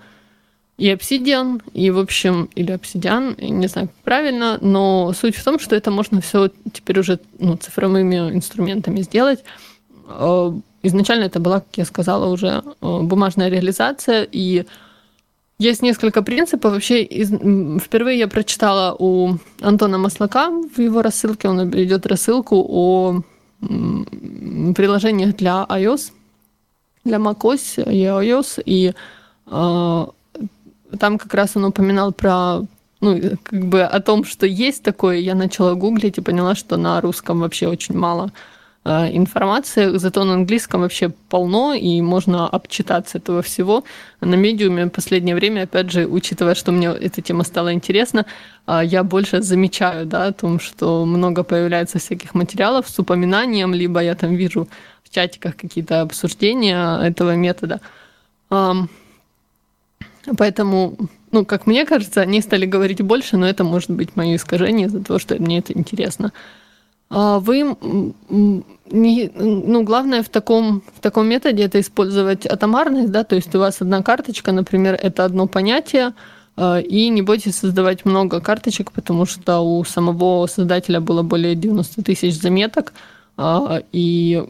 и 0.76 0.92
Obsidian, 0.92 1.60
и, 1.74 1.90
в 1.90 1.98
общем, 1.98 2.48
или 2.54 2.72
Obsidian, 2.72 3.34
не 3.44 3.66
знаю, 3.66 3.88
правильно, 4.04 4.58
но 4.60 5.12
суть 5.12 5.34
в 5.34 5.42
том, 5.42 5.58
что 5.58 5.74
это 5.74 5.90
можно 5.90 6.20
все 6.20 6.50
теперь 6.72 7.00
уже 7.00 7.18
ну, 7.40 7.56
цифровыми 7.56 8.14
инструментами 8.32 9.00
сделать. 9.02 9.40
Э, 10.08 10.52
изначально 10.82 11.24
это 11.24 11.40
была, 11.40 11.60
как 11.60 11.76
я 11.76 11.84
сказала, 11.84 12.26
уже 12.26 12.62
бумажная 12.80 13.48
реализация, 13.48 14.26
и 14.30 14.66
есть 15.58 15.82
несколько 15.82 16.22
принципов. 16.22 16.72
Вообще, 16.72 17.02
из, 17.02 17.30
впервые 17.82 18.18
я 18.18 18.28
прочитала 18.28 18.94
у 18.98 19.38
Антона 19.60 19.98
Маслака 19.98 20.50
в 20.50 20.80
его 20.80 21.02
рассылке, 21.02 21.48
он 21.48 21.68
идет 21.70 22.06
рассылку 22.06 22.64
о 22.68 23.22
приложениях 23.60 25.36
для 25.36 25.66
iOS, 25.68 26.12
для 27.04 27.18
macOS 27.18 27.82
и 27.92 28.04
iOS, 28.04 28.62
и 28.64 28.92
э, 29.46 30.06
там 30.98 31.18
как 31.18 31.34
раз 31.34 31.56
он 31.56 31.64
упоминал 31.64 32.12
про 32.12 32.60
ну, 33.00 33.20
как 33.42 33.66
бы 33.66 33.82
о 33.82 34.00
том, 34.00 34.24
что 34.24 34.46
есть 34.46 34.82
такое, 34.82 35.18
я 35.18 35.34
начала 35.34 35.74
гуглить 35.74 36.18
и 36.18 36.22
поняла, 36.22 36.54
что 36.54 36.76
на 36.76 37.00
русском 37.00 37.40
вообще 37.40 37.68
очень 37.68 37.96
мало 37.96 38.32
информации, 38.84 39.98
зато 39.98 40.24
на 40.24 40.34
английском 40.34 40.80
вообще 40.80 41.10
полно, 41.28 41.74
и 41.74 42.00
можно 42.00 42.48
обчитаться 42.48 43.18
этого 43.18 43.42
всего. 43.42 43.84
На 44.20 44.34
медиуме 44.34 44.86
в 44.86 44.90
последнее 44.90 45.34
время, 45.34 45.62
опять 45.62 45.90
же, 45.90 46.06
учитывая, 46.06 46.54
что 46.54 46.72
мне 46.72 46.88
эта 46.88 47.20
тема 47.20 47.44
стала 47.44 47.72
интересна, 47.72 48.24
э, 48.66 48.80
я 48.84 49.02
больше 49.02 49.42
замечаю, 49.42 50.06
да, 50.06 50.26
о 50.26 50.32
том, 50.32 50.58
что 50.58 51.04
много 51.04 51.42
появляется 51.42 51.98
всяких 51.98 52.34
материалов 52.34 52.88
с 52.88 52.98
упоминанием, 52.98 53.74
либо 53.74 54.00
я 54.00 54.14
там 54.14 54.34
вижу 54.34 54.68
в 55.04 55.14
чатиках 55.14 55.56
какие-то 55.56 56.00
обсуждения 56.00 56.98
этого 57.02 57.36
метода. 57.36 57.80
Поэтому, 60.36 60.96
ну, 61.32 61.44
как 61.44 61.66
мне 61.66 61.86
кажется, 61.86 62.20
они 62.20 62.42
стали 62.42 62.66
говорить 62.66 63.00
больше, 63.02 63.36
но 63.36 63.46
это 63.48 63.64
может 63.64 63.90
быть 63.90 64.16
мое 64.16 64.36
искажение 64.36 64.86
из-за 64.86 65.02
того, 65.02 65.18
что 65.18 65.36
мне 65.36 65.58
это 65.58 65.72
интересно. 65.72 66.32
А 67.10 67.38
вы 67.38 67.76
не, 68.90 69.30
ну, 69.34 69.82
главное 69.82 70.22
в 70.22 70.28
таком, 70.28 70.82
в 70.94 71.00
таком 71.00 71.26
методе 71.26 71.64
это 71.64 71.80
использовать 71.80 72.46
атомарность, 72.46 73.10
да, 73.10 73.24
то 73.24 73.36
есть 73.36 73.54
у 73.54 73.58
вас 73.58 73.80
одна 73.80 74.02
карточка, 74.02 74.52
например, 74.52 74.98
это 75.00 75.24
одно 75.24 75.46
понятие, 75.46 76.14
а, 76.56 76.78
и 76.80 77.08
не 77.08 77.22
бойтесь 77.22 77.56
создавать 77.56 78.04
много 78.04 78.40
карточек, 78.40 78.92
потому 78.92 79.26
что 79.26 79.60
у 79.60 79.84
самого 79.84 80.46
создателя 80.46 81.00
было 81.00 81.22
более 81.22 81.54
90 81.54 82.02
тысяч 82.02 82.40
заметок, 82.40 82.92
а, 83.36 83.82
и 83.92 84.44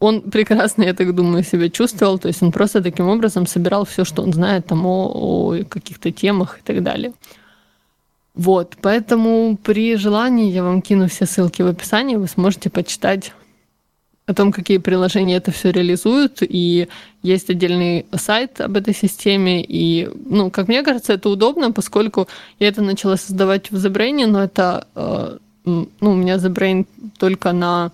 он 0.00 0.20
прекрасно, 0.22 0.82
я 0.82 0.94
так 0.94 1.14
думаю, 1.14 1.44
себя 1.44 1.68
чувствовал, 1.68 2.18
то 2.18 2.28
есть 2.28 2.42
он 2.42 2.52
просто 2.52 2.82
таким 2.82 3.08
образом 3.08 3.46
собирал 3.46 3.84
все, 3.84 4.04
что 4.04 4.22
он 4.22 4.32
знает 4.32 4.66
там 4.66 4.84
о, 4.86 5.08
о 5.14 5.64
каких-то 5.64 6.10
темах 6.12 6.58
и 6.58 6.62
так 6.62 6.82
далее. 6.82 7.12
Вот, 8.34 8.76
поэтому 8.80 9.56
при 9.62 9.96
желании 9.96 10.50
я 10.50 10.64
вам 10.64 10.82
кину 10.82 11.08
все 11.08 11.24
ссылки 11.24 11.62
в 11.62 11.68
описании, 11.68 12.16
вы 12.16 12.26
сможете 12.26 12.68
почитать 12.68 13.32
о 14.26 14.34
том, 14.34 14.52
какие 14.52 14.78
приложения 14.78 15.36
это 15.36 15.52
все 15.52 15.70
реализуют, 15.70 16.38
и 16.40 16.88
есть 17.22 17.50
отдельный 17.50 18.06
сайт 18.14 18.60
об 18.60 18.76
этой 18.76 18.94
системе, 18.94 19.62
и, 19.62 20.10
ну, 20.26 20.50
как 20.50 20.66
мне 20.68 20.82
кажется, 20.82 21.12
это 21.12 21.28
удобно, 21.28 21.72
поскольку 21.72 22.26
я 22.58 22.68
это 22.68 22.82
начала 22.82 23.16
создавать 23.16 23.70
в 23.70 23.76
ZBrain, 23.76 24.26
но 24.26 24.42
это, 24.42 24.88
э, 24.94 25.36
ну, 25.64 25.88
у 26.00 26.14
меня 26.14 26.36
ZBrain 26.36 26.86
только 27.18 27.52
на 27.52 27.92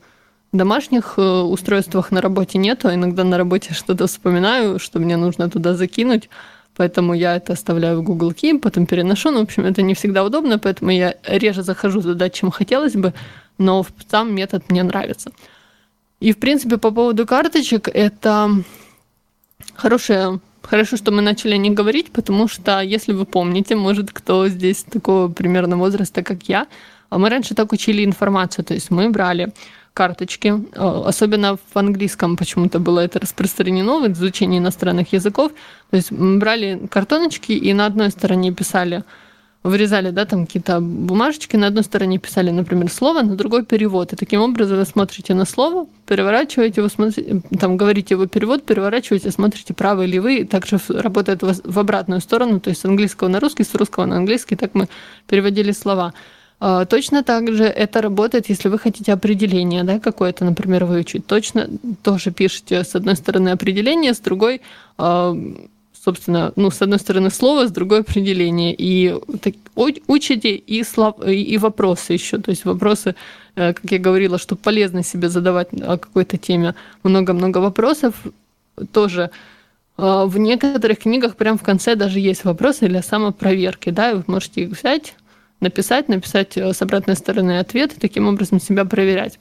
домашних 0.52 1.14
э, 1.16 1.22
устройствах 1.22 2.12
на 2.12 2.20
работе 2.20 2.58
нету, 2.58 2.88
а 2.88 2.94
иногда 2.94 3.24
на 3.24 3.36
работе 3.36 3.74
что-то 3.74 4.06
вспоминаю, 4.06 4.78
что 4.78 5.00
мне 5.00 5.16
нужно 5.16 5.50
туда 5.50 5.74
закинуть, 5.74 6.30
Поэтому 6.80 7.12
я 7.12 7.36
это 7.36 7.52
оставляю 7.52 8.00
в 8.00 8.02
Google 8.02 8.30
Keep, 8.30 8.60
потом 8.60 8.86
переношу. 8.86 9.30
Ну, 9.30 9.40
в 9.40 9.42
общем, 9.42 9.66
это 9.66 9.82
не 9.82 9.92
всегда 9.92 10.24
удобно, 10.24 10.58
поэтому 10.58 10.90
я 10.90 11.14
реже 11.26 11.62
захожу 11.62 12.00
туда, 12.00 12.30
чем 12.30 12.50
хотелось 12.50 12.94
бы, 12.94 13.12
но 13.58 13.84
сам 14.10 14.34
метод 14.34 14.62
мне 14.70 14.82
нравится. 14.82 15.30
И, 16.20 16.32
в 16.32 16.38
принципе, 16.38 16.78
по 16.78 16.90
поводу 16.90 17.26
карточек, 17.26 17.88
это 17.92 18.50
хорошее 19.74 20.40
Хорошо, 20.62 20.96
что 20.96 21.10
мы 21.10 21.22
начали 21.22 21.56
не 21.56 21.70
говорить, 21.70 22.12
потому 22.12 22.48
что, 22.48 22.80
если 22.80 23.12
вы 23.12 23.24
помните, 23.24 23.76
может, 23.76 24.10
кто 24.12 24.48
здесь 24.48 24.84
такого 24.84 25.28
примерно 25.28 25.76
возраста, 25.76 26.22
как 26.22 26.48
я, 26.48 26.66
а 27.10 27.18
мы 27.18 27.28
раньше 27.28 27.54
так 27.54 27.72
учили 27.72 28.04
информацию, 28.04 28.64
то 28.64 28.74
есть 28.74 28.90
мы 28.90 29.10
брали 29.10 29.52
карточки. 29.94 30.54
Э, 30.72 31.02
особенно 31.06 31.56
в 31.56 31.76
английском 31.76 32.36
почему-то 32.36 32.78
было 32.78 33.00
это 33.00 33.18
распространено 33.18 34.00
в 34.00 34.12
изучении 34.12 34.58
иностранных 34.58 35.12
языков. 35.12 35.52
То 35.90 35.96
есть 35.96 36.12
брали 36.12 36.86
картоночки 36.90 37.52
и 37.52 37.72
на 37.72 37.86
одной 37.86 38.10
стороне 38.10 38.52
писали 38.52 39.04
вырезали, 39.62 40.10
да, 40.10 40.24
там 40.24 40.46
какие-то 40.46 40.80
бумажечки, 40.80 41.56
на 41.56 41.66
одной 41.66 41.84
стороне 41.84 42.18
писали, 42.18 42.50
например, 42.50 42.90
слово, 42.90 43.22
на 43.22 43.36
другой 43.36 43.64
перевод. 43.64 44.12
И 44.12 44.16
таким 44.16 44.40
образом 44.40 44.78
вы 44.78 44.84
смотрите 44.86 45.34
на 45.34 45.44
слово, 45.44 45.86
переворачиваете 46.06 46.80
его, 46.80 46.88
смотрите, 46.88 47.42
там 47.58 47.76
говорите 47.76 48.14
его 48.14 48.26
перевод, 48.26 48.64
переворачиваете, 48.64 49.30
смотрите 49.30 49.74
право 49.74 50.02
или 50.02 50.18
вы. 50.18 50.44
Также 50.44 50.78
работает 50.88 51.42
в 51.42 51.78
обратную 51.78 52.20
сторону, 52.20 52.58
то 52.60 52.70
есть 52.70 52.80
с 52.80 52.84
английского 52.86 53.28
на 53.28 53.38
русский, 53.38 53.64
с 53.64 53.74
русского 53.74 54.06
на 54.06 54.16
английский, 54.16 54.56
так 54.56 54.74
мы 54.74 54.88
переводили 55.28 55.72
слова. 55.72 56.14
А, 56.60 56.84
точно 56.84 57.22
так 57.22 57.52
же 57.52 57.64
это 57.64 58.02
работает, 58.02 58.50
если 58.50 58.68
вы 58.68 58.78
хотите 58.78 59.12
определение 59.12 59.82
да, 59.82 59.98
какое-то, 59.98 60.44
например, 60.44 60.84
выучить. 60.84 61.26
Точно 61.26 61.68
тоже 62.02 62.30
пишете 62.30 62.84
с 62.84 62.94
одной 62.94 63.16
стороны 63.16 63.48
определение, 63.48 64.12
с 64.12 64.20
другой 64.20 64.60
а, 64.98 65.34
собственно, 66.04 66.52
ну, 66.56 66.70
с 66.70 66.82
одной 66.82 66.98
стороны 66.98 67.30
слово, 67.30 67.66
с 67.66 67.70
другой 67.70 68.00
определение. 68.00 68.74
И 68.76 69.14
так, 69.40 69.54
учите 69.74 70.54
и, 70.54 70.82
слов, 70.84 71.16
и 71.26 71.58
вопросы 71.58 72.14
еще. 72.14 72.38
То 72.38 72.50
есть 72.50 72.64
вопросы, 72.64 73.14
э, 73.54 73.74
как 73.74 73.90
я 73.90 73.98
говорила, 73.98 74.38
что 74.38 74.56
полезно 74.56 75.02
себе 75.02 75.28
задавать 75.28 75.68
о 75.72 75.98
какой-то 75.98 76.38
теме 76.38 76.74
много-много 77.02 77.58
вопросов. 77.58 78.14
Тоже 78.92 79.30
э, 79.98 80.24
в 80.26 80.38
некоторых 80.38 81.00
книгах 81.00 81.36
прям 81.36 81.58
в 81.58 81.62
конце 81.62 81.96
даже 81.96 82.18
есть 82.18 82.44
вопросы 82.44 82.88
для 82.88 83.02
самопроверки. 83.02 83.90
Да, 83.90 84.10
и 84.10 84.14
вы 84.14 84.24
можете 84.26 84.62
их 84.62 84.70
взять, 84.70 85.14
написать, 85.60 86.08
написать 86.08 86.56
э, 86.56 86.72
с 86.72 86.82
обратной 86.82 87.16
стороны 87.16 87.58
ответ 87.58 87.96
и 87.96 88.00
таким 88.00 88.26
образом 88.28 88.60
себя 88.60 88.84
проверять. 88.84 89.38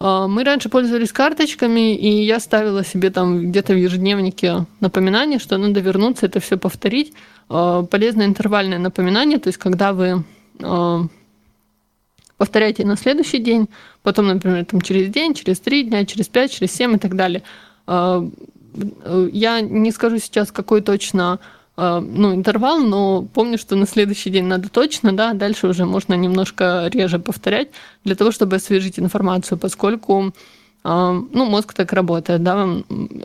А, 0.00 0.28
мы 0.28 0.44
раньше 0.44 0.68
пользовались 0.68 1.12
карточками, 1.12 1.96
и 1.96 2.24
я 2.24 2.40
ставила 2.40 2.84
себе 2.84 3.10
там 3.10 3.50
где-то 3.50 3.74
в 3.74 3.76
ежедневнике 3.76 4.66
напоминание, 4.80 5.38
что 5.38 5.56
надо 5.56 5.80
вернуться, 5.80 6.26
это 6.26 6.40
все 6.40 6.56
повторить. 6.56 7.12
А, 7.48 7.82
полезное 7.82 8.26
интервальное 8.26 8.78
напоминание, 8.78 9.38
то 9.38 9.48
есть 9.48 9.58
когда 9.58 9.92
вы 9.92 10.24
а, 10.62 11.02
повторяете 12.36 12.84
на 12.84 12.96
следующий 12.96 13.38
день, 13.38 13.68
потом, 14.02 14.26
например, 14.28 14.64
там, 14.64 14.80
через 14.80 15.08
день, 15.10 15.34
через 15.34 15.60
три 15.60 15.84
дня, 15.84 16.04
через 16.04 16.28
пять, 16.28 16.52
через 16.52 16.72
семь 16.72 16.94
и 16.94 16.98
так 16.98 17.14
далее. 17.16 17.42
Я 17.86 19.60
не 19.60 19.92
скажу 19.92 20.18
сейчас, 20.18 20.50
какой 20.50 20.80
точно 20.80 21.38
Э, 21.38 21.40
ну, 21.76 22.34
интервал, 22.34 22.78
но 22.78 23.22
помню, 23.22 23.58
что 23.58 23.74
на 23.74 23.86
следующий 23.86 24.30
день 24.30 24.44
надо 24.44 24.68
точно, 24.68 25.12
да, 25.12 25.32
дальше 25.32 25.66
уже 25.66 25.84
можно 25.84 26.14
немножко 26.14 26.88
реже 26.92 27.18
повторять 27.18 27.68
для 28.04 28.14
того, 28.14 28.30
чтобы 28.30 28.56
освежить 28.56 29.00
информацию, 29.00 29.58
поскольку 29.58 30.32
э, 30.84 31.22
ну, 31.32 31.44
мозг 31.46 31.74
так 31.74 31.92
работает, 31.92 32.44
да, 32.44 32.68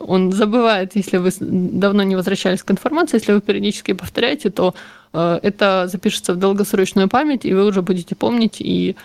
он 0.06 0.32
забывает, 0.32 0.96
если 0.96 1.18
вы 1.18 1.30
давно 1.40 2.02
не 2.02 2.16
возвращались 2.16 2.64
к 2.64 2.70
информации, 2.72 3.18
если 3.18 3.34
вы 3.34 3.40
периодически 3.40 3.92
повторяете, 3.92 4.50
то 4.50 4.74
э, 5.12 5.38
это 5.42 5.86
запишется 5.86 6.34
в 6.34 6.36
долгосрочную 6.36 7.08
память, 7.08 7.44
и 7.44 7.54
вы 7.54 7.64
уже 7.64 7.82
будете 7.82 8.16
помнить 8.16 8.56
и 8.60 8.96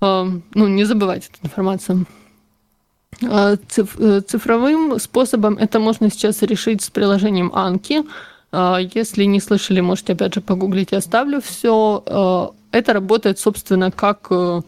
ну, 0.00 0.42
не 0.54 0.84
забывать 0.84 1.30
эту 1.30 1.46
информацию. 1.46 2.06
Цифровым 3.68 4.98
способом 4.98 5.56
это 5.56 5.78
можно 5.80 6.10
сейчас 6.10 6.42
решить 6.42 6.82
с 6.82 6.90
приложением 6.90 7.52
Анки. 7.54 8.02
А, 8.54 8.78
если 8.78 9.24
не 9.24 9.40
слышали, 9.40 9.80
можете 9.80 10.12
опять 10.12 10.34
же 10.34 10.40
погуглить, 10.40 10.92
я 10.92 10.98
оставлю 10.98 11.40
все. 11.40 12.02
А, 12.06 12.50
это 12.70 12.92
работает, 12.92 13.38
собственно, 13.38 13.90
как 13.90 14.28
э, 14.30 14.62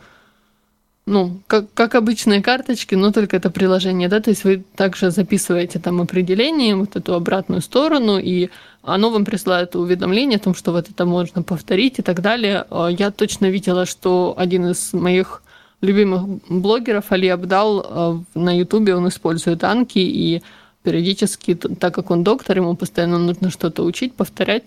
ну, 1.06 1.40
как, 1.46 1.72
как 1.72 1.94
обычные 1.94 2.42
карточки, 2.42 2.96
но 2.96 3.12
только 3.12 3.36
это 3.36 3.50
приложение, 3.50 4.08
да, 4.08 4.20
то 4.20 4.30
есть 4.30 4.44
вы 4.44 4.64
также 4.74 5.10
записываете 5.10 5.78
там 5.78 6.00
определение, 6.00 6.74
вот 6.74 6.96
эту 6.96 7.14
обратную 7.14 7.62
сторону, 7.62 8.18
и 8.18 8.50
оно 8.82 9.10
вам 9.10 9.24
присылает 9.24 9.76
уведомление 9.76 10.36
о 10.36 10.40
том, 10.42 10.54
что 10.54 10.72
вот 10.72 10.90
это 10.90 11.04
можно 11.04 11.42
повторить 11.42 12.00
и 12.00 12.02
так 12.02 12.20
далее. 12.22 12.64
А, 12.70 12.88
я 12.88 13.10
точно 13.12 13.46
видела, 13.46 13.86
что 13.86 14.34
один 14.36 14.66
из 14.66 14.92
моих 14.92 15.42
любимых 15.80 16.22
блогеров, 16.48 17.12
Али 17.12 17.28
Абдал, 17.28 18.24
на 18.34 18.56
Ютубе 18.56 18.96
он 18.96 19.08
использует 19.08 19.62
анки, 19.62 19.98
и 19.98 20.42
периодически, 20.86 21.56
так 21.56 21.92
как 21.92 22.12
он 22.12 22.22
доктор, 22.22 22.58
ему 22.58 22.76
постоянно 22.76 23.18
нужно 23.18 23.50
что-то 23.50 23.82
учить, 23.82 24.14
повторять, 24.14 24.62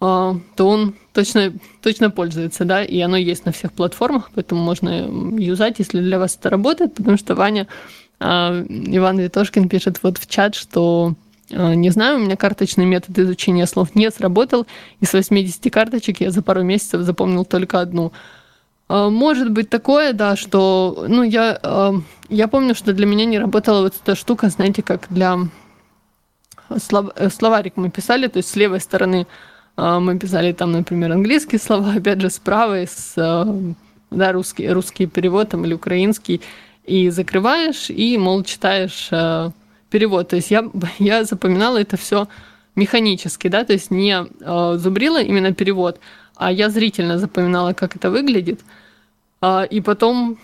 а, 0.00 0.36
то 0.56 0.68
он 0.68 0.96
точно, 1.12 1.52
точно 1.82 2.10
пользуется, 2.10 2.64
да, 2.64 2.82
и 2.82 2.98
оно 3.00 3.16
есть 3.16 3.46
на 3.46 3.52
всех 3.52 3.72
платформах, 3.72 4.30
поэтому 4.34 4.60
можно 4.60 5.08
юзать, 5.38 5.78
если 5.78 6.00
для 6.00 6.18
вас 6.18 6.36
это 6.36 6.50
работает, 6.50 6.94
потому 6.96 7.16
что 7.16 7.36
Ваня, 7.36 7.68
а, 8.18 8.60
Иван 8.68 9.20
Витошкин 9.20 9.68
пишет 9.68 10.02
вот 10.02 10.18
в 10.18 10.28
чат, 10.28 10.56
что 10.56 11.14
а, 11.52 11.76
не 11.76 11.90
знаю, 11.90 12.16
у 12.16 12.22
меня 12.24 12.36
карточный 12.36 12.86
метод 12.86 13.16
изучения 13.20 13.66
слов 13.66 13.94
не 13.94 14.10
сработал, 14.10 14.66
и 15.00 15.06
с 15.06 15.12
80 15.12 15.72
карточек 15.72 16.20
я 16.20 16.32
за 16.32 16.42
пару 16.42 16.64
месяцев 16.64 17.02
запомнил 17.02 17.44
только 17.44 17.80
одну. 17.80 18.12
А, 18.88 19.10
может 19.10 19.50
быть 19.50 19.68
такое, 19.68 20.12
да, 20.12 20.36
что, 20.36 21.06
ну, 21.08 21.22
я, 21.22 21.58
а, 21.62 21.94
я 22.28 22.48
помню, 22.48 22.74
что 22.74 22.92
для 22.92 23.06
меня 23.06 23.24
не 23.24 23.38
работала 23.38 23.82
вот 23.82 23.94
эта 24.02 24.14
штука, 24.14 24.48
знаете, 24.48 24.82
как 24.82 25.06
для 25.10 25.38
слов, 26.78 27.10
э, 27.16 27.28
словарик 27.30 27.74
мы 27.76 27.90
писали, 27.90 28.28
то 28.28 28.38
есть 28.38 28.50
с 28.50 28.56
левой 28.56 28.80
стороны 28.80 29.26
мы 29.78 30.18
писали 30.18 30.52
там, 30.52 30.72
например, 30.72 31.12
английские 31.12 31.58
слова, 31.58 31.92
опять 31.98 32.22
же, 32.22 32.30
с 32.30 32.38
правой, 32.38 32.86
с, 32.86 33.12
да, 34.10 34.32
русский, 34.32 34.70
русский 34.70 35.06
перевод 35.06 35.50
там, 35.50 35.66
или 35.66 35.74
украинский, 35.74 36.40
и 36.84 37.10
закрываешь, 37.10 37.90
и, 37.90 38.16
мол, 38.16 38.42
читаешь 38.42 39.10
перевод. 39.90 40.28
То 40.28 40.36
есть 40.36 40.50
я, 40.50 40.70
я 40.98 41.24
запоминала 41.24 41.76
это 41.76 41.98
все 41.98 42.26
механически, 42.74 43.48
да, 43.48 43.64
то 43.64 43.74
есть 43.74 43.90
не 43.90 44.26
зубрила 44.78 45.22
именно 45.22 45.52
перевод, 45.52 46.00
а 46.36 46.52
я 46.52 46.70
зрительно 46.70 47.18
запоминала, 47.18 47.72
как 47.72 47.96
это 47.96 48.10
выглядит, 48.10 48.60
а, 49.40 49.64
и 49.64 49.80
потом 49.80 50.38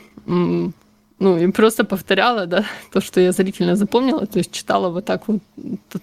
ну, 1.22 1.38
и 1.38 1.52
просто 1.52 1.84
повторяла, 1.84 2.46
да, 2.46 2.64
то, 2.92 3.00
что 3.00 3.20
я 3.20 3.32
зрительно 3.32 3.76
запомнила, 3.76 4.26
то 4.26 4.38
есть 4.38 4.50
читала 4.50 4.88
вот 4.88 5.04
так 5.04 5.28
вот 5.28 5.38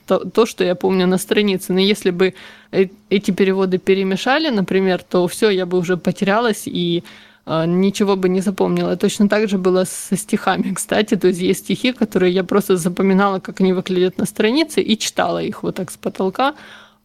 то, 0.08 0.20
то, 0.20 0.46
что 0.46 0.64
я 0.64 0.76
помню 0.76 1.08
на 1.08 1.18
странице. 1.18 1.74
Но 1.74 1.80
если 1.80 2.12
бы 2.12 2.34
э, 2.72 2.88
эти 3.10 3.32
переводы 3.32 3.80
перемешали, 3.80 4.50
например, 4.50 5.04
то 5.04 5.28
все, 5.28 5.50
я 5.50 5.66
бы 5.66 5.78
уже 5.78 5.98
потерялась 5.98 6.68
и 6.68 7.04
а, 7.46 7.66
ничего 7.66 8.16
бы 8.16 8.30
не 8.30 8.42
запомнила. 8.42 8.96
Точно 8.96 9.28
так 9.28 9.50
же 9.50 9.58
было 9.58 9.86
со 9.86 10.16
стихами, 10.16 10.74
кстати. 10.76 11.16
То 11.16 11.28
есть 11.28 11.42
есть 11.42 11.66
стихи, 11.66 11.92
которые 11.92 12.34
я 12.34 12.44
просто 12.44 12.78
запоминала, 12.78 13.40
как 13.40 13.62
они 13.62 13.74
выглядят 13.74 14.18
на 14.20 14.26
странице, 14.26 14.82
и 14.82 14.98
читала 14.98 15.42
их 15.44 15.64
вот 15.64 15.76
так 15.76 15.92
с 15.92 15.98
потолка. 15.98 16.54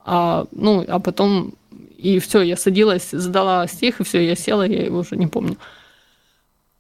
А, 0.05 0.45
ну, 0.53 0.85
а 0.87 0.99
потом 1.01 1.55
и 2.05 2.19
все, 2.19 2.43
я 2.43 2.57
садилась, 2.57 3.09
задала 3.13 3.67
стих, 3.67 4.01
и 4.01 4.05
все, 4.05 4.21
я 4.21 4.37
села, 4.37 4.67
я 4.67 4.85
его 4.85 4.99
уже 4.99 5.17
не 5.17 5.27
помню. 5.27 5.57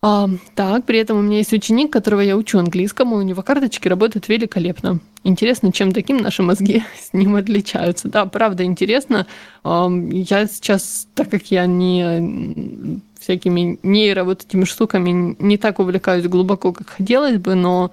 А, 0.02 0.28
так, 0.54 0.84
при 0.84 0.98
этом 0.98 1.16
у 1.16 1.22
меня 1.22 1.38
есть 1.38 1.54
ученик, 1.54 1.90
которого 1.90 2.20
я 2.20 2.36
учу 2.36 2.58
английскому, 2.58 3.16
у 3.16 3.22
него 3.22 3.40
карточки 3.40 3.88
работают 3.88 4.28
великолепно. 4.28 5.00
Интересно, 5.22 5.72
чем 5.72 5.92
таким 5.92 6.18
наши 6.18 6.42
мозги 6.42 6.82
с 7.00 7.14
ним 7.14 7.36
отличаются. 7.36 8.08
Да, 8.08 8.26
правда, 8.26 8.64
интересно. 8.64 9.26
Я 9.64 10.46
сейчас, 10.46 11.08
так 11.14 11.30
как 11.30 11.50
я 11.50 11.64
не 11.64 13.00
всякими 13.18 13.78
нейро 13.82 14.24
вот 14.24 14.44
этими 14.44 14.64
штуками 14.64 15.34
не 15.38 15.56
так 15.56 15.78
увлекаюсь 15.78 16.26
глубоко, 16.26 16.74
как 16.74 16.90
хотелось 16.90 17.38
бы, 17.38 17.54
но 17.54 17.92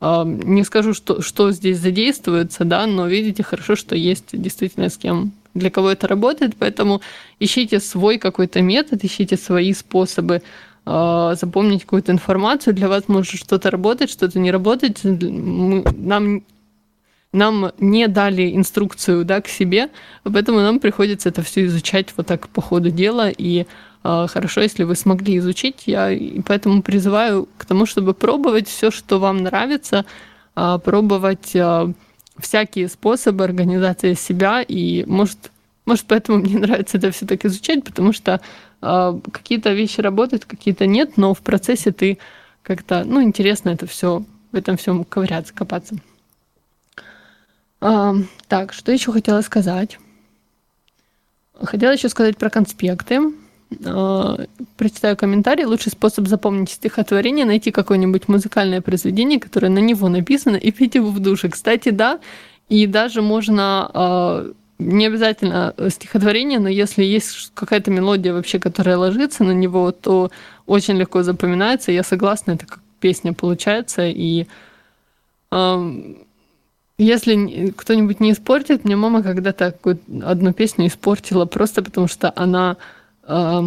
не 0.00 0.64
скажу, 0.64 0.94
что, 0.94 1.22
что 1.22 1.52
здесь 1.52 1.78
задействуется, 1.78 2.64
да, 2.64 2.88
но 2.88 3.06
видите 3.06 3.44
хорошо, 3.44 3.76
что 3.76 3.94
есть 3.94 4.30
действительно 4.32 4.88
с 4.88 4.96
кем 4.96 5.32
для 5.54 5.70
кого 5.70 5.90
это 5.90 6.06
работает, 6.06 6.54
поэтому 6.58 7.00
ищите 7.40 7.80
свой 7.80 8.18
какой-то 8.18 8.62
метод, 8.62 9.04
ищите 9.04 9.36
свои 9.36 9.72
способы 9.72 10.42
э, 10.86 11.34
запомнить 11.40 11.82
какую-то 11.82 12.12
информацию. 12.12 12.74
Для 12.74 12.88
вас 12.88 13.08
может 13.08 13.34
что-то 13.34 13.70
работать, 13.70 14.10
что-то 14.10 14.38
не 14.38 14.50
работать. 14.50 15.04
Мы, 15.04 15.84
нам 15.96 16.42
нам 17.32 17.72
не 17.78 18.08
дали 18.08 18.54
инструкцию 18.54 19.24
да, 19.24 19.40
к 19.40 19.48
себе, 19.48 19.88
поэтому 20.22 20.60
нам 20.60 20.80
приходится 20.80 21.30
это 21.30 21.42
все 21.42 21.64
изучать 21.64 22.12
вот 22.16 22.26
так 22.26 22.48
по 22.48 22.60
ходу 22.60 22.90
дела. 22.90 23.30
И 23.30 23.66
э, 24.04 24.26
хорошо, 24.28 24.60
если 24.60 24.84
вы 24.84 24.94
смогли 24.96 25.38
изучить, 25.38 25.84
я 25.86 26.10
и 26.10 26.40
поэтому 26.42 26.82
призываю 26.82 27.48
к 27.56 27.64
тому, 27.64 27.86
чтобы 27.86 28.12
пробовать 28.12 28.68
все, 28.68 28.90
что 28.90 29.18
вам 29.18 29.38
нравится, 29.38 30.04
э, 30.56 30.78
пробовать 30.84 31.52
э, 31.54 31.92
всякие 32.38 32.88
способы 32.88 33.44
организации 33.44 34.14
себя, 34.14 34.62
и 34.62 35.04
может, 35.04 35.50
может 35.84 36.06
поэтому 36.06 36.38
мне 36.38 36.58
нравится 36.58 36.98
это 36.98 37.10
все 37.10 37.26
так 37.26 37.44
изучать, 37.44 37.84
потому 37.84 38.12
что 38.12 38.40
э, 38.80 39.20
какие-то 39.32 39.72
вещи 39.72 40.00
работают, 40.00 40.44
какие-то 40.44 40.86
нет, 40.86 41.16
но 41.16 41.34
в 41.34 41.40
процессе 41.40 41.92
ты 41.92 42.18
как-то, 42.62 43.04
ну, 43.04 43.22
интересно 43.22 43.70
это 43.70 43.86
все, 43.86 44.24
в 44.52 44.56
этом 44.56 44.76
всем 44.76 45.04
ковыряться, 45.04 45.52
копаться. 45.52 45.96
А, 47.80 48.14
так, 48.46 48.72
что 48.72 48.92
еще 48.92 49.12
хотела 49.12 49.40
сказать? 49.40 49.98
Хотела 51.60 51.92
еще 51.92 52.08
сказать 52.08 52.36
про 52.36 52.48
конспекты. 52.48 53.20
А, 53.84 54.38
прочитаю 54.76 55.16
комментарий. 55.16 55.64
Лучший 55.64 55.92
способ 55.92 56.28
запомнить 56.28 56.70
стихотворение– 56.70 57.44
найти 57.46 57.70
какое-нибудь 57.70 58.28
музыкальное 58.28 58.80
произведение, 58.80 59.40
которое 59.40 59.68
на 59.68 59.78
него 59.78 60.08
написано, 60.08 60.56
и 60.56 60.70
петь 60.70 60.94
его 60.94 61.10
в 61.10 61.20
душе. 61.20 61.48
Кстати, 61.48 61.90
да, 61.90 62.20
и 62.68 62.86
даже 62.86 63.22
можно, 63.22 63.90
а, 63.92 64.52
не 64.78 65.06
обязательно 65.06 65.74
стихотворение, 65.90 66.58
но 66.58 66.68
если 66.68 67.04
есть 67.04 67.52
какая-то 67.54 67.90
мелодия 67.90 68.32
вообще, 68.32 68.58
которая 68.58 68.96
ложится 68.96 69.44
на 69.44 69.52
него, 69.52 69.92
то 69.92 70.30
очень 70.66 70.96
легко 70.96 71.22
запоминается. 71.22 71.92
Я 71.92 72.02
согласна, 72.02 72.52
это 72.52 72.66
как 72.66 72.80
песня 73.00 73.32
получается. 73.32 74.06
И 74.06 74.46
э, 75.50 76.14
если 76.98 77.70
кто-нибудь 77.76 78.20
не 78.20 78.32
испортит, 78.32 78.84
мне 78.84 78.96
мама 78.96 79.22
когда-то 79.22 79.74
одну 80.22 80.52
песню 80.52 80.86
испортила 80.86 81.44
просто 81.44 81.82
потому, 81.82 82.08
что 82.08 82.32
она... 82.36 82.76
Э, 83.24 83.62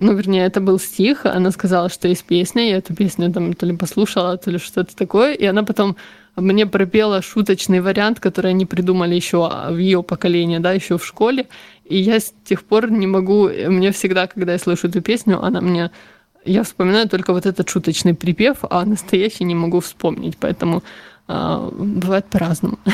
ну, 0.00 0.12
вернее, 0.12 0.46
это 0.46 0.60
был 0.60 0.78
стих, 0.78 1.26
она 1.26 1.50
сказала, 1.50 1.88
что 1.88 2.06
есть 2.06 2.24
песня, 2.24 2.68
я 2.68 2.76
эту 2.76 2.94
песню 2.94 3.32
там 3.32 3.52
то 3.54 3.66
ли 3.66 3.76
послушала, 3.76 4.36
то 4.36 4.50
ли 4.50 4.58
что-то 4.58 4.94
такое, 4.94 5.34
и 5.34 5.44
она 5.44 5.64
потом 5.64 5.96
мне 6.36 6.66
пропела 6.66 7.20
шуточный 7.20 7.80
вариант, 7.80 8.20
который 8.20 8.52
они 8.52 8.64
придумали 8.64 9.16
еще 9.16 9.50
в 9.70 9.76
ее 9.76 10.04
поколении, 10.04 10.58
да, 10.58 10.72
еще 10.72 10.96
в 10.96 11.04
школе. 11.04 11.48
И 11.84 11.98
я 11.98 12.20
с 12.20 12.32
тех 12.44 12.62
пор 12.62 12.92
не 12.92 13.08
могу, 13.08 13.48
мне 13.48 13.90
всегда, 13.90 14.28
когда 14.28 14.52
я 14.52 14.58
слышу 14.58 14.86
эту 14.86 15.02
песню, 15.02 15.42
она 15.42 15.60
мне, 15.60 15.90
я 16.44 16.62
вспоминаю 16.62 17.08
только 17.08 17.32
вот 17.32 17.44
этот 17.44 17.68
шуточный 17.68 18.14
припев, 18.14 18.58
а 18.70 18.84
настоящий 18.84 19.44
не 19.44 19.56
могу 19.56 19.80
вспомнить, 19.80 20.36
поэтому 20.38 20.84
э, 21.26 21.70
бывает 21.72 22.26
по-разному. 22.26 22.78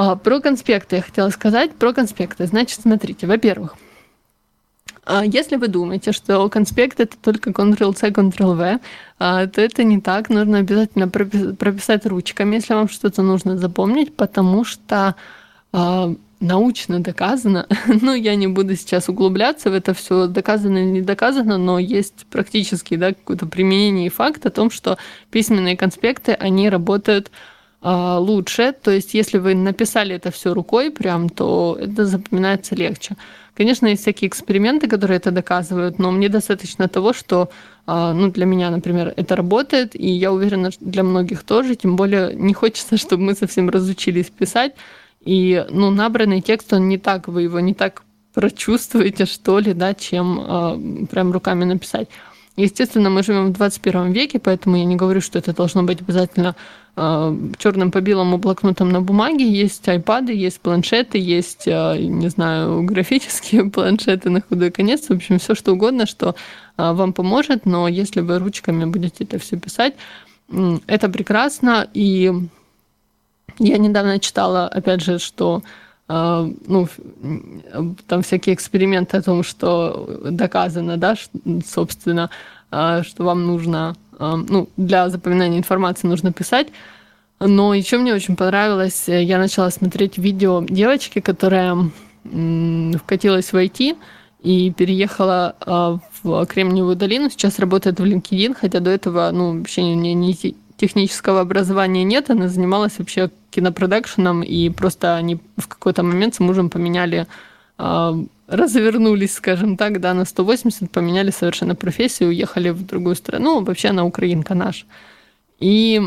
А, 0.00 0.14
про 0.14 0.38
конспекты 0.38 0.94
я 0.94 1.02
хотела 1.02 1.28
сказать. 1.30 1.74
Про 1.74 1.92
конспекты. 1.92 2.46
Значит, 2.46 2.82
смотрите, 2.82 3.26
во-первых, 3.26 3.74
если 5.24 5.56
вы 5.56 5.68
думаете, 5.68 6.12
что 6.12 6.48
конспект 6.48 7.00
это 7.00 7.16
только 7.16 7.50
Ctrl-C, 7.50 8.10
Ctrl-V, 8.10 8.80
а, 9.18 9.46
то 9.46 9.60
это 9.60 9.84
не 9.84 10.00
так. 10.00 10.28
Нужно 10.28 10.58
обязательно 10.58 11.08
прописать 11.08 12.06
ручками, 12.06 12.56
если 12.56 12.74
вам 12.74 12.88
что-то 12.88 13.22
нужно 13.22 13.56
запомнить, 13.56 14.14
потому 14.14 14.64
что 14.64 15.14
а, 15.72 16.14
научно 16.40 17.00
доказано, 17.00 17.66
ну, 17.86 18.14
я 18.14 18.34
не 18.36 18.48
буду 18.48 18.76
сейчас 18.76 19.08
углубляться 19.08 19.70
в 19.70 19.74
это 19.74 19.94
все, 19.94 20.26
доказано 20.26 20.78
или 20.78 20.90
не 20.90 21.02
доказано, 21.02 21.56
но 21.56 21.78
есть 21.78 22.26
практически 22.30 22.96
да, 22.96 23.14
какое-то 23.14 23.46
применение 23.46 24.06
и 24.06 24.10
факт 24.10 24.44
о 24.44 24.50
том, 24.50 24.70
что 24.70 24.98
письменные 25.30 25.76
конспекты, 25.76 26.32
они 26.32 26.68
работают 26.68 27.30
лучше. 27.80 28.74
То 28.82 28.90
есть, 28.90 29.14
если 29.14 29.38
вы 29.38 29.54
написали 29.54 30.16
это 30.16 30.32
все 30.32 30.52
рукой 30.52 30.90
прям, 30.90 31.28
то 31.28 31.78
это 31.80 32.06
запоминается 32.06 32.74
легче. 32.74 33.14
Конечно, 33.58 33.88
есть 33.88 34.02
всякие 34.02 34.28
эксперименты, 34.28 34.86
которые 34.86 35.16
это 35.16 35.32
доказывают, 35.32 35.98
но 35.98 36.12
мне 36.12 36.28
достаточно 36.28 36.86
того, 36.86 37.12
что 37.12 37.50
а, 37.86 38.12
ну, 38.12 38.30
для 38.30 38.46
меня, 38.46 38.70
например, 38.70 39.12
это 39.16 39.34
работает, 39.34 39.96
и 39.96 40.06
я 40.06 40.32
уверена, 40.32 40.70
что 40.70 40.84
для 40.84 41.02
многих 41.02 41.42
тоже, 41.42 41.74
тем 41.74 41.96
более 41.96 42.34
не 42.34 42.54
хочется, 42.54 42.96
чтобы 43.04 43.24
мы 43.24 43.34
совсем 43.34 43.68
разучились 43.68 44.30
писать, 44.30 44.76
и 45.24 45.66
ну, 45.70 45.90
набранный 45.90 46.40
текст, 46.40 46.72
он 46.72 46.88
не 46.88 46.98
так, 46.98 47.26
вы 47.26 47.42
его 47.42 47.58
не 47.58 47.74
так 47.74 48.04
прочувствуете, 48.32 49.26
что 49.26 49.58
ли, 49.58 49.74
да, 49.74 49.92
чем 49.92 50.40
э, 50.40 51.06
прям 51.06 51.32
руками 51.32 51.64
написать. 51.64 52.08
Естественно, 52.58 53.08
мы 53.08 53.22
живем 53.22 53.46
в 53.46 53.52
21 53.52 54.10
веке, 54.10 54.40
поэтому 54.40 54.76
я 54.76 54.84
не 54.84 54.96
говорю, 54.96 55.20
что 55.20 55.38
это 55.38 55.54
должно 55.54 55.84
быть 55.84 56.00
обязательно 56.00 56.56
э, 56.96 57.36
черным 57.56 57.92
по 57.92 58.00
белому 58.00 58.36
блокнотом 58.36 58.90
на 58.90 59.00
бумаге. 59.00 59.48
Есть 59.48 59.88
айпады, 59.88 60.32
есть 60.34 60.60
планшеты, 60.60 61.18
есть, 61.18 61.68
э, 61.68 61.96
не 61.98 62.28
знаю, 62.28 62.82
графические 62.82 63.70
планшеты 63.70 64.30
на 64.30 64.40
худой 64.40 64.72
конец. 64.72 65.06
В 65.06 65.12
общем, 65.12 65.38
все 65.38 65.54
что 65.54 65.72
угодно, 65.72 66.04
что 66.04 66.34
э, 66.76 66.92
вам 66.92 67.12
поможет. 67.12 67.64
Но 67.64 67.86
если 67.86 68.22
вы 68.22 68.40
ручками 68.40 68.86
будете 68.86 69.22
это 69.22 69.38
все 69.38 69.56
писать, 69.56 69.94
это 70.88 71.08
прекрасно. 71.08 71.88
И 71.94 72.32
я 73.60 73.78
недавно 73.78 74.18
читала, 74.18 74.66
опять 74.66 75.02
же, 75.02 75.20
что 75.20 75.62
ну, 76.08 76.88
там 78.06 78.22
всякие 78.22 78.54
эксперименты 78.54 79.18
о 79.18 79.22
том, 79.22 79.42
что 79.42 80.20
доказано, 80.30 80.96
да, 80.96 81.16
собственно, 81.66 82.30
а, 82.70 83.02
что 83.02 83.24
вам 83.24 83.46
нужно, 83.46 83.94
а, 84.18 84.36
ну, 84.36 84.68
для 84.76 85.10
запоминания 85.10 85.58
информации 85.58 86.06
нужно 86.06 86.32
писать. 86.32 86.68
Но 87.40 87.74
еще 87.74 87.98
мне 87.98 88.14
очень 88.14 88.36
понравилось, 88.36 89.04
я 89.06 89.38
начала 89.38 89.70
смотреть 89.70 90.18
видео 90.18 90.64
девочки, 90.68 91.20
которая 91.20 91.76
вкатилась 92.24 93.52
в 93.52 93.56
IT 93.56 93.96
и 94.42 94.72
переехала 94.72 96.00
в 96.22 96.46
Кремниевую 96.46 96.96
долину, 96.96 97.30
сейчас 97.30 97.58
работает 97.58 98.00
в 98.00 98.04
LinkedIn, 98.04 98.56
хотя 98.58 98.80
до 98.80 98.90
этого, 98.90 99.30
ну, 99.32 99.58
вообще 99.58 99.82
не, 99.82 100.14
не 100.14 100.32
технического 100.78 101.40
образования 101.40 102.04
нет, 102.04 102.30
она 102.30 102.48
занималась 102.48 102.98
вообще 102.98 103.30
кинопродакшеном, 103.50 104.42
и 104.42 104.70
просто 104.70 105.16
они 105.16 105.38
в 105.56 105.66
какой-то 105.66 106.02
момент 106.02 106.36
с 106.36 106.40
мужем 106.40 106.70
поменяли, 106.70 107.26
э, 107.78 108.12
развернулись, 108.46 109.34
скажем 109.34 109.76
так, 109.76 110.00
да, 110.00 110.14
на 110.14 110.24
180, 110.24 110.90
поменяли 110.90 111.30
совершенно 111.30 111.74
профессию, 111.74 112.30
уехали 112.30 112.70
в 112.70 112.86
другую 112.86 113.16
страну, 113.16 113.62
вообще 113.62 113.88
она 113.88 114.04
украинка 114.04 114.54
наша. 114.54 114.86
И 115.58 116.00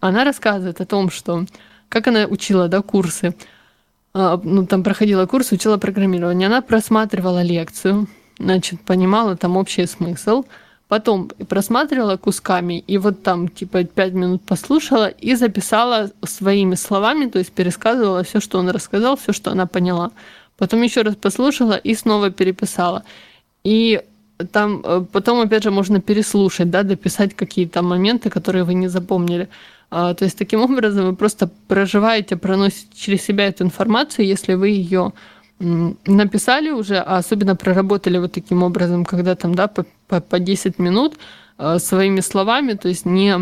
она 0.00 0.24
рассказывает 0.24 0.80
о 0.80 0.86
том, 0.86 1.10
что 1.10 1.46
как 1.88 2.06
она 2.06 2.26
учила, 2.26 2.68
да, 2.68 2.82
курсы, 2.82 3.34
э, 4.14 4.38
ну, 4.44 4.66
там 4.66 4.82
проходила 4.82 5.26
курс, 5.26 5.52
учила 5.52 5.78
программирование, 5.78 6.48
она 6.48 6.60
просматривала 6.60 7.42
лекцию, 7.42 8.06
значит, 8.38 8.80
понимала 8.82 9.36
там 9.36 9.56
общий 9.56 9.86
смысл– 9.86 10.44
Потом 10.88 11.28
просматривала 11.48 12.16
кусками, 12.16 12.82
и 12.86 12.96
вот 12.98 13.22
там 13.22 13.48
типа 13.48 13.84
пять 13.84 14.14
минут 14.14 14.42
послушала 14.42 15.08
и 15.08 15.34
записала 15.34 16.10
своими 16.24 16.76
словами, 16.76 17.28
то 17.28 17.38
есть 17.38 17.52
пересказывала 17.52 18.22
все, 18.22 18.40
что 18.40 18.58
он 18.58 18.70
рассказал, 18.70 19.16
все, 19.16 19.32
что 19.32 19.50
она 19.50 19.66
поняла. 19.66 20.10
Потом 20.56 20.82
еще 20.82 21.02
раз 21.02 21.14
послушала 21.14 21.76
и 21.76 21.94
снова 21.94 22.30
переписала. 22.30 23.04
И 23.64 24.00
там 24.52 24.80
э, 24.82 25.04
потом, 25.12 25.40
опять 25.40 25.64
же, 25.64 25.70
можно 25.70 26.00
переслушать, 26.00 26.70
да, 26.70 26.82
дописать 26.82 27.34
какие-то 27.34 27.82
моменты, 27.82 28.30
которые 28.30 28.64
вы 28.64 28.74
не 28.74 28.88
запомнили. 28.88 29.48
А, 29.90 30.14
то 30.14 30.24
есть 30.24 30.38
таким 30.38 30.60
образом 30.60 31.06
вы 31.06 31.16
просто 31.16 31.50
проживаете, 31.66 32.36
проносите 32.36 32.88
через 32.94 33.22
себя 33.22 33.46
эту 33.46 33.64
информацию, 33.64 34.26
если 34.26 34.54
вы 34.54 34.70
ее 34.70 35.12
написали 35.60 36.70
уже, 36.70 36.96
а 36.96 37.16
особенно 37.18 37.56
проработали 37.56 38.18
вот 38.18 38.32
таким 38.32 38.62
образом, 38.62 39.04
когда 39.04 39.34
там, 39.34 39.54
да, 39.54 39.66
по, 39.66 39.84
по, 40.06 40.20
по 40.20 40.38
10 40.38 40.78
минут 40.78 41.18
э, 41.58 41.78
своими 41.78 42.20
словами, 42.20 42.74
то 42.74 42.88
есть 42.88 43.06
не, 43.06 43.34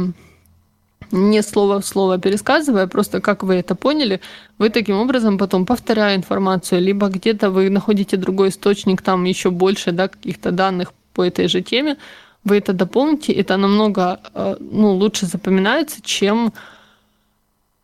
не 1.11 1.43
слово 1.43 1.81
в 1.81 1.87
слово 1.87 2.19
пересказывая, 2.19 2.87
просто 2.87 3.21
как 3.21 3.43
вы 3.43 3.57
это 3.57 3.75
поняли, 3.75 4.21
вы 4.59 4.71
таким 4.71 4.97
образом 4.97 5.37
потом 5.37 5.67
повторяя 5.67 6.17
информацию, 6.17 6.81
либо 6.81 7.09
где-то 7.09 7.51
вы 7.51 7.69
находите 7.69 8.17
другой 8.17 8.49
источник, 8.49 9.03
там 9.03 9.25
еще 9.25 9.51
больше, 9.51 9.93
да, 9.93 10.09
каких-то 10.09 10.53
данных 10.53 10.95
по 11.12 11.23
этой 11.23 11.49
же 11.49 11.61
теме, 11.61 11.97
вы 12.45 12.59
это 12.59 12.73
дополните, 12.73 13.33
это 13.33 13.59
намного 13.59 14.21
э, 14.33 14.57
ну, 14.61 14.95
лучше 14.95 15.27
запоминается, 15.27 16.01
чем 16.03 16.55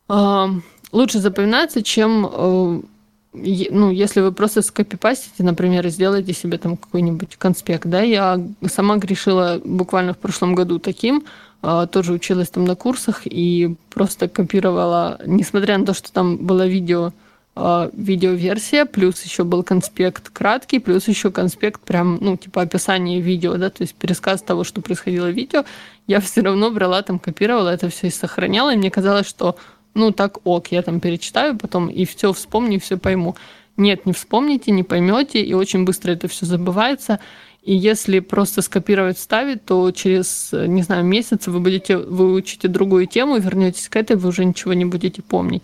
э, 0.09 0.47
лучше 0.93 1.19
запоминается, 1.19 1.83
чем 1.83 2.87
ну, 3.33 3.91
если 3.91 4.21
вы 4.21 4.33
просто 4.33 4.63
скопипастите, 4.63 5.43
например, 5.43 5.89
сделаете 5.89 6.35
себе 6.35 6.59
там 6.59 6.77
какой-нибудь 6.77 7.37
конспект, 7.37 7.87
да, 7.87 8.03
я 8.03 8.41
сама 8.67 8.97
грешила 8.97 9.61
буквально 9.65 10.13
в 10.13 10.19
прошлом 10.19 10.55
году 10.55 10.79
таким, 10.79 11.25
а, 11.63 11.87
тоже 11.87 12.13
училась 12.13 12.51
там 12.51 12.65
на 12.65 12.75
курсах 12.75 13.23
и 13.25 13.75
просто 13.91 14.29
копировала, 14.29 15.19
несмотря 15.25 15.79
на 15.79 15.87
то, 15.87 15.95
что 15.95 16.13
там 16.13 16.37
было 16.37 16.67
видео, 16.67 17.13
а, 17.55 17.91
видеоверсия, 17.95 18.85
плюс 18.85 19.23
еще 19.23 19.45
был 19.45 19.63
конспект 19.63 20.29
краткий, 20.31 20.79
плюс 20.79 21.07
еще 21.09 21.31
конспект 21.31 21.81
прям, 21.83 22.19
ну, 22.21 22.37
типа 22.37 22.63
описание 22.63 23.21
видео, 23.21 23.57
да, 23.57 23.71
то 23.71 23.83
есть 23.83 23.95
пересказ 23.95 24.43
того, 24.43 24.65
что 24.65 24.83
происходило 24.83 25.27
в 25.27 25.35
видео, 25.35 25.65
я 26.07 26.21
все 26.21 26.41
равно 26.43 26.71
брала 26.71 27.01
там, 27.03 27.19
копировала 27.19 27.69
это 27.69 27.89
все 27.89 28.09
и 28.09 28.11
сохраняла, 28.11 28.75
и 28.75 28.77
мне 28.77 28.91
казалось, 28.91 29.29
что 29.29 29.57
ну 29.95 30.11
так 30.13 30.39
ок, 30.45 30.69
я 30.69 30.83
там 30.83 31.01
перечитаю 31.01 31.57
потом 31.57 31.89
и 31.89 32.05
все 32.05 32.33
вспомню, 32.33 32.81
все 32.81 32.97
пойму. 32.97 33.37
Нет, 33.77 34.07
не 34.07 34.13
вспомните, 34.13 34.71
не 34.71 34.83
поймете, 34.83 35.43
и 35.43 35.55
очень 35.55 35.85
быстро 35.85 36.13
это 36.13 36.29
все 36.29 36.47
забывается. 36.47 37.21
И 37.63 37.75
если 37.75 38.19
просто 38.19 38.61
скопировать, 38.61 39.17
вставить, 39.17 39.65
то 39.65 39.91
через, 39.93 40.51
не 40.53 40.83
знаю, 40.83 41.05
месяц 41.05 41.47
вы 41.47 41.61
будете, 41.61 41.97
вы 41.97 42.33
учите 42.35 42.69
другую 42.69 43.07
тему, 43.07 43.39
вернетесь 43.39 43.89
к 43.89 43.97
этой, 43.97 44.17
вы 44.17 44.29
уже 44.29 44.45
ничего 44.45 44.73
не 44.73 44.85
будете 44.85 45.23
помнить. 45.23 45.63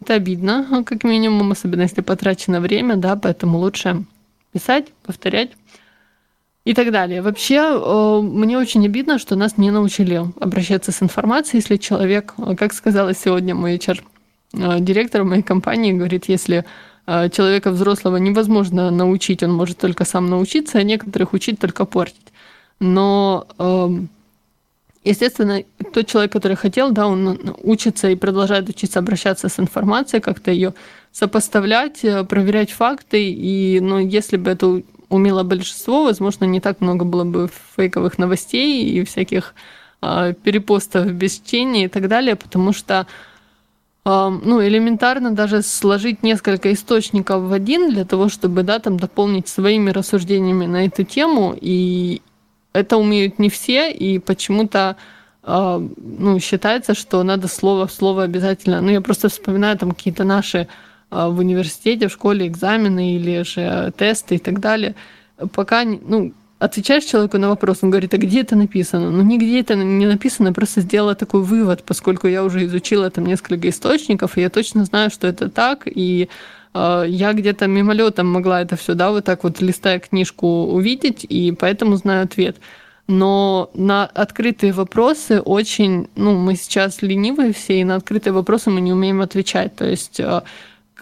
Это 0.00 0.14
обидно, 0.14 0.84
как 0.86 1.02
минимум, 1.02 1.52
особенно 1.52 1.82
если 1.82 2.02
потрачено 2.02 2.60
время, 2.60 2.96
да, 2.96 3.16
поэтому 3.16 3.58
лучше 3.58 4.04
писать, 4.52 4.86
повторять 5.02 5.50
и 6.70 6.74
так 6.74 6.92
далее. 6.92 7.20
Вообще, 7.20 7.56
э, 7.56 8.20
мне 8.22 8.56
очень 8.56 8.86
обидно, 8.86 9.18
что 9.18 9.34
нас 9.34 9.58
не 9.58 9.72
научили 9.72 10.22
обращаться 10.40 10.92
с 10.92 11.02
информацией, 11.02 11.62
если 11.62 11.76
человек, 11.78 12.34
э, 12.38 12.54
как 12.54 12.72
сказала 12.72 13.12
сегодня 13.12 13.56
мой 13.56 13.74
HR, 13.74 14.04
э, 14.52 15.24
моей 15.24 15.42
компании, 15.42 15.92
говорит, 15.92 16.28
если 16.28 16.64
человека 17.32 17.72
взрослого 17.72 18.18
невозможно 18.18 18.90
научить, 18.90 19.42
он 19.42 19.52
может 19.52 19.78
только 19.78 20.04
сам 20.04 20.30
научиться, 20.30 20.78
а 20.78 20.84
некоторых 20.84 21.32
учить 21.32 21.58
только 21.58 21.84
портить. 21.84 22.32
Но 22.78 23.46
эм, 23.58 24.08
естественно, 25.04 25.64
тот 25.92 26.06
человек, 26.06 26.30
который 26.30 26.56
хотел, 26.56 26.92
да, 26.92 27.08
он 27.08 27.56
учится 27.64 28.10
и 28.10 28.16
продолжает 28.16 28.68
учиться 28.68 29.00
обращаться 29.00 29.48
с 29.48 29.58
информацией, 29.58 30.22
как-то 30.22 30.52
ее 30.52 30.72
сопоставлять, 31.10 32.04
проверять 32.28 32.70
факты. 32.70 33.32
И, 33.32 33.80
ну, 33.80 33.98
если 33.98 34.36
бы 34.36 34.52
это 34.52 34.82
умело 35.10 35.42
большинство, 35.42 36.04
возможно, 36.04 36.46
не 36.46 36.60
так 36.60 36.80
много 36.80 37.04
было 37.04 37.24
бы 37.24 37.50
фейковых 37.76 38.16
новостей 38.16 38.84
и 38.84 39.04
всяких 39.04 39.54
э, 40.00 40.34
перепостов 40.42 41.12
без 41.12 41.34
чтения 41.34 41.84
и 41.84 41.88
так 41.88 42.08
далее, 42.08 42.36
потому 42.36 42.72
что 42.72 43.06
э, 44.04 44.38
ну, 44.44 44.62
элементарно 44.62 45.32
даже 45.32 45.62
сложить 45.62 46.22
несколько 46.22 46.72
источников 46.72 47.42
в 47.42 47.52
один 47.52 47.90
для 47.90 48.04
того, 48.04 48.28
чтобы, 48.28 48.62
да, 48.62 48.78
там 48.78 48.96
дополнить 48.98 49.48
своими 49.48 49.90
рассуждениями 49.90 50.66
на 50.66 50.86
эту 50.86 51.02
тему, 51.02 51.54
и 51.60 52.22
это 52.72 52.96
умеют 52.96 53.38
не 53.38 53.50
все, 53.50 53.90
и 53.90 54.20
почему-то 54.20 54.96
э, 55.42 55.88
ну, 55.96 56.38
считается, 56.38 56.94
что 56.94 57.22
надо 57.24 57.48
слово 57.48 57.88
в 57.88 57.92
слово 57.92 58.22
обязательно. 58.22 58.80
Ну, 58.80 58.90
я 58.90 59.00
просто 59.00 59.28
вспоминаю 59.28 59.76
там 59.76 59.90
какие-то 59.90 60.22
наши 60.22 60.68
в 61.10 61.38
университете, 61.38 62.08
в 62.08 62.12
школе 62.12 62.46
экзамены 62.46 63.16
или 63.16 63.42
же 63.42 63.92
тесты 63.96 64.36
и 64.36 64.38
так 64.38 64.60
далее. 64.60 64.94
Пока, 65.52 65.84
ну, 65.84 66.32
отвечаешь 66.60 67.04
человеку 67.04 67.38
на 67.38 67.48
вопрос, 67.48 67.78
он 67.80 67.90
говорит, 67.90 68.14
а 68.14 68.18
где 68.18 68.42
это 68.42 68.54
написано? 68.54 69.10
Ну, 69.10 69.22
нигде 69.22 69.60
это 69.60 69.74
не 69.74 70.06
написано, 70.06 70.52
просто 70.52 70.82
сделала 70.82 71.14
такой 71.14 71.40
вывод, 71.42 71.82
поскольку 71.84 72.28
я 72.28 72.44
уже 72.44 72.64
изучила 72.66 73.10
там 73.10 73.26
несколько 73.26 73.68
источников, 73.68 74.36
и 74.36 74.42
я 74.42 74.50
точно 74.50 74.84
знаю, 74.84 75.10
что 75.10 75.26
это 75.26 75.48
так, 75.48 75.82
и 75.86 76.28
э, 76.74 77.04
я 77.08 77.32
где-то 77.32 77.66
мимолетом 77.66 78.26
могла 78.28 78.60
это 78.60 78.76
все, 78.76 78.94
да, 78.94 79.10
вот 79.10 79.24
так 79.24 79.42
вот 79.42 79.62
листая 79.62 79.98
книжку 79.98 80.46
увидеть, 80.46 81.24
и 81.24 81.50
поэтому 81.52 81.96
знаю 81.96 82.24
ответ. 82.24 82.58
Но 83.06 83.70
на 83.74 84.04
открытые 84.04 84.72
вопросы 84.72 85.40
очень, 85.40 86.08
ну, 86.14 86.36
мы 86.36 86.54
сейчас 86.54 87.02
ленивые 87.02 87.52
все, 87.52 87.80
и 87.80 87.84
на 87.84 87.96
открытые 87.96 88.32
вопросы 88.32 88.70
мы 88.70 88.80
не 88.80 88.92
умеем 88.92 89.20
отвечать. 89.22 89.74
То 89.74 89.88
есть 89.88 90.20
э, 90.20 90.42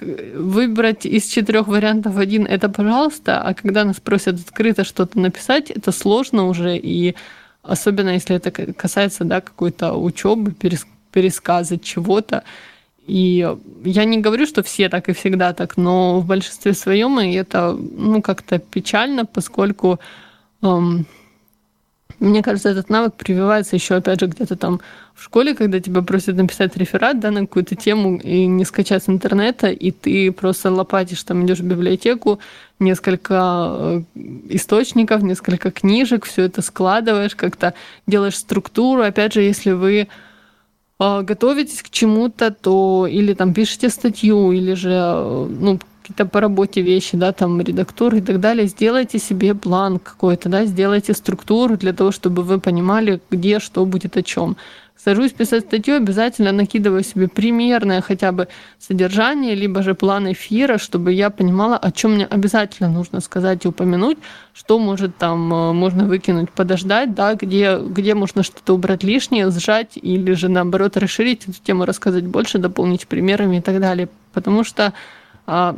выбрать 0.01 1.07
из 1.07 1.27
четырех 1.27 1.69
вариантов 1.69 2.17
один 2.17 2.47
это 2.47 2.69
пожалуйста, 2.69 3.41
а 3.43 3.55
когда 3.55 3.85
нас 3.85 4.01
просят 4.01 4.41
открыто 4.41 4.85
что-то 4.85 5.19
написать, 5.19 5.71
это 5.71 5.93
сложно 5.93 6.47
уже, 6.47 6.77
и 6.77 7.15
особенно 7.63 8.11
если 8.11 8.37
это 8.37 8.51
касается 8.51 9.25
да, 9.25 9.41
какой-то 9.41 9.95
учебы, 9.95 10.55
пересказа 11.13 11.79
чего-то. 11.79 12.45
И 13.07 13.49
я 13.85 14.05
не 14.05 14.19
говорю, 14.19 14.47
что 14.47 14.63
все 14.63 14.89
так 14.89 15.09
и 15.09 15.15
всегда 15.15 15.53
так, 15.55 15.77
но 15.77 16.21
в 16.21 16.27
большинстве 16.27 16.75
своем 16.75 17.19
и 17.21 17.33
это 17.33 17.73
ну, 17.73 18.21
как-то 18.21 18.59
печально, 18.59 19.25
поскольку 19.25 19.99
эм, 20.63 21.07
мне 22.21 22.43
кажется, 22.43 22.69
этот 22.69 22.91
навык 22.91 23.15
прививается 23.15 23.77
еще, 23.77 23.95
опять 23.95 24.21
же, 24.21 24.27
где-то 24.27 24.57
там 24.57 24.81
в 25.15 25.23
школе, 25.23 25.55
когда 25.55 25.81
тебя 25.81 26.03
просят 26.03 26.37
написать 26.37 26.77
реферат 26.77 27.21
да, 27.21 27.31
на 27.31 27.41
какую-то 27.43 27.77
тему 27.77 28.19
и 28.19 28.47
не 28.47 28.65
скачать 28.65 29.05
с 29.05 29.09
интернета, 29.09 29.69
и 29.69 29.91
ты 29.91 30.33
просто 30.33 30.71
лопатишь, 30.71 31.23
там 31.23 31.45
идешь 31.45 31.61
в 31.61 31.65
библиотеку, 31.65 32.41
несколько 32.79 33.35
э, 33.71 34.03
источников, 34.49 35.23
несколько 35.23 35.71
книжек, 35.71 36.25
все 36.25 36.43
это 36.43 36.63
складываешь, 36.63 37.37
как-то 37.37 37.75
делаешь 38.07 38.37
структуру. 38.37 39.03
Опять 39.03 39.35
же, 39.35 39.43
если 39.43 39.73
вы 39.73 40.09
э, 41.01 41.23
готовитесь 41.23 41.83
к 41.83 41.91
чему-то, 41.91 42.51
то 42.51 43.07
или 43.09 43.35
там 43.35 43.55
пишете 43.55 43.91
статью, 43.91 44.53
или 44.53 44.75
же 44.75 44.91
э, 44.91 45.47
ну, 45.49 45.79
какие-то 46.09 46.27
по 46.27 46.41
работе 46.41 46.81
вещи, 46.81 47.17
да, 47.17 47.33
там 47.33 47.61
редактор 47.61 48.15
и 48.15 48.21
так 48.21 48.41
далее, 48.41 48.67
сделайте 48.67 49.19
себе 49.19 49.55
план 49.55 49.99
какой-то, 49.99 50.49
да, 50.49 50.65
сделайте 50.65 51.13
структуру 51.13 51.77
для 51.77 51.93
того, 51.93 52.13
чтобы 52.13 52.43
вы 52.43 52.61
понимали, 52.61 53.21
где 53.31 53.59
что 53.59 53.85
будет 53.85 54.17
о 54.17 54.23
чем. 54.23 54.57
Сажусь 54.97 55.33
писать 55.33 55.65
статью, 55.65 55.97
обязательно 55.97 56.51
накидываю 56.51 57.05
себе 57.05 57.29
примерное 57.29 58.01
хотя 58.01 58.33
бы 58.33 58.49
содержание, 58.79 59.55
либо 59.55 59.83
же 59.83 59.95
план 59.95 60.33
эфира, 60.33 60.79
чтобы 60.79 61.13
я 61.13 61.31
понимала, 61.31 61.77
о 61.77 61.93
чем 61.93 62.15
мне 62.15 62.27
обязательно 62.27 62.89
нужно 62.91 63.21
сказать 63.21 63.65
и 63.65 63.69
упомянуть, 63.69 64.19
что 64.55 64.79
может 64.79 65.17
там 65.17 65.55
э, 65.55 65.73
можно 65.73 66.05
выкинуть, 66.05 66.51
подождать, 66.51 67.15
да, 67.15 67.35
где, 67.35 67.79
где 67.79 68.15
можно 68.15 68.43
что-то 68.43 68.75
убрать 68.75 69.05
лишнее, 69.05 69.51
сжать 69.51 69.93
или 69.95 70.33
же 70.33 70.49
наоборот 70.49 70.97
расширить 70.97 71.43
эту 71.45 71.63
тему, 71.63 71.85
рассказать 71.85 72.27
больше, 72.27 72.59
дополнить 72.59 73.07
примерами 73.07 73.59
и 73.59 73.61
так 73.61 73.81
далее. 73.81 74.09
Потому 74.33 74.65
что 74.65 74.93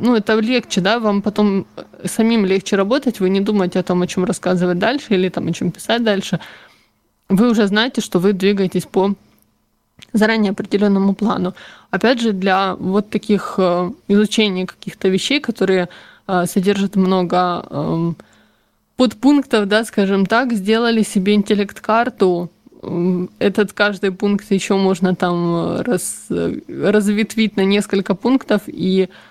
ну, 0.01 0.17
это 0.17 0.37
легче, 0.37 0.81
да, 0.81 0.99
вам 0.99 1.21
потом 1.21 1.65
э, 1.77 1.83
самим 2.03 2.45
легче 2.45 2.75
работать, 2.75 3.21
вы 3.21 3.29
не 3.29 3.39
думаете 3.39 3.79
о 3.79 3.83
том, 3.83 4.01
о 4.01 4.07
чем 4.07 4.25
рассказывать 4.25 4.79
дальше 4.79 5.13
или 5.13 5.29
там 5.29 5.47
о 5.47 5.53
чем 5.53 5.71
писать 5.71 6.03
дальше. 6.03 6.41
Вы 7.29 7.49
уже 7.49 7.67
знаете, 7.67 8.01
что 8.01 8.19
вы 8.19 8.33
двигаетесь 8.33 8.85
по 8.85 9.15
заранее 10.11 10.51
определенному 10.51 11.13
плану. 11.13 11.53
Опять 11.89 12.19
же, 12.19 12.33
для 12.33 12.75
вот 12.75 13.09
таких 13.09 13.55
э, 13.57 13.91
изучения 14.09 14.65
каких-то 14.65 15.07
вещей, 15.07 15.39
которые 15.39 15.87
э, 16.27 16.45
содержат 16.47 16.97
много 16.97 17.65
эм, 17.69 18.17
подпунктов, 18.97 19.69
да, 19.69 19.85
скажем 19.85 20.25
так, 20.25 20.51
сделали 20.51 21.01
себе 21.03 21.33
интеллект-карту. 21.33 22.49
Этот 23.39 23.71
каждый 23.71 24.11
пункт 24.11 24.51
еще 24.51 24.75
можно 24.75 25.15
там 25.15 25.79
раз, 25.79 26.25
разветвить 26.29 27.55
на 27.55 27.63
несколько 27.63 28.15
пунктов 28.15 28.63
и 28.67 29.07
а, 29.07 29.30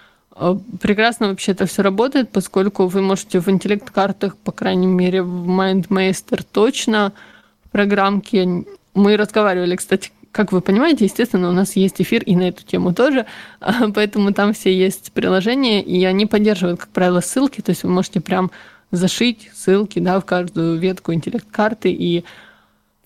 прекрасно 0.80 1.28
вообще 1.28 1.52
это 1.52 1.66
все 1.66 1.82
работает, 1.82 2.30
поскольку 2.30 2.86
вы 2.86 3.02
можете 3.02 3.40
в 3.40 3.48
интеллект-картах, 3.48 4.36
по 4.36 4.52
крайней 4.52 4.86
мере, 4.86 5.22
в 5.22 5.48
MindMeister 5.48 6.44
точно 6.50 7.12
в 7.64 7.70
программке. 7.70 8.64
Мы 8.94 9.16
разговаривали, 9.16 9.76
кстати, 9.76 10.12
как 10.32 10.52
вы 10.52 10.60
понимаете, 10.60 11.04
естественно, 11.04 11.50
у 11.50 11.52
нас 11.52 11.74
есть 11.76 12.00
эфир 12.00 12.22
и 12.22 12.36
на 12.36 12.48
эту 12.48 12.64
тему 12.64 12.94
тоже, 12.94 13.26
поэтому 13.94 14.32
там 14.32 14.52
все 14.52 14.74
есть 14.74 15.12
приложения, 15.12 15.82
и 15.82 16.04
они 16.04 16.26
поддерживают, 16.26 16.80
как 16.80 16.90
правило, 16.90 17.20
ссылки, 17.20 17.60
то 17.60 17.70
есть 17.70 17.82
вы 17.82 17.90
можете 17.90 18.20
прям 18.20 18.50
зашить 18.92 19.50
ссылки 19.54 19.98
да, 19.98 20.20
в 20.20 20.24
каждую 20.24 20.78
ветку 20.78 21.12
интеллект-карты, 21.12 21.90
и 21.92 22.24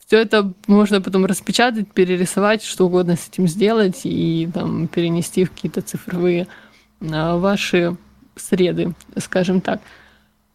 все 0.06 0.18
это 0.18 0.52
можно 0.66 1.00
потом 1.00 1.24
распечатать, 1.24 1.90
перерисовать, 1.92 2.62
что 2.62 2.86
угодно 2.86 3.16
с 3.16 3.28
этим 3.28 3.48
сделать 3.48 4.02
и 4.04 4.48
там, 4.52 4.86
перенести 4.86 5.44
в 5.44 5.50
какие-то 5.50 5.80
цифровые 5.80 6.42
а, 6.42 6.64
ваши 7.00 7.96
среды, 8.36 8.94
скажем 9.18 9.60
так. 9.60 9.80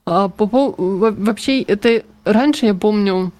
А 0.06 0.28
по, 0.28 0.46
вообще, 0.78 1.62
это 1.62 2.04
раньше, 2.26 2.66
я 2.66 2.74
помню, 2.74 3.32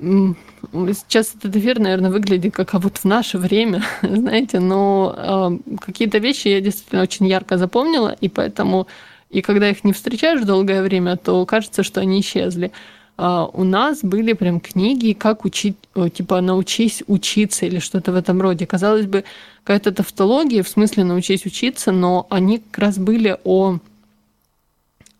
сейчас 0.00 1.34
этот 1.34 1.56
эфир, 1.56 1.78
наверное, 1.78 2.10
выглядит 2.10 2.54
как 2.54 2.74
а 2.74 2.78
вот 2.78 2.98
в 2.98 3.04
наше 3.04 3.38
время, 3.38 3.82
знаете, 4.02 4.60
но 4.60 5.14
э, 5.16 5.76
какие-то 5.78 6.18
вещи 6.18 6.48
я 6.48 6.60
действительно 6.60 7.02
очень 7.02 7.26
ярко 7.26 7.56
запомнила, 7.56 8.16
и 8.20 8.28
поэтому, 8.28 8.86
и 9.30 9.42
когда 9.42 9.68
их 9.68 9.84
не 9.84 9.92
встречаешь 9.92 10.42
долгое 10.42 10.82
время, 10.82 11.16
то 11.16 11.44
кажется, 11.46 11.82
что 11.82 12.00
они 12.00 12.20
исчезли. 12.20 12.72
Uh, 13.18 13.50
у 13.52 13.62
нас 13.62 14.00
были 14.02 14.32
прям 14.32 14.58
книги, 14.58 15.12
как 15.12 15.44
учить, 15.44 15.76
типа 16.14 16.40
научись 16.40 17.02
учиться 17.06 17.66
или 17.66 17.78
что-то 17.78 18.10
в 18.10 18.16
этом 18.16 18.40
роде. 18.40 18.66
Казалось 18.66 19.06
бы, 19.06 19.24
какая-то 19.64 19.92
тавтология, 19.92 20.62
в 20.62 20.68
смысле 20.68 21.04
научись 21.04 21.44
учиться, 21.44 21.92
но 21.92 22.26
они 22.30 22.58
как 22.58 22.78
раз 22.78 22.98
были 22.98 23.36
о, 23.44 23.78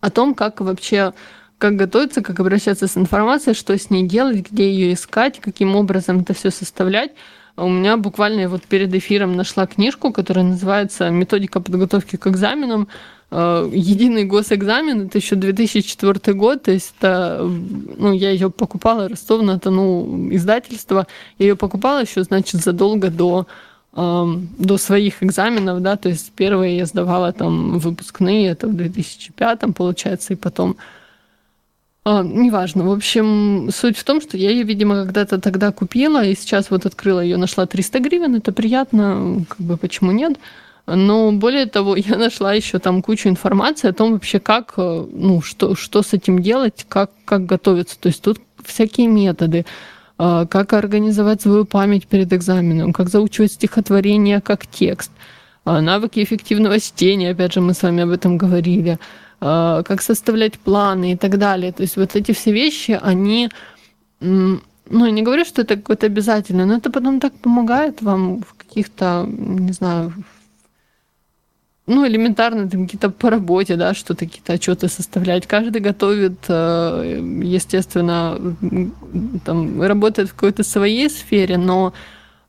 о 0.01 0.09
том, 0.09 0.33
как 0.33 0.59
вообще 0.59 1.13
как 1.59 1.75
готовиться, 1.77 2.21
как 2.21 2.39
обращаться 2.39 2.87
с 2.87 2.97
информацией, 2.97 3.55
что 3.55 3.77
с 3.77 3.89
ней 3.89 4.05
делать, 4.05 4.51
где 4.51 4.69
ее 4.69 4.93
искать, 4.93 5.39
каким 5.39 5.75
образом 5.75 6.19
это 6.19 6.33
все 6.33 6.49
составлять. 6.49 7.11
У 7.55 7.69
меня 7.69 7.97
буквально 7.97 8.49
вот 8.49 8.63
перед 8.63 8.93
эфиром 8.95 9.35
нашла 9.35 9.67
книжку, 9.67 10.11
которая 10.11 10.43
называется 10.43 11.09
«Методика 11.11 11.59
подготовки 11.59 12.15
к 12.15 12.25
экзаменам». 12.25 12.87
Э, 13.29 13.69
Единый 13.71 14.25
госэкзамен, 14.25 15.07
это 15.07 15.19
еще 15.19 15.35
2004 15.35 16.35
год, 16.35 16.63
то 16.63 16.71
есть 16.71 16.95
это, 16.97 17.41
ну, 17.43 18.11
я 18.11 18.31
ее 18.31 18.49
покупала, 18.49 19.07
Ростов-на-Дону 19.07 20.29
издательство, 20.31 21.05
я 21.37 21.47
ее 21.47 21.55
покупала 21.55 22.01
еще, 22.01 22.23
значит, 22.23 22.61
задолго 22.61 23.09
до 23.09 23.47
до 23.95 24.77
своих 24.79 25.21
экзаменов, 25.21 25.83
да, 25.83 25.97
то 25.97 26.09
есть 26.09 26.31
первые 26.31 26.77
я 26.77 26.87
сдавала 26.87 27.31
там 27.31 27.77
выпускные, 27.77 28.49
это 28.49 28.67
в 28.67 28.73
2005 28.75 29.75
получается, 29.75 30.33
и 30.33 30.35
потом 30.35 30.77
а, 32.05 32.21
неважно. 32.23 32.83
В 32.85 32.91
общем, 32.91 33.69
суть 33.73 33.97
в 33.97 34.03
том, 34.03 34.21
что 34.21 34.37
я 34.37 34.49
ее, 34.49 34.63
видимо, 34.63 35.05
когда-то 35.05 35.39
тогда 35.39 35.71
купила, 35.71 36.23
и 36.23 36.35
сейчас 36.35 36.69
вот 36.69 36.85
открыла 36.85 37.21
ее, 37.21 37.37
нашла 37.37 37.65
300 37.65 37.99
гривен, 37.99 38.35
это 38.35 38.51
приятно, 38.51 39.45
как 39.47 39.59
бы 39.59 39.77
почему 39.77 40.11
нет. 40.11 40.37
Но 40.85 41.31
более 41.31 41.65
того, 41.65 41.95
я 41.97 42.17
нашла 42.17 42.53
еще 42.53 42.79
там 42.79 43.01
кучу 43.01 43.29
информации 43.29 43.89
о 43.89 43.93
том 43.93 44.13
вообще, 44.13 44.39
как, 44.39 44.73
э, 44.77 45.05
ну, 45.11 45.41
что, 45.41 45.75
что 45.75 46.03
с 46.03 46.13
этим 46.13 46.41
делать, 46.41 46.85
как, 46.89 47.11
как 47.25 47.45
готовиться. 47.45 47.97
То 47.99 48.07
есть 48.07 48.21
тут 48.21 48.39
всякие 48.65 49.07
методы, 49.07 49.65
а, 50.17 50.45
как 50.45 50.73
организовать 50.73 51.41
свою 51.41 51.65
память 51.65 52.07
перед 52.07 52.31
экзаменом, 52.33 52.93
как 52.93 53.09
заучивать 53.09 53.53
стихотворение 53.53 54.41
как 54.41 54.67
текст, 54.67 55.11
а, 55.65 55.81
навыки 55.81 56.23
эффективного 56.23 56.79
чтения, 56.79 57.31
опять 57.31 57.53
же, 57.53 57.61
мы 57.61 57.73
с 57.73 57.81
вами 57.81 58.03
об 58.03 58.09
этом 58.09 58.37
говорили, 58.37 58.99
как 59.43 60.01
составлять 60.01 60.59
планы 60.59 61.13
и 61.13 61.17
так 61.17 61.37
далее. 61.37 61.71
То 61.71 61.83
есть 61.83 61.97
вот 61.97 62.15
эти 62.15 62.31
все 62.31 62.51
вещи, 62.51 62.99
они 63.01 63.49
ну, 64.89 65.05
я 65.05 65.11
не 65.11 65.21
говорю, 65.21 65.45
что 65.45 65.61
это 65.61 65.75
какое-то 65.75 66.05
обязательно, 66.05 66.65
но 66.65 66.75
это 66.75 66.91
потом 66.91 67.19
так 67.19 67.33
помогает 67.33 68.01
вам 68.01 68.41
в 68.41 68.53
каких-то, 68.53 69.25
не 69.27 69.71
знаю, 69.73 70.13
ну, 71.85 72.07
элементарно 72.07 72.69
там 72.69 72.85
какие-то 72.85 73.09
по 73.09 73.29
работе, 73.29 73.75
да, 73.75 73.93
что-то 73.93 74.25
какие-то 74.25 74.53
отчеты 74.53 74.87
составлять. 74.87 75.47
Каждый 75.47 75.81
готовит, 75.81 76.37
э, 76.47 77.21
естественно, 77.43 78.39
там, 79.43 79.81
работает 79.81 80.29
в 80.29 80.33
какой-то 80.33 80.63
своей 80.63 81.09
сфере, 81.09 81.57
но 81.57 81.93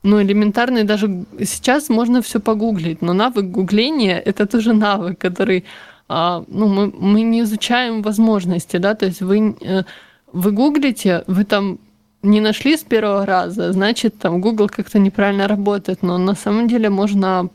ну, 0.04 0.22
элементарный 0.22 0.84
даже 0.84 1.24
сейчас 1.40 1.88
можно 1.88 2.20
все 2.20 2.38
погуглить, 2.38 3.02
но 3.02 3.12
навык 3.12 3.46
гугления— 3.46 4.18
это 4.24 4.46
тоже 4.46 4.72
навык, 4.72 5.18
который 5.18 5.64
ну, 6.08 6.68
мы, 6.68 6.92
мы 6.96 7.22
не 7.22 7.40
изучаем 7.40 8.02
возможности, 8.02 8.76
да, 8.76 8.94
то 8.94 9.06
есть 9.06 9.22
вы, 9.22 9.56
э, 9.60 9.84
вы 10.32 10.52
гуглите, 10.52 11.24
вы 11.26 11.44
там 11.44 11.78
не 12.22 12.40
нашли 12.40 12.76
с 12.76 12.82
первого 12.82 13.26
раза, 13.26 13.72
значит, 13.72 14.18
там 14.18 14.40
Google 14.40 14.68
как-то 14.68 14.98
неправильно 14.98 15.48
работает, 15.48 16.02
но 16.02 16.18
на 16.18 16.34
самом 16.34 16.68
деле 16.68 16.90
можно 16.90 17.48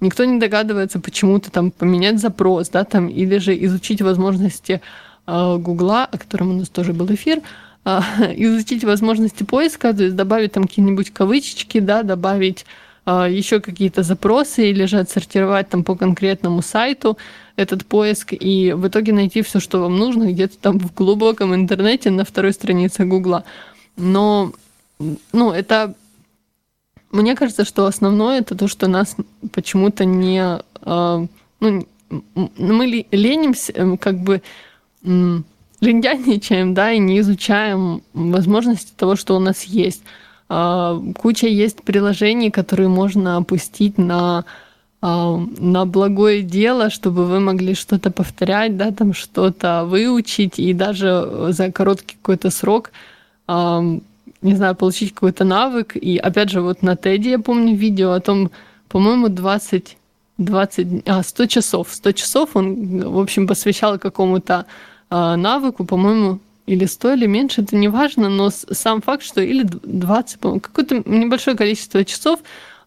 никто 0.00 0.24
не 0.24 0.38
догадывается 0.38 1.00
почему-то 1.00 1.50
там 1.50 1.70
поменять 1.70 2.20
запрос, 2.20 2.68
да, 2.68 2.84
там, 2.84 3.08
или 3.08 3.38
же 3.38 3.56
изучить 3.64 4.02
возможности 4.02 4.80
э, 5.26 5.56
Гугла, 5.58 6.04
о 6.04 6.18
котором 6.18 6.50
у 6.50 6.54
нас 6.54 6.68
тоже 6.68 6.92
был 6.92 7.12
эфир, 7.12 7.40
э, 7.84 8.00
изучить 8.36 8.84
возможности 8.84 9.42
поиска, 9.42 9.92
то 9.92 10.04
есть 10.04 10.16
добавить 10.16 10.52
там 10.52 10.64
какие-нибудь 10.64 11.10
кавычечки, 11.10 11.80
да, 11.80 12.02
добавить 12.02 12.66
еще 13.06 13.60
какие-то 13.60 14.02
запросы 14.02 14.70
или 14.70 14.86
же 14.86 14.98
отсортировать 14.98 15.68
там 15.68 15.84
по 15.84 15.94
конкретному 15.94 16.62
сайту 16.62 17.18
этот 17.56 17.84
поиск 17.84 18.32
и 18.32 18.72
в 18.72 18.88
итоге 18.88 19.12
найти 19.12 19.42
все, 19.42 19.60
что 19.60 19.80
вам 19.80 19.96
нужно 19.96 20.32
где-то 20.32 20.58
там 20.58 20.78
в 20.78 20.94
глубоком 20.94 21.54
интернете 21.54 22.10
на 22.10 22.24
второй 22.24 22.52
странице 22.52 23.04
Гугла. 23.04 23.44
Но 23.96 24.52
ну, 25.32 25.52
это 25.52 25.94
мне 27.14 27.36
кажется, 27.36 27.64
что 27.64 27.86
основное 27.86 28.40
это 28.40 28.56
то, 28.56 28.66
что 28.66 28.88
нас 28.88 29.16
почему-то 29.52 30.04
не... 30.04 30.58
А, 30.82 31.24
ну, 31.60 31.86
мы 32.34 33.06
ленимся, 33.10 33.72
эм, 33.72 33.96
как 33.96 34.18
бы 34.18 34.42
лентяйничаем, 35.80 36.74
да, 36.74 36.90
и 36.92 36.98
не 36.98 37.20
изучаем 37.20 38.02
возможности 38.14 38.92
того, 38.96 39.14
что 39.14 39.36
у 39.36 39.38
нас 39.38 39.62
есть. 39.62 40.02
А, 40.48 41.00
куча 41.16 41.46
есть 41.46 41.82
приложений, 41.82 42.50
которые 42.50 42.88
можно 42.88 43.36
опустить 43.36 43.98
на 43.98 44.44
а, 45.00 45.36
на 45.58 45.84
благое 45.84 46.42
дело, 46.42 46.90
чтобы 46.90 47.26
вы 47.26 47.40
могли 47.40 47.74
что-то 47.74 48.10
повторять, 48.10 48.76
да, 48.76 48.90
там 48.90 49.12
что-то 49.12 49.84
выучить, 49.84 50.58
и 50.58 50.72
даже 50.72 51.48
за 51.50 51.70
короткий 51.70 52.16
какой-то 52.16 52.50
срок 52.50 52.90
не 54.44 54.54
знаю, 54.54 54.74
получить 54.74 55.14
какой-то 55.14 55.44
навык. 55.44 55.96
И 55.96 56.18
опять 56.18 56.50
же, 56.50 56.60
вот 56.60 56.82
на 56.82 56.96
Теди 56.96 57.30
я 57.30 57.38
помню 57.38 57.74
видео 57.74 58.12
о 58.12 58.20
том, 58.20 58.50
по-моему, 58.88 59.28
20, 59.28 59.96
20, 60.38 61.08
а, 61.08 61.22
100 61.22 61.46
часов. 61.46 61.88
100 61.90 62.12
часов 62.12 62.50
он, 62.54 63.00
в 63.10 63.18
общем, 63.18 63.46
посвящал 63.46 63.98
какому-то 63.98 64.66
а, 65.08 65.36
навыку, 65.36 65.84
по-моему, 65.84 66.40
или 66.66 66.84
100, 66.86 67.14
или 67.14 67.26
меньше, 67.26 67.62
это 67.62 67.76
не 67.76 67.88
важно, 67.88 68.28
но 68.28 68.50
сам 68.50 69.02
факт, 69.02 69.22
что 69.22 69.40
или 69.40 69.64
20, 69.64 70.38
по-моему, 70.40 70.60
какое-то 70.60 71.02
небольшое 71.04 71.56
количество 71.56 72.04
часов 72.04 72.40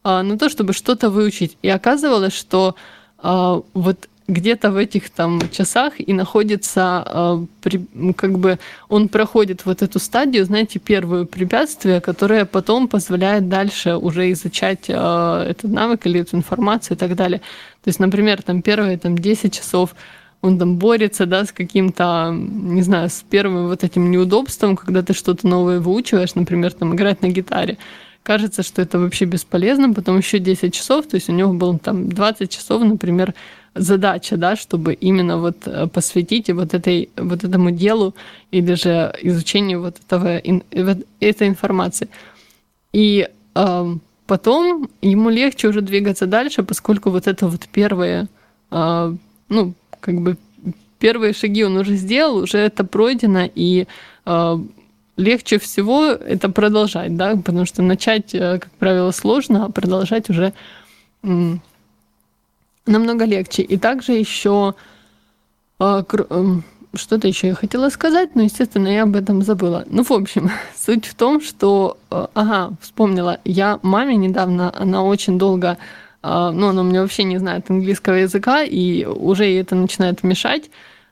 а, 0.03 0.23
на 0.23 0.38
то, 0.38 0.49
чтобы 0.49 0.73
что-то 0.73 1.09
выучить. 1.09 1.57
И 1.61 1.69
оказывалось, 1.69 2.34
что 2.34 2.75
а, 3.19 3.61
вот 3.73 4.07
где-то 4.28 4.71
в 4.71 4.78
этих 4.78 5.09
там 5.09 5.39
часах 5.51 5.93
и 5.99 6.13
находится, 6.13 7.03
э, 7.05 7.45
при, 7.61 8.13
как 8.13 8.38
бы 8.38 8.59
он 8.89 9.07
проходит 9.07 9.65
вот 9.65 9.82
эту 9.82 9.99
стадию, 9.99 10.45
знаете, 10.45 10.80
первое 10.80 11.25
препятствие, 11.25 12.01
которое 12.01 12.45
потом 12.45 12.88
позволяет 12.89 13.47
дальше 13.47 13.95
уже 13.95 14.32
изучать 14.34 14.89
э, 14.89 15.45
этот 15.49 15.71
навык 15.71 16.05
или 16.05 16.19
эту 16.19 16.36
информацию 16.36 16.97
и 16.97 16.99
так 16.99 17.15
далее. 17.15 17.39
То 17.84 17.88
есть, 17.88 17.99
например, 17.99 18.41
там 18.41 18.61
первые 18.61 18.97
там 18.97 19.17
10 19.17 19.53
часов 19.53 19.95
он 20.47 20.57
там 20.57 20.77
борется, 20.77 21.25
да, 21.25 21.45
с 21.45 21.51
каким-то, 21.51 22.31
не 22.33 22.81
знаю, 22.81 23.09
с 23.09 23.23
первым 23.29 23.67
вот 23.67 23.83
этим 23.83 24.09
неудобством, 24.11 24.75
когда 24.75 25.01
ты 25.01 25.13
что-то 25.13 25.47
новое 25.47 25.79
выучиваешь, 25.79 26.35
например, 26.35 26.73
там 26.73 26.95
играть 26.95 27.21
на 27.21 27.27
гитаре. 27.27 27.77
Кажется, 28.23 28.63
что 28.63 28.81
это 28.81 28.99
вообще 28.99 29.25
бесполезно, 29.25 29.93
потом 29.93 30.17
еще 30.17 30.39
10 30.39 30.73
часов, 30.73 31.07
то 31.07 31.15
есть 31.15 31.29
у 31.29 31.33
него 31.33 31.53
было 31.53 31.79
там 31.79 32.09
20 32.09 32.49
часов, 32.49 32.83
например, 32.83 33.33
задача, 33.73 34.37
да, 34.37 34.55
чтобы 34.55 34.93
именно 34.93 35.37
вот 35.37 35.57
э, 35.65 35.87
посвятить 35.87 36.49
вот, 36.49 36.73
этой, 36.73 37.09
вот 37.15 37.43
этому 37.43 37.71
делу 37.71 38.15
или 38.51 38.73
же 38.73 39.13
изучению 39.21 39.81
вот 39.81 39.97
этого, 39.99 40.41
вот 40.71 40.97
этой 41.19 41.47
информации. 41.47 42.09
И 42.91 43.29
э, 43.55 43.95
потом 44.25 44.89
ему 45.01 45.29
легче 45.29 45.67
уже 45.67 45.81
двигаться 45.81 46.25
дальше, 46.25 46.63
поскольку 46.63 47.09
вот 47.09 47.27
это 47.27 47.47
вот 47.47 47.67
первые, 47.71 48.27
э, 48.71 49.15
ну, 49.49 49.73
как 50.07 50.21
бы 50.21 50.37
первые 50.99 51.33
шаги 51.33 51.65
он 51.65 51.75
уже 51.75 51.95
сделал, 51.95 52.37
уже 52.37 52.57
это 52.59 52.85
пройдено, 52.85 53.49
и 53.53 53.87
э, 54.25 54.57
легче 55.17 55.59
всего 55.59 56.05
это 56.05 56.49
продолжать, 56.49 57.17
да, 57.17 57.35
потому 57.35 57.65
что 57.65 57.81
начать, 57.81 58.33
э, 58.33 58.59
как 58.59 58.71
правило, 58.79 59.11
сложно, 59.11 59.65
а 59.65 59.69
продолжать 59.69 60.29
уже 60.29 60.53
намного 62.85 63.25
легче. 63.25 63.63
И 63.63 63.77
также 63.77 64.13
еще 64.13 64.75
а, 65.77 66.05
эм, 66.29 66.63
что-то 66.93 67.27
еще 67.27 67.47
я 67.47 67.55
хотела 67.55 67.89
сказать, 67.89 68.35
но, 68.35 68.43
естественно, 68.43 68.87
я 68.87 69.03
об 69.03 69.15
этом 69.15 69.41
забыла. 69.41 69.83
Ну, 69.89 70.03
в 70.03 70.11
общем, 70.11 70.49
суть 70.75 71.05
в 71.05 71.15
том, 71.15 71.41
что, 71.41 71.97
э, 72.09 72.27
ага, 72.33 72.73
вспомнила, 72.81 73.39
я 73.43 73.79
маме 73.83 74.15
недавно, 74.15 74.73
она 74.75 75.03
очень 75.03 75.37
долго, 75.37 75.77
ну, 76.51 76.67
она 76.67 76.82
у 76.82 76.84
меня 76.84 77.01
вообще 77.01 77.23
не 77.23 77.38
знает 77.38 77.69
английского 77.69 78.15
языка, 78.15 78.63
и 78.63 79.05
уже 79.05 79.45
ей 79.45 79.61
это 79.61 79.75
начинает 79.75 80.23
мешать, 80.23 80.69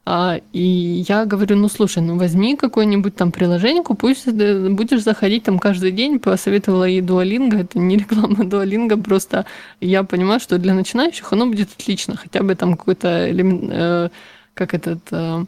а, 0.07 0.39
и 0.53 1.03
я 1.07 1.25
говорю, 1.25 1.55
ну 1.55 1.67
слушай, 1.67 2.03
ну 2.03 2.15
возьми 2.17 2.55
какое-нибудь 2.55 3.15
там 3.15 3.31
приложеньку, 3.31 3.95
пусть 3.95 4.27
будешь 4.27 5.03
заходить 5.03 5.43
там 5.43 5.57
каждый 5.57 5.91
день, 5.91 6.19
посоветовала 6.19 6.83
ей 6.83 7.01
Duolingo, 7.01 7.61
это 7.61 7.79
не 7.79 7.97
реклама 7.99 8.45
Duolingo, 8.45 9.01
просто 9.01 9.47
я 9.81 10.03
понимаю, 10.03 10.39
что 10.39 10.59
для 10.59 10.75
начинающих 10.75 11.33
оно 11.33 11.47
будет 11.47 11.69
отлично, 11.71 12.15
хотя 12.17 12.43
бы 12.43 12.53
там 12.53 12.77
какой-то 12.77 13.31
элемент, 13.31 13.71
э, 13.71 14.09
как 14.53 14.75
этот 14.75 14.99
э, 15.09 15.45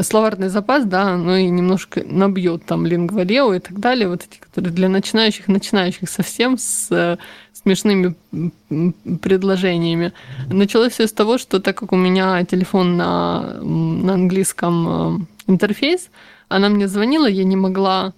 словарный 0.00 0.48
запас, 0.48 0.86
да, 0.86 1.16
ну 1.18 1.36
и 1.36 1.44
немножко 1.50 2.02
набьет 2.02 2.64
там 2.64 2.86
лингвалео 2.86 3.52
и 3.52 3.58
так 3.58 3.78
далее, 3.78 4.08
вот 4.08 4.22
эти, 4.22 4.40
которые 4.40 4.72
для 4.72 4.88
начинающих, 4.88 5.48
начинающих 5.48 6.08
совсем 6.08 6.56
с 6.56 6.90
э, 6.90 7.18
смешными 7.62 8.14
предложениями. 9.20 10.12
Началось 10.48 10.92
все 10.92 11.06
с 11.06 11.12
того, 11.12 11.38
что 11.38 11.60
так 11.60 11.76
как 11.76 11.92
у 11.92 11.96
меня 11.96 12.44
телефон 12.44 12.96
на, 12.96 13.60
на 13.62 14.14
английском 14.14 14.88
э, 14.88 15.18
интерфейс, 15.46 16.10
она 16.48 16.68
мне 16.68 16.88
звонила, 16.88 17.26
я 17.26 17.44
не 17.44 17.56
могла 17.56 18.14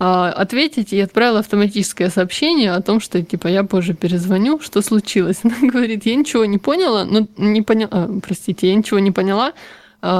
э, 0.00 0.04
ответить 0.04 0.92
и 0.92 1.00
отправила 1.00 1.40
автоматическое 1.40 2.08
сообщение 2.10 2.72
о 2.72 2.80
том, 2.80 3.00
что 3.00 3.22
типа 3.22 3.48
я 3.48 3.64
позже 3.64 3.94
перезвоню, 3.94 4.60
что 4.60 4.80
случилось. 4.82 5.40
Она 5.44 5.70
говорит, 5.70 6.06
я 6.06 6.14
ничего 6.14 6.44
не 6.46 6.58
поняла, 6.58 7.04
ну 7.04 7.28
не 7.36 7.62
поняла, 7.62 8.08
простите, 8.22 8.68
я 8.68 8.74
ничего 8.74 8.98
не 8.98 9.10
поняла, 9.10 9.48
а, 9.48 9.52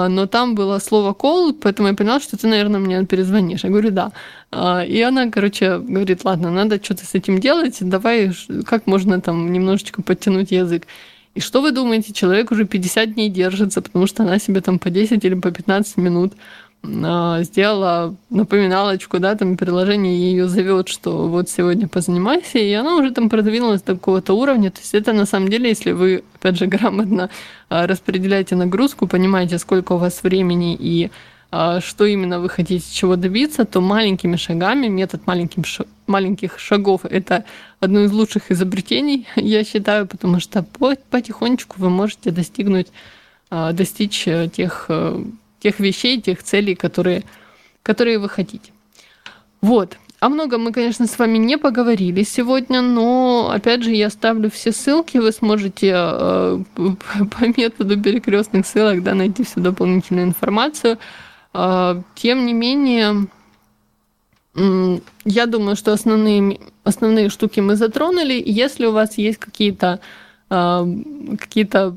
но 0.08 0.26
там 0.26 0.54
было 0.54 0.78
слово 0.78 1.12
call, 1.12 1.52
поэтому 1.52 1.88
я 1.88 1.94
поняла, 1.94 2.18
что 2.18 2.38
ты, 2.38 2.46
наверное, 2.46 2.80
мне 2.80 3.04
перезвонишь. 3.04 3.64
Я 3.64 3.70
говорю, 3.70 3.90
да. 3.90 4.12
А, 4.50 4.82
и 4.82 4.98
она, 5.02 5.30
короче, 5.30 5.78
говорит, 5.78 6.24
ладно, 6.24 6.50
надо 6.50 6.82
что-то 6.82 7.04
с 7.04 7.14
этим 7.14 7.38
делать, 7.38 7.76
давай, 7.80 8.32
как 8.64 8.86
можно 8.86 9.20
там 9.20 9.52
немножечко 9.52 10.00
подтянуть 10.00 10.52
язык. 10.52 10.86
И 11.34 11.40
что 11.40 11.60
вы 11.60 11.72
думаете, 11.72 12.14
человек 12.14 12.50
уже 12.50 12.64
50 12.64 13.14
дней 13.14 13.28
держится, 13.28 13.82
потому 13.82 14.06
что 14.06 14.22
она 14.22 14.38
себе 14.38 14.62
там 14.62 14.78
по 14.78 14.88
10 14.88 15.22
или 15.22 15.34
по 15.34 15.50
15 15.50 15.98
минут 15.98 16.32
а, 16.32 16.36
сделала 16.84 18.14
напоминалочку, 18.30 19.18
да, 19.18 19.34
там 19.34 19.56
приложение 19.56 20.18
ее 20.18 20.48
зовет, 20.48 20.88
что 20.88 21.28
вот 21.28 21.48
сегодня 21.48 21.88
позанимайся, 21.88 22.58
и 22.58 22.72
она 22.72 22.96
уже 22.96 23.10
там 23.10 23.30
продвинулась 23.30 23.82
до 23.82 23.94
какого-то 23.94 24.34
уровня. 24.34 24.70
То 24.70 24.80
есть 24.80 24.94
это 24.94 25.12
на 25.12 25.26
самом 25.26 25.48
деле, 25.48 25.70
если 25.70 25.92
вы, 25.92 26.24
опять 26.34 26.58
же, 26.58 26.66
грамотно 26.74 27.30
а, 27.68 27.86
распределяете 27.86 28.56
нагрузку, 28.56 29.06
понимаете, 29.06 29.58
сколько 29.58 29.92
у 29.92 29.98
вас 29.98 30.22
времени 30.22 30.76
и 30.78 31.10
а, 31.50 31.80
что 31.80 32.04
именно 32.04 32.40
вы 32.40 32.48
хотите 32.48 32.84
чего 32.92 33.16
добиться, 33.16 33.64
то 33.64 33.80
маленькими 33.80 34.36
шагами, 34.36 34.88
метод 34.88 35.26
маленьким 35.26 35.64
ш... 35.64 35.84
маленьких 36.06 36.58
шагов– 36.58 37.00
это 37.04 37.44
одно 37.80 38.00
из 38.00 38.12
лучших 38.12 38.50
изобретений, 38.50 39.26
я 39.36 39.64
считаю, 39.64 40.06
потому 40.06 40.40
что 40.40 40.64
потихонечку 41.10 41.76
вы 41.78 41.90
можете 41.90 42.30
достигнуть, 42.30 42.88
достичь 43.50 44.26
э, 44.26 44.48
тех 44.48 44.86
э, 44.88 45.22
тех 45.64 45.80
вещей, 45.80 46.20
тех 46.20 46.42
целей, 46.42 46.74
которые, 46.74 47.22
которые 47.82 48.18
вы 48.18 48.28
хотите. 48.28 48.70
Вот. 49.62 49.96
О 50.20 50.28
многом 50.28 50.64
мы, 50.64 50.72
конечно, 50.72 51.06
с 51.06 51.18
вами 51.18 51.38
не 51.38 51.56
поговорили 51.56 52.22
сегодня, 52.22 52.82
но, 52.82 53.50
опять 53.50 53.82
же, 53.82 53.90
я 53.90 54.10
ставлю 54.10 54.50
все 54.50 54.72
ссылки, 54.72 55.18
вы 55.18 55.32
сможете 55.32 55.92
э, 55.94 56.58
по 56.76 57.44
методу 57.56 58.00
перекрестных 58.00 58.66
ссылок 58.66 59.02
да, 59.02 59.14
найти 59.14 59.42
всю 59.42 59.60
дополнительную 59.60 60.26
информацию. 60.26 60.98
Э, 61.54 62.02
тем 62.14 62.46
не 62.46 62.52
менее, 62.52 63.26
Я 65.24 65.46
думаю, 65.46 65.76
что 65.76 65.92
основные, 65.92 66.60
основные 66.84 67.28
штуки 67.28 67.60
мы 67.60 67.76
затронули. 67.76 68.42
Если 68.44 68.86
у 68.86 68.92
вас 68.92 69.18
есть 69.18 69.38
какие-то 69.38 69.98
а, 70.50 70.86
какие-то 71.40 71.96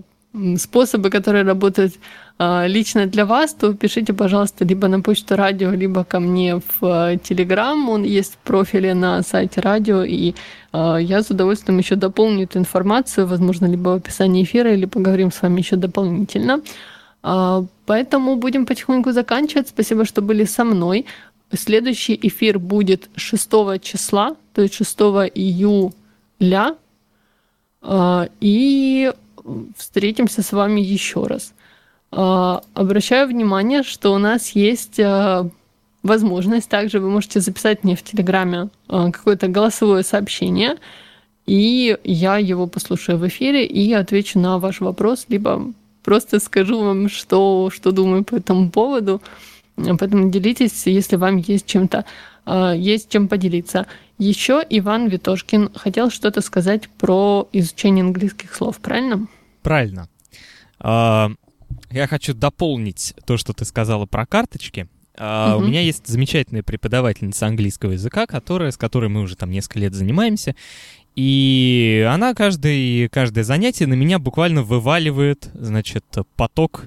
способы, 0.57 1.09
которые 1.09 1.43
работают 1.43 1.95
а, 2.38 2.67
лично 2.67 3.05
для 3.07 3.25
вас, 3.25 3.53
то 3.53 3.73
пишите, 3.73 4.13
пожалуйста, 4.13 4.65
либо 4.65 4.88
на 4.88 5.01
почту 5.01 5.36
радио, 5.36 5.71
либо 5.71 6.03
ко 6.03 6.19
мне 6.19 6.61
в 6.80 7.17
Телеграм. 7.23 7.89
Он 7.89 8.03
есть 8.03 8.34
в 8.34 8.38
профиле 8.38 8.93
на 8.93 9.23
сайте 9.23 9.61
радио, 9.61 10.03
и 10.03 10.34
я 10.73 11.23
с 11.23 11.32
удовольствием 11.32 11.80
еще 11.80 11.95
дополню 11.95 12.43
эту 12.43 12.59
информацию, 12.59 13.25
возможно, 13.25 13.65
либо 13.65 13.89
в 13.89 13.95
описании 13.95 14.43
эфира, 14.43 14.73
или 14.73 14.86
поговорим 14.86 15.32
с 15.32 15.41
вами 15.41 15.61
еще 15.61 15.75
дополнительно. 15.75 16.61
Поэтому 17.23 18.36
будем 18.36 18.67
потихоньку 18.67 19.11
заканчивать. 19.11 19.69
Спасибо, 19.69 20.05
что 20.05 20.21
были 20.21 20.45
со 20.45 20.63
мной. 20.63 21.05
Следующий 21.53 22.19
эфир 22.21 22.59
будет 22.59 23.09
6 23.15 23.82
числа, 23.82 24.36
то 24.53 24.61
есть 24.61 24.75
6 24.75 24.99
июля. 25.34 26.75
А, 27.82 28.28
и 28.41 29.13
встретимся 29.78 30.41
с 30.41 30.52
вами 30.52 30.82
еще 30.82 31.26
раз. 31.26 31.54
А, 32.12 32.62
обращаю 32.74 33.28
внимание, 33.28 33.84
что 33.84 34.14
у 34.14 34.18
нас 34.18 34.50
есть 34.52 35.00
а, 35.00 35.50
возможность, 36.04 36.70
также 36.70 37.00
вы 37.00 37.10
можете 37.10 37.39
записать 37.39 37.84
мне 37.84 37.95
в 37.95 38.04
Телеграме 38.04 38.70
какое-то 38.88 39.48
голосовое 39.48 40.04
сообщение, 40.04 40.78
и 41.45 41.98
я 42.04 42.38
его 42.38 42.68
послушаю 42.68 43.18
в 43.18 43.28
эфире 43.28 43.66
и 43.66 43.91
отвечу 43.93 44.39
на 44.39 44.60
ваш 44.60 44.82
вопрос, 44.82 45.26
либо 45.30 45.74
просто 46.04 46.39
скажу 46.39 46.80
вам, 46.82 47.10
что, 47.10 47.70
что 47.74 47.91
думаю 47.91 48.24
по 48.24 48.36
этому 48.36 48.70
поводу. 48.70 49.22
Поэтому 49.76 50.30
делитесь, 50.30 50.88
если 50.88 51.18
вам 51.18 51.38
есть 51.38 51.66
чем-то, 51.66 52.06
а, 52.45 52.74
есть 52.74 53.10
чем 53.10 53.28
поделиться. 53.28 53.88
Еще 54.18 54.64
Иван 54.70 55.08
Витошкин 55.08 55.72
хотел 55.76 56.10
что-то 56.10 56.41
сказать 56.41 56.89
про 56.89 57.48
изучение 57.52 58.04
английских 58.04 58.56
слов, 58.56 58.78
правильно? 58.78 59.28
Правильно. 59.68 60.07
А, 60.80 61.30
я 61.91 62.07
хочу 62.07 62.34
дополнить 62.34 63.13
то, 63.26 63.36
что 63.36 63.51
ты 63.51 63.65
сказала 63.65 64.05
про 64.05 64.26
карточки. 64.26 64.88
Uh, 65.18 65.57
У 65.57 65.61
меня 65.61 65.82
есть 65.82 66.07
замечательная 66.07 66.63
преподавательница 66.63 67.47
английского 67.47 67.91
языка, 67.91 68.28
которая, 68.28 68.72
с 68.72 68.78
которой 68.78 69.09
мы 69.09 69.20
уже 69.20 69.36
там 69.36 69.51
несколько 69.51 69.80
лет 69.80 69.93
занимаемся. 69.93 70.55
И 71.15 72.07
она 72.09 72.34
каждый, 72.34 73.09
каждое 73.09 73.43
занятие 73.43 73.88
на 73.88 73.95
меня 73.95 74.20
буквально 74.20 74.63
вываливает, 74.63 75.49
значит, 75.53 76.05
поток 76.38 76.86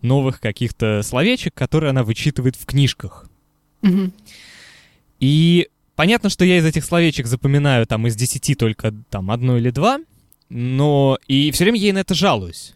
новых 0.00 0.38
каких-то 0.40 1.02
словечек, 1.02 1.52
которые 1.54 1.90
она 1.90 2.04
вычитывает 2.04 2.54
в 2.54 2.64
книжках. 2.64 3.28
Mm-hmm. 3.82 4.12
И 5.18 5.68
понятно, 5.96 6.30
что 6.30 6.44
я 6.44 6.58
из 6.58 6.64
этих 6.64 6.84
словечек 6.84 7.26
запоминаю 7.26 7.88
там 7.88 8.06
из 8.06 8.14
десяти 8.14 8.54
только 8.54 8.94
там 9.10 9.32
одно 9.32 9.56
или 9.58 9.70
два, 9.70 9.98
но 10.50 11.18
и 11.26 11.50
все 11.50 11.64
время 11.64 11.78
ей 11.78 11.92
на 11.92 11.98
это 11.98 12.14
жалуюсь. 12.14 12.74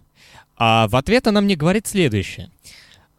А 0.56 0.88
в 0.88 0.96
ответ 0.96 1.26
она 1.26 1.40
мне 1.40 1.56
говорит 1.56 1.86
следующее. 1.86 2.50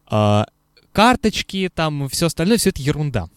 А, 0.07 0.47
карточки, 0.91 1.69
там, 1.73 2.09
все 2.09 2.25
остальное, 2.25 2.57
все 2.57 2.69
это 2.69 2.81
ерунда. 2.81 3.29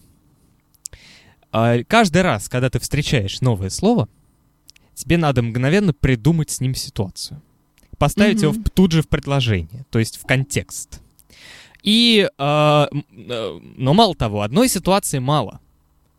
А, 1.51 1.83
каждый 1.83 2.23
раз, 2.23 2.49
когда 2.49 2.69
ты 2.69 2.79
встречаешь 2.79 3.41
новое 3.41 3.69
слово, 3.69 4.09
тебе 4.95 5.17
надо 5.17 5.43
мгновенно 5.43 5.93
придумать 5.93 6.49
с 6.49 6.59
ним 6.59 6.73
ситуацию 6.73 7.41
поставить 7.99 8.37
mm-hmm. 8.37 8.41
его 8.41 8.53
в, 8.53 8.69
тут 8.69 8.91
же 8.93 9.03
в 9.03 9.09
предложение, 9.09 9.85
то 9.91 9.99
есть 9.99 10.17
в 10.17 10.25
контекст. 10.25 11.01
И, 11.83 12.27
э, 12.27 12.87
э, 12.87 13.59
но 13.77 13.93
мало 13.93 14.15
того, 14.15 14.41
одной 14.41 14.67
ситуации 14.67 15.19
мало. 15.19 15.59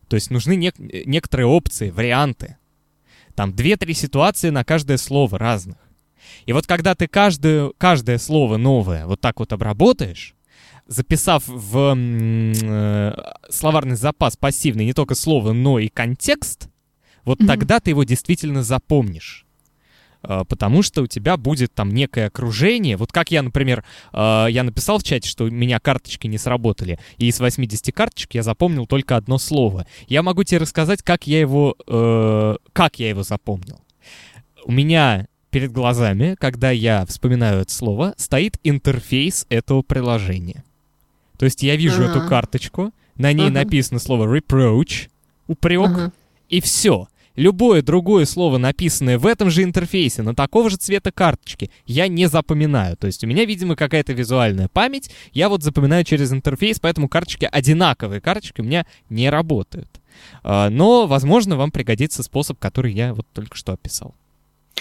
То 0.07 0.15
есть 0.15 0.31
нужны 0.31 0.53
нек- 0.53 1.03
некоторые 1.05 1.47
опции, 1.47 1.89
варианты. 1.89 2.57
Там 3.31 3.53
две-три 3.53 3.93
ситуации 3.93 4.49
на 4.49 4.63
каждое 4.63 4.97
слово 4.97 5.37
разных. 5.39 5.77
И 6.45 6.53
вот 6.53 6.67
когда 6.67 6.95
ты 6.95 7.07
каждое, 7.07 7.71
каждое 7.77 8.17
слово 8.17 8.57
новое 8.57 9.05
вот 9.05 9.21
так 9.21 9.39
вот 9.39 9.53
обработаешь, 9.53 10.35
записав 10.87 11.43
в 11.47 11.95
э, 11.95 13.13
словарный 13.49 13.95
запас 13.95 14.37
пассивный 14.37 14.85
не 14.85 14.93
только 14.93 15.15
слово, 15.15 15.53
но 15.53 15.79
и 15.79 15.87
контекст, 15.87 16.69
вот 17.23 17.39
mm-hmm. 17.39 17.47
тогда 17.47 17.79
ты 17.79 17.91
его 17.91 18.03
действительно 18.03 18.63
запомнишь. 18.63 19.45
А, 20.23 20.43
потому 20.43 20.83
что 20.83 21.01
у 21.01 21.07
тебя 21.07 21.37
будет 21.37 21.73
там 21.73 21.89
некое 21.89 22.27
окружение. 22.27 22.97
Вот 22.97 23.11
как 23.11 23.31
я, 23.31 23.41
например, 23.41 23.83
а, 24.11 24.47
я 24.47 24.63
написал 24.63 24.99
в 24.99 25.03
чате, 25.03 25.27
что 25.27 25.45
у 25.45 25.49
меня 25.49 25.79
карточки 25.79 26.27
не 26.27 26.37
сработали, 26.37 26.99
и 27.17 27.27
из 27.27 27.39
80 27.39 27.93
карточек 27.93 28.35
я 28.35 28.43
запомнил 28.43 28.85
только 28.85 29.15
одно 29.15 29.37
слово. 29.37 29.85
Я 30.07 30.23
могу 30.23 30.43
тебе 30.43 30.59
рассказать, 30.59 31.01
как 31.01 31.27
я 31.27 31.39
его, 31.39 31.75
э, 31.87 32.55
как 32.73 32.99
я 32.99 33.09
его 33.09 33.23
запомнил. 33.23 33.79
У 34.65 34.71
меня 34.71 35.27
перед 35.49 35.71
глазами, 35.71 36.35
когда 36.39 36.71
я 36.71 37.05
вспоминаю 37.05 37.61
это 37.61 37.71
слово, 37.71 38.13
стоит 38.17 38.57
интерфейс 38.63 39.45
этого 39.49 39.81
приложения. 39.81 40.63
То 41.37 41.45
есть 41.45 41.63
я 41.63 41.75
вижу 41.75 42.03
uh-huh. 42.03 42.11
эту 42.11 42.27
карточку, 42.27 42.91
на 43.15 43.33
ней 43.33 43.47
uh-huh. 43.47 43.63
написано 43.65 43.99
слово 43.99 44.25
reproach, 44.37 45.09
упрек, 45.47 45.89
uh-huh. 45.89 46.11
и 46.49 46.61
все. 46.61 47.07
Любое 47.35 47.81
другое 47.81 48.25
слово, 48.25 48.57
написанное 48.57 49.17
в 49.17 49.25
этом 49.25 49.49
же 49.49 49.63
интерфейсе, 49.63 50.21
на 50.21 50.35
такого 50.35 50.69
же 50.69 50.77
цвета 50.77 51.11
карточки, 51.11 51.71
я 51.85 52.07
не 52.07 52.27
запоминаю. 52.27 52.97
То 52.97 53.07
есть 53.07 53.23
у 53.23 53.27
меня, 53.27 53.45
видимо, 53.45 53.75
какая-то 53.75 54.13
визуальная 54.13 54.67
память, 54.67 55.11
я 55.31 55.49
вот 55.49 55.63
запоминаю 55.63 56.03
через 56.03 56.31
интерфейс, 56.31 56.79
поэтому 56.79 57.07
карточки 57.07 57.47
одинаковые, 57.49 58.21
карточки 58.21 58.61
у 58.61 58.63
меня 58.63 58.85
не 59.09 59.29
работают. 59.29 59.89
А, 60.43 60.69
но, 60.69 61.07
возможно, 61.07 61.55
вам 61.55 61.71
пригодится 61.71 62.23
способ, 62.23 62.59
который 62.59 62.93
я 62.93 63.13
вот 63.13 63.25
только 63.33 63.55
что 63.55 63.73
описал. 63.73 64.13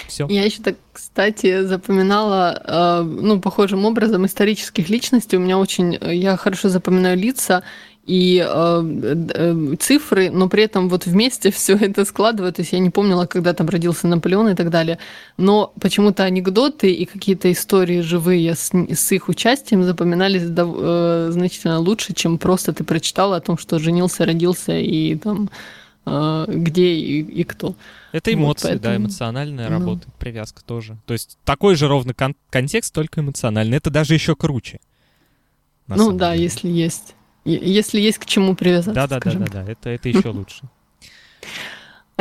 Все. 0.06 0.26
Я 0.28 0.44
еще 0.44 0.62
так, 0.62 0.76
кстати, 0.92 1.62
запоминала, 1.62 2.62
э, 2.64 3.02
ну, 3.02 3.40
похожим 3.40 3.84
образом 3.84 4.24
исторических 4.24 4.88
личностей. 4.88 5.36
У 5.36 5.40
меня 5.40 5.58
очень, 5.58 5.98
я 6.00 6.36
хорошо 6.36 6.68
запоминаю 6.68 7.18
лица, 7.18 7.62
и 8.10 8.44
э, 8.44 9.24
э, 9.34 9.76
цифры, 9.78 10.30
но 10.30 10.48
при 10.48 10.64
этом 10.64 10.88
вот 10.88 11.06
вместе 11.06 11.50
все 11.52 11.76
это 11.76 12.04
складывает. 12.04 12.56
То 12.56 12.62
есть 12.62 12.72
я 12.72 12.80
не 12.80 12.90
помнила, 12.90 13.26
когда 13.26 13.54
там 13.54 13.68
родился 13.68 14.08
Наполеон 14.08 14.48
и 14.48 14.54
так 14.54 14.70
далее. 14.70 14.98
Но 15.36 15.72
почему-то 15.80 16.24
анекдоты 16.24 16.92
и 16.92 17.04
какие-то 17.04 17.52
истории 17.52 18.00
живые 18.00 18.56
с, 18.56 18.72
с 18.72 19.12
их 19.12 19.28
участием 19.28 19.84
запоминались 19.84 20.42
э, 20.44 21.28
значительно 21.30 21.78
лучше, 21.78 22.12
чем 22.12 22.38
просто 22.38 22.72
ты 22.72 22.82
прочитала 22.82 23.36
о 23.36 23.40
том, 23.40 23.56
что 23.56 23.78
женился, 23.78 24.26
родился 24.26 24.76
и 24.76 25.14
там 25.14 25.48
э, 26.04 26.44
где 26.48 26.92
и, 26.94 27.20
и 27.20 27.44
кто. 27.44 27.76
Это 28.10 28.34
эмоции, 28.34 28.72
вот, 28.72 28.82
поэтому... 28.82 28.82
да, 28.82 28.96
эмоциональная 28.96 29.68
ну. 29.68 29.78
работа, 29.78 30.08
привязка 30.18 30.64
тоже. 30.64 30.96
То 31.06 31.12
есть 31.12 31.38
такой 31.44 31.76
же 31.76 31.86
ровно 31.86 32.12
кон- 32.12 32.34
контекст, 32.50 32.92
только 32.92 33.20
эмоциональный. 33.20 33.76
Это 33.76 33.90
даже 33.90 34.14
еще 34.14 34.34
круче. 34.34 34.80
Ну 35.86 36.10
да, 36.10 36.32
деле. 36.32 36.44
если 36.44 36.68
есть. 36.68 37.14
Если 37.44 38.00
есть 38.00 38.18
к 38.18 38.26
чему 38.26 38.54
привязаться. 38.54 38.92
Да, 38.92 39.06
да, 39.06 39.20
да, 39.20 39.32
да, 39.32 39.46
да, 39.46 39.64
это, 39.64 39.90
это 39.90 40.08
еще 40.08 40.28
лучше. 40.28 40.62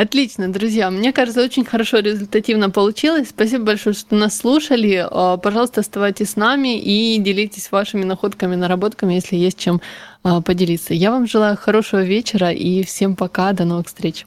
Отлично, 0.00 0.50
друзья. 0.50 0.90
Мне 0.90 1.12
кажется, 1.12 1.42
очень 1.42 1.66
хорошо 1.66 1.98
результативно 1.98 2.70
получилось. 2.70 3.28
Спасибо 3.28 3.64
большое, 3.64 3.94
что 3.94 4.16
нас 4.16 4.34
слушали. 4.34 5.06
А, 5.10 5.36
пожалуйста, 5.36 5.82
оставайтесь 5.82 6.30
с 6.30 6.36
нами 6.36 6.80
и 6.80 7.18
делитесь 7.18 7.70
вашими 7.70 8.04
находками, 8.04 8.54
наработками, 8.56 9.12
если 9.12 9.36
есть 9.36 9.58
чем 9.58 9.82
а, 10.22 10.40
поделиться. 10.40 10.94
Я 10.94 11.10
вам 11.10 11.26
желаю 11.26 11.58
хорошего 11.58 12.02
вечера 12.02 12.50
и 12.50 12.82
всем 12.82 13.14
пока. 13.14 13.52
До 13.52 13.66
новых 13.66 13.88
встреч. 13.88 14.26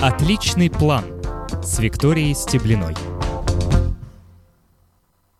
Отличный 0.00 0.70
план 0.70 1.04
с 1.64 1.80
Викторией 1.80 2.36
Стеблиной. 2.36 2.94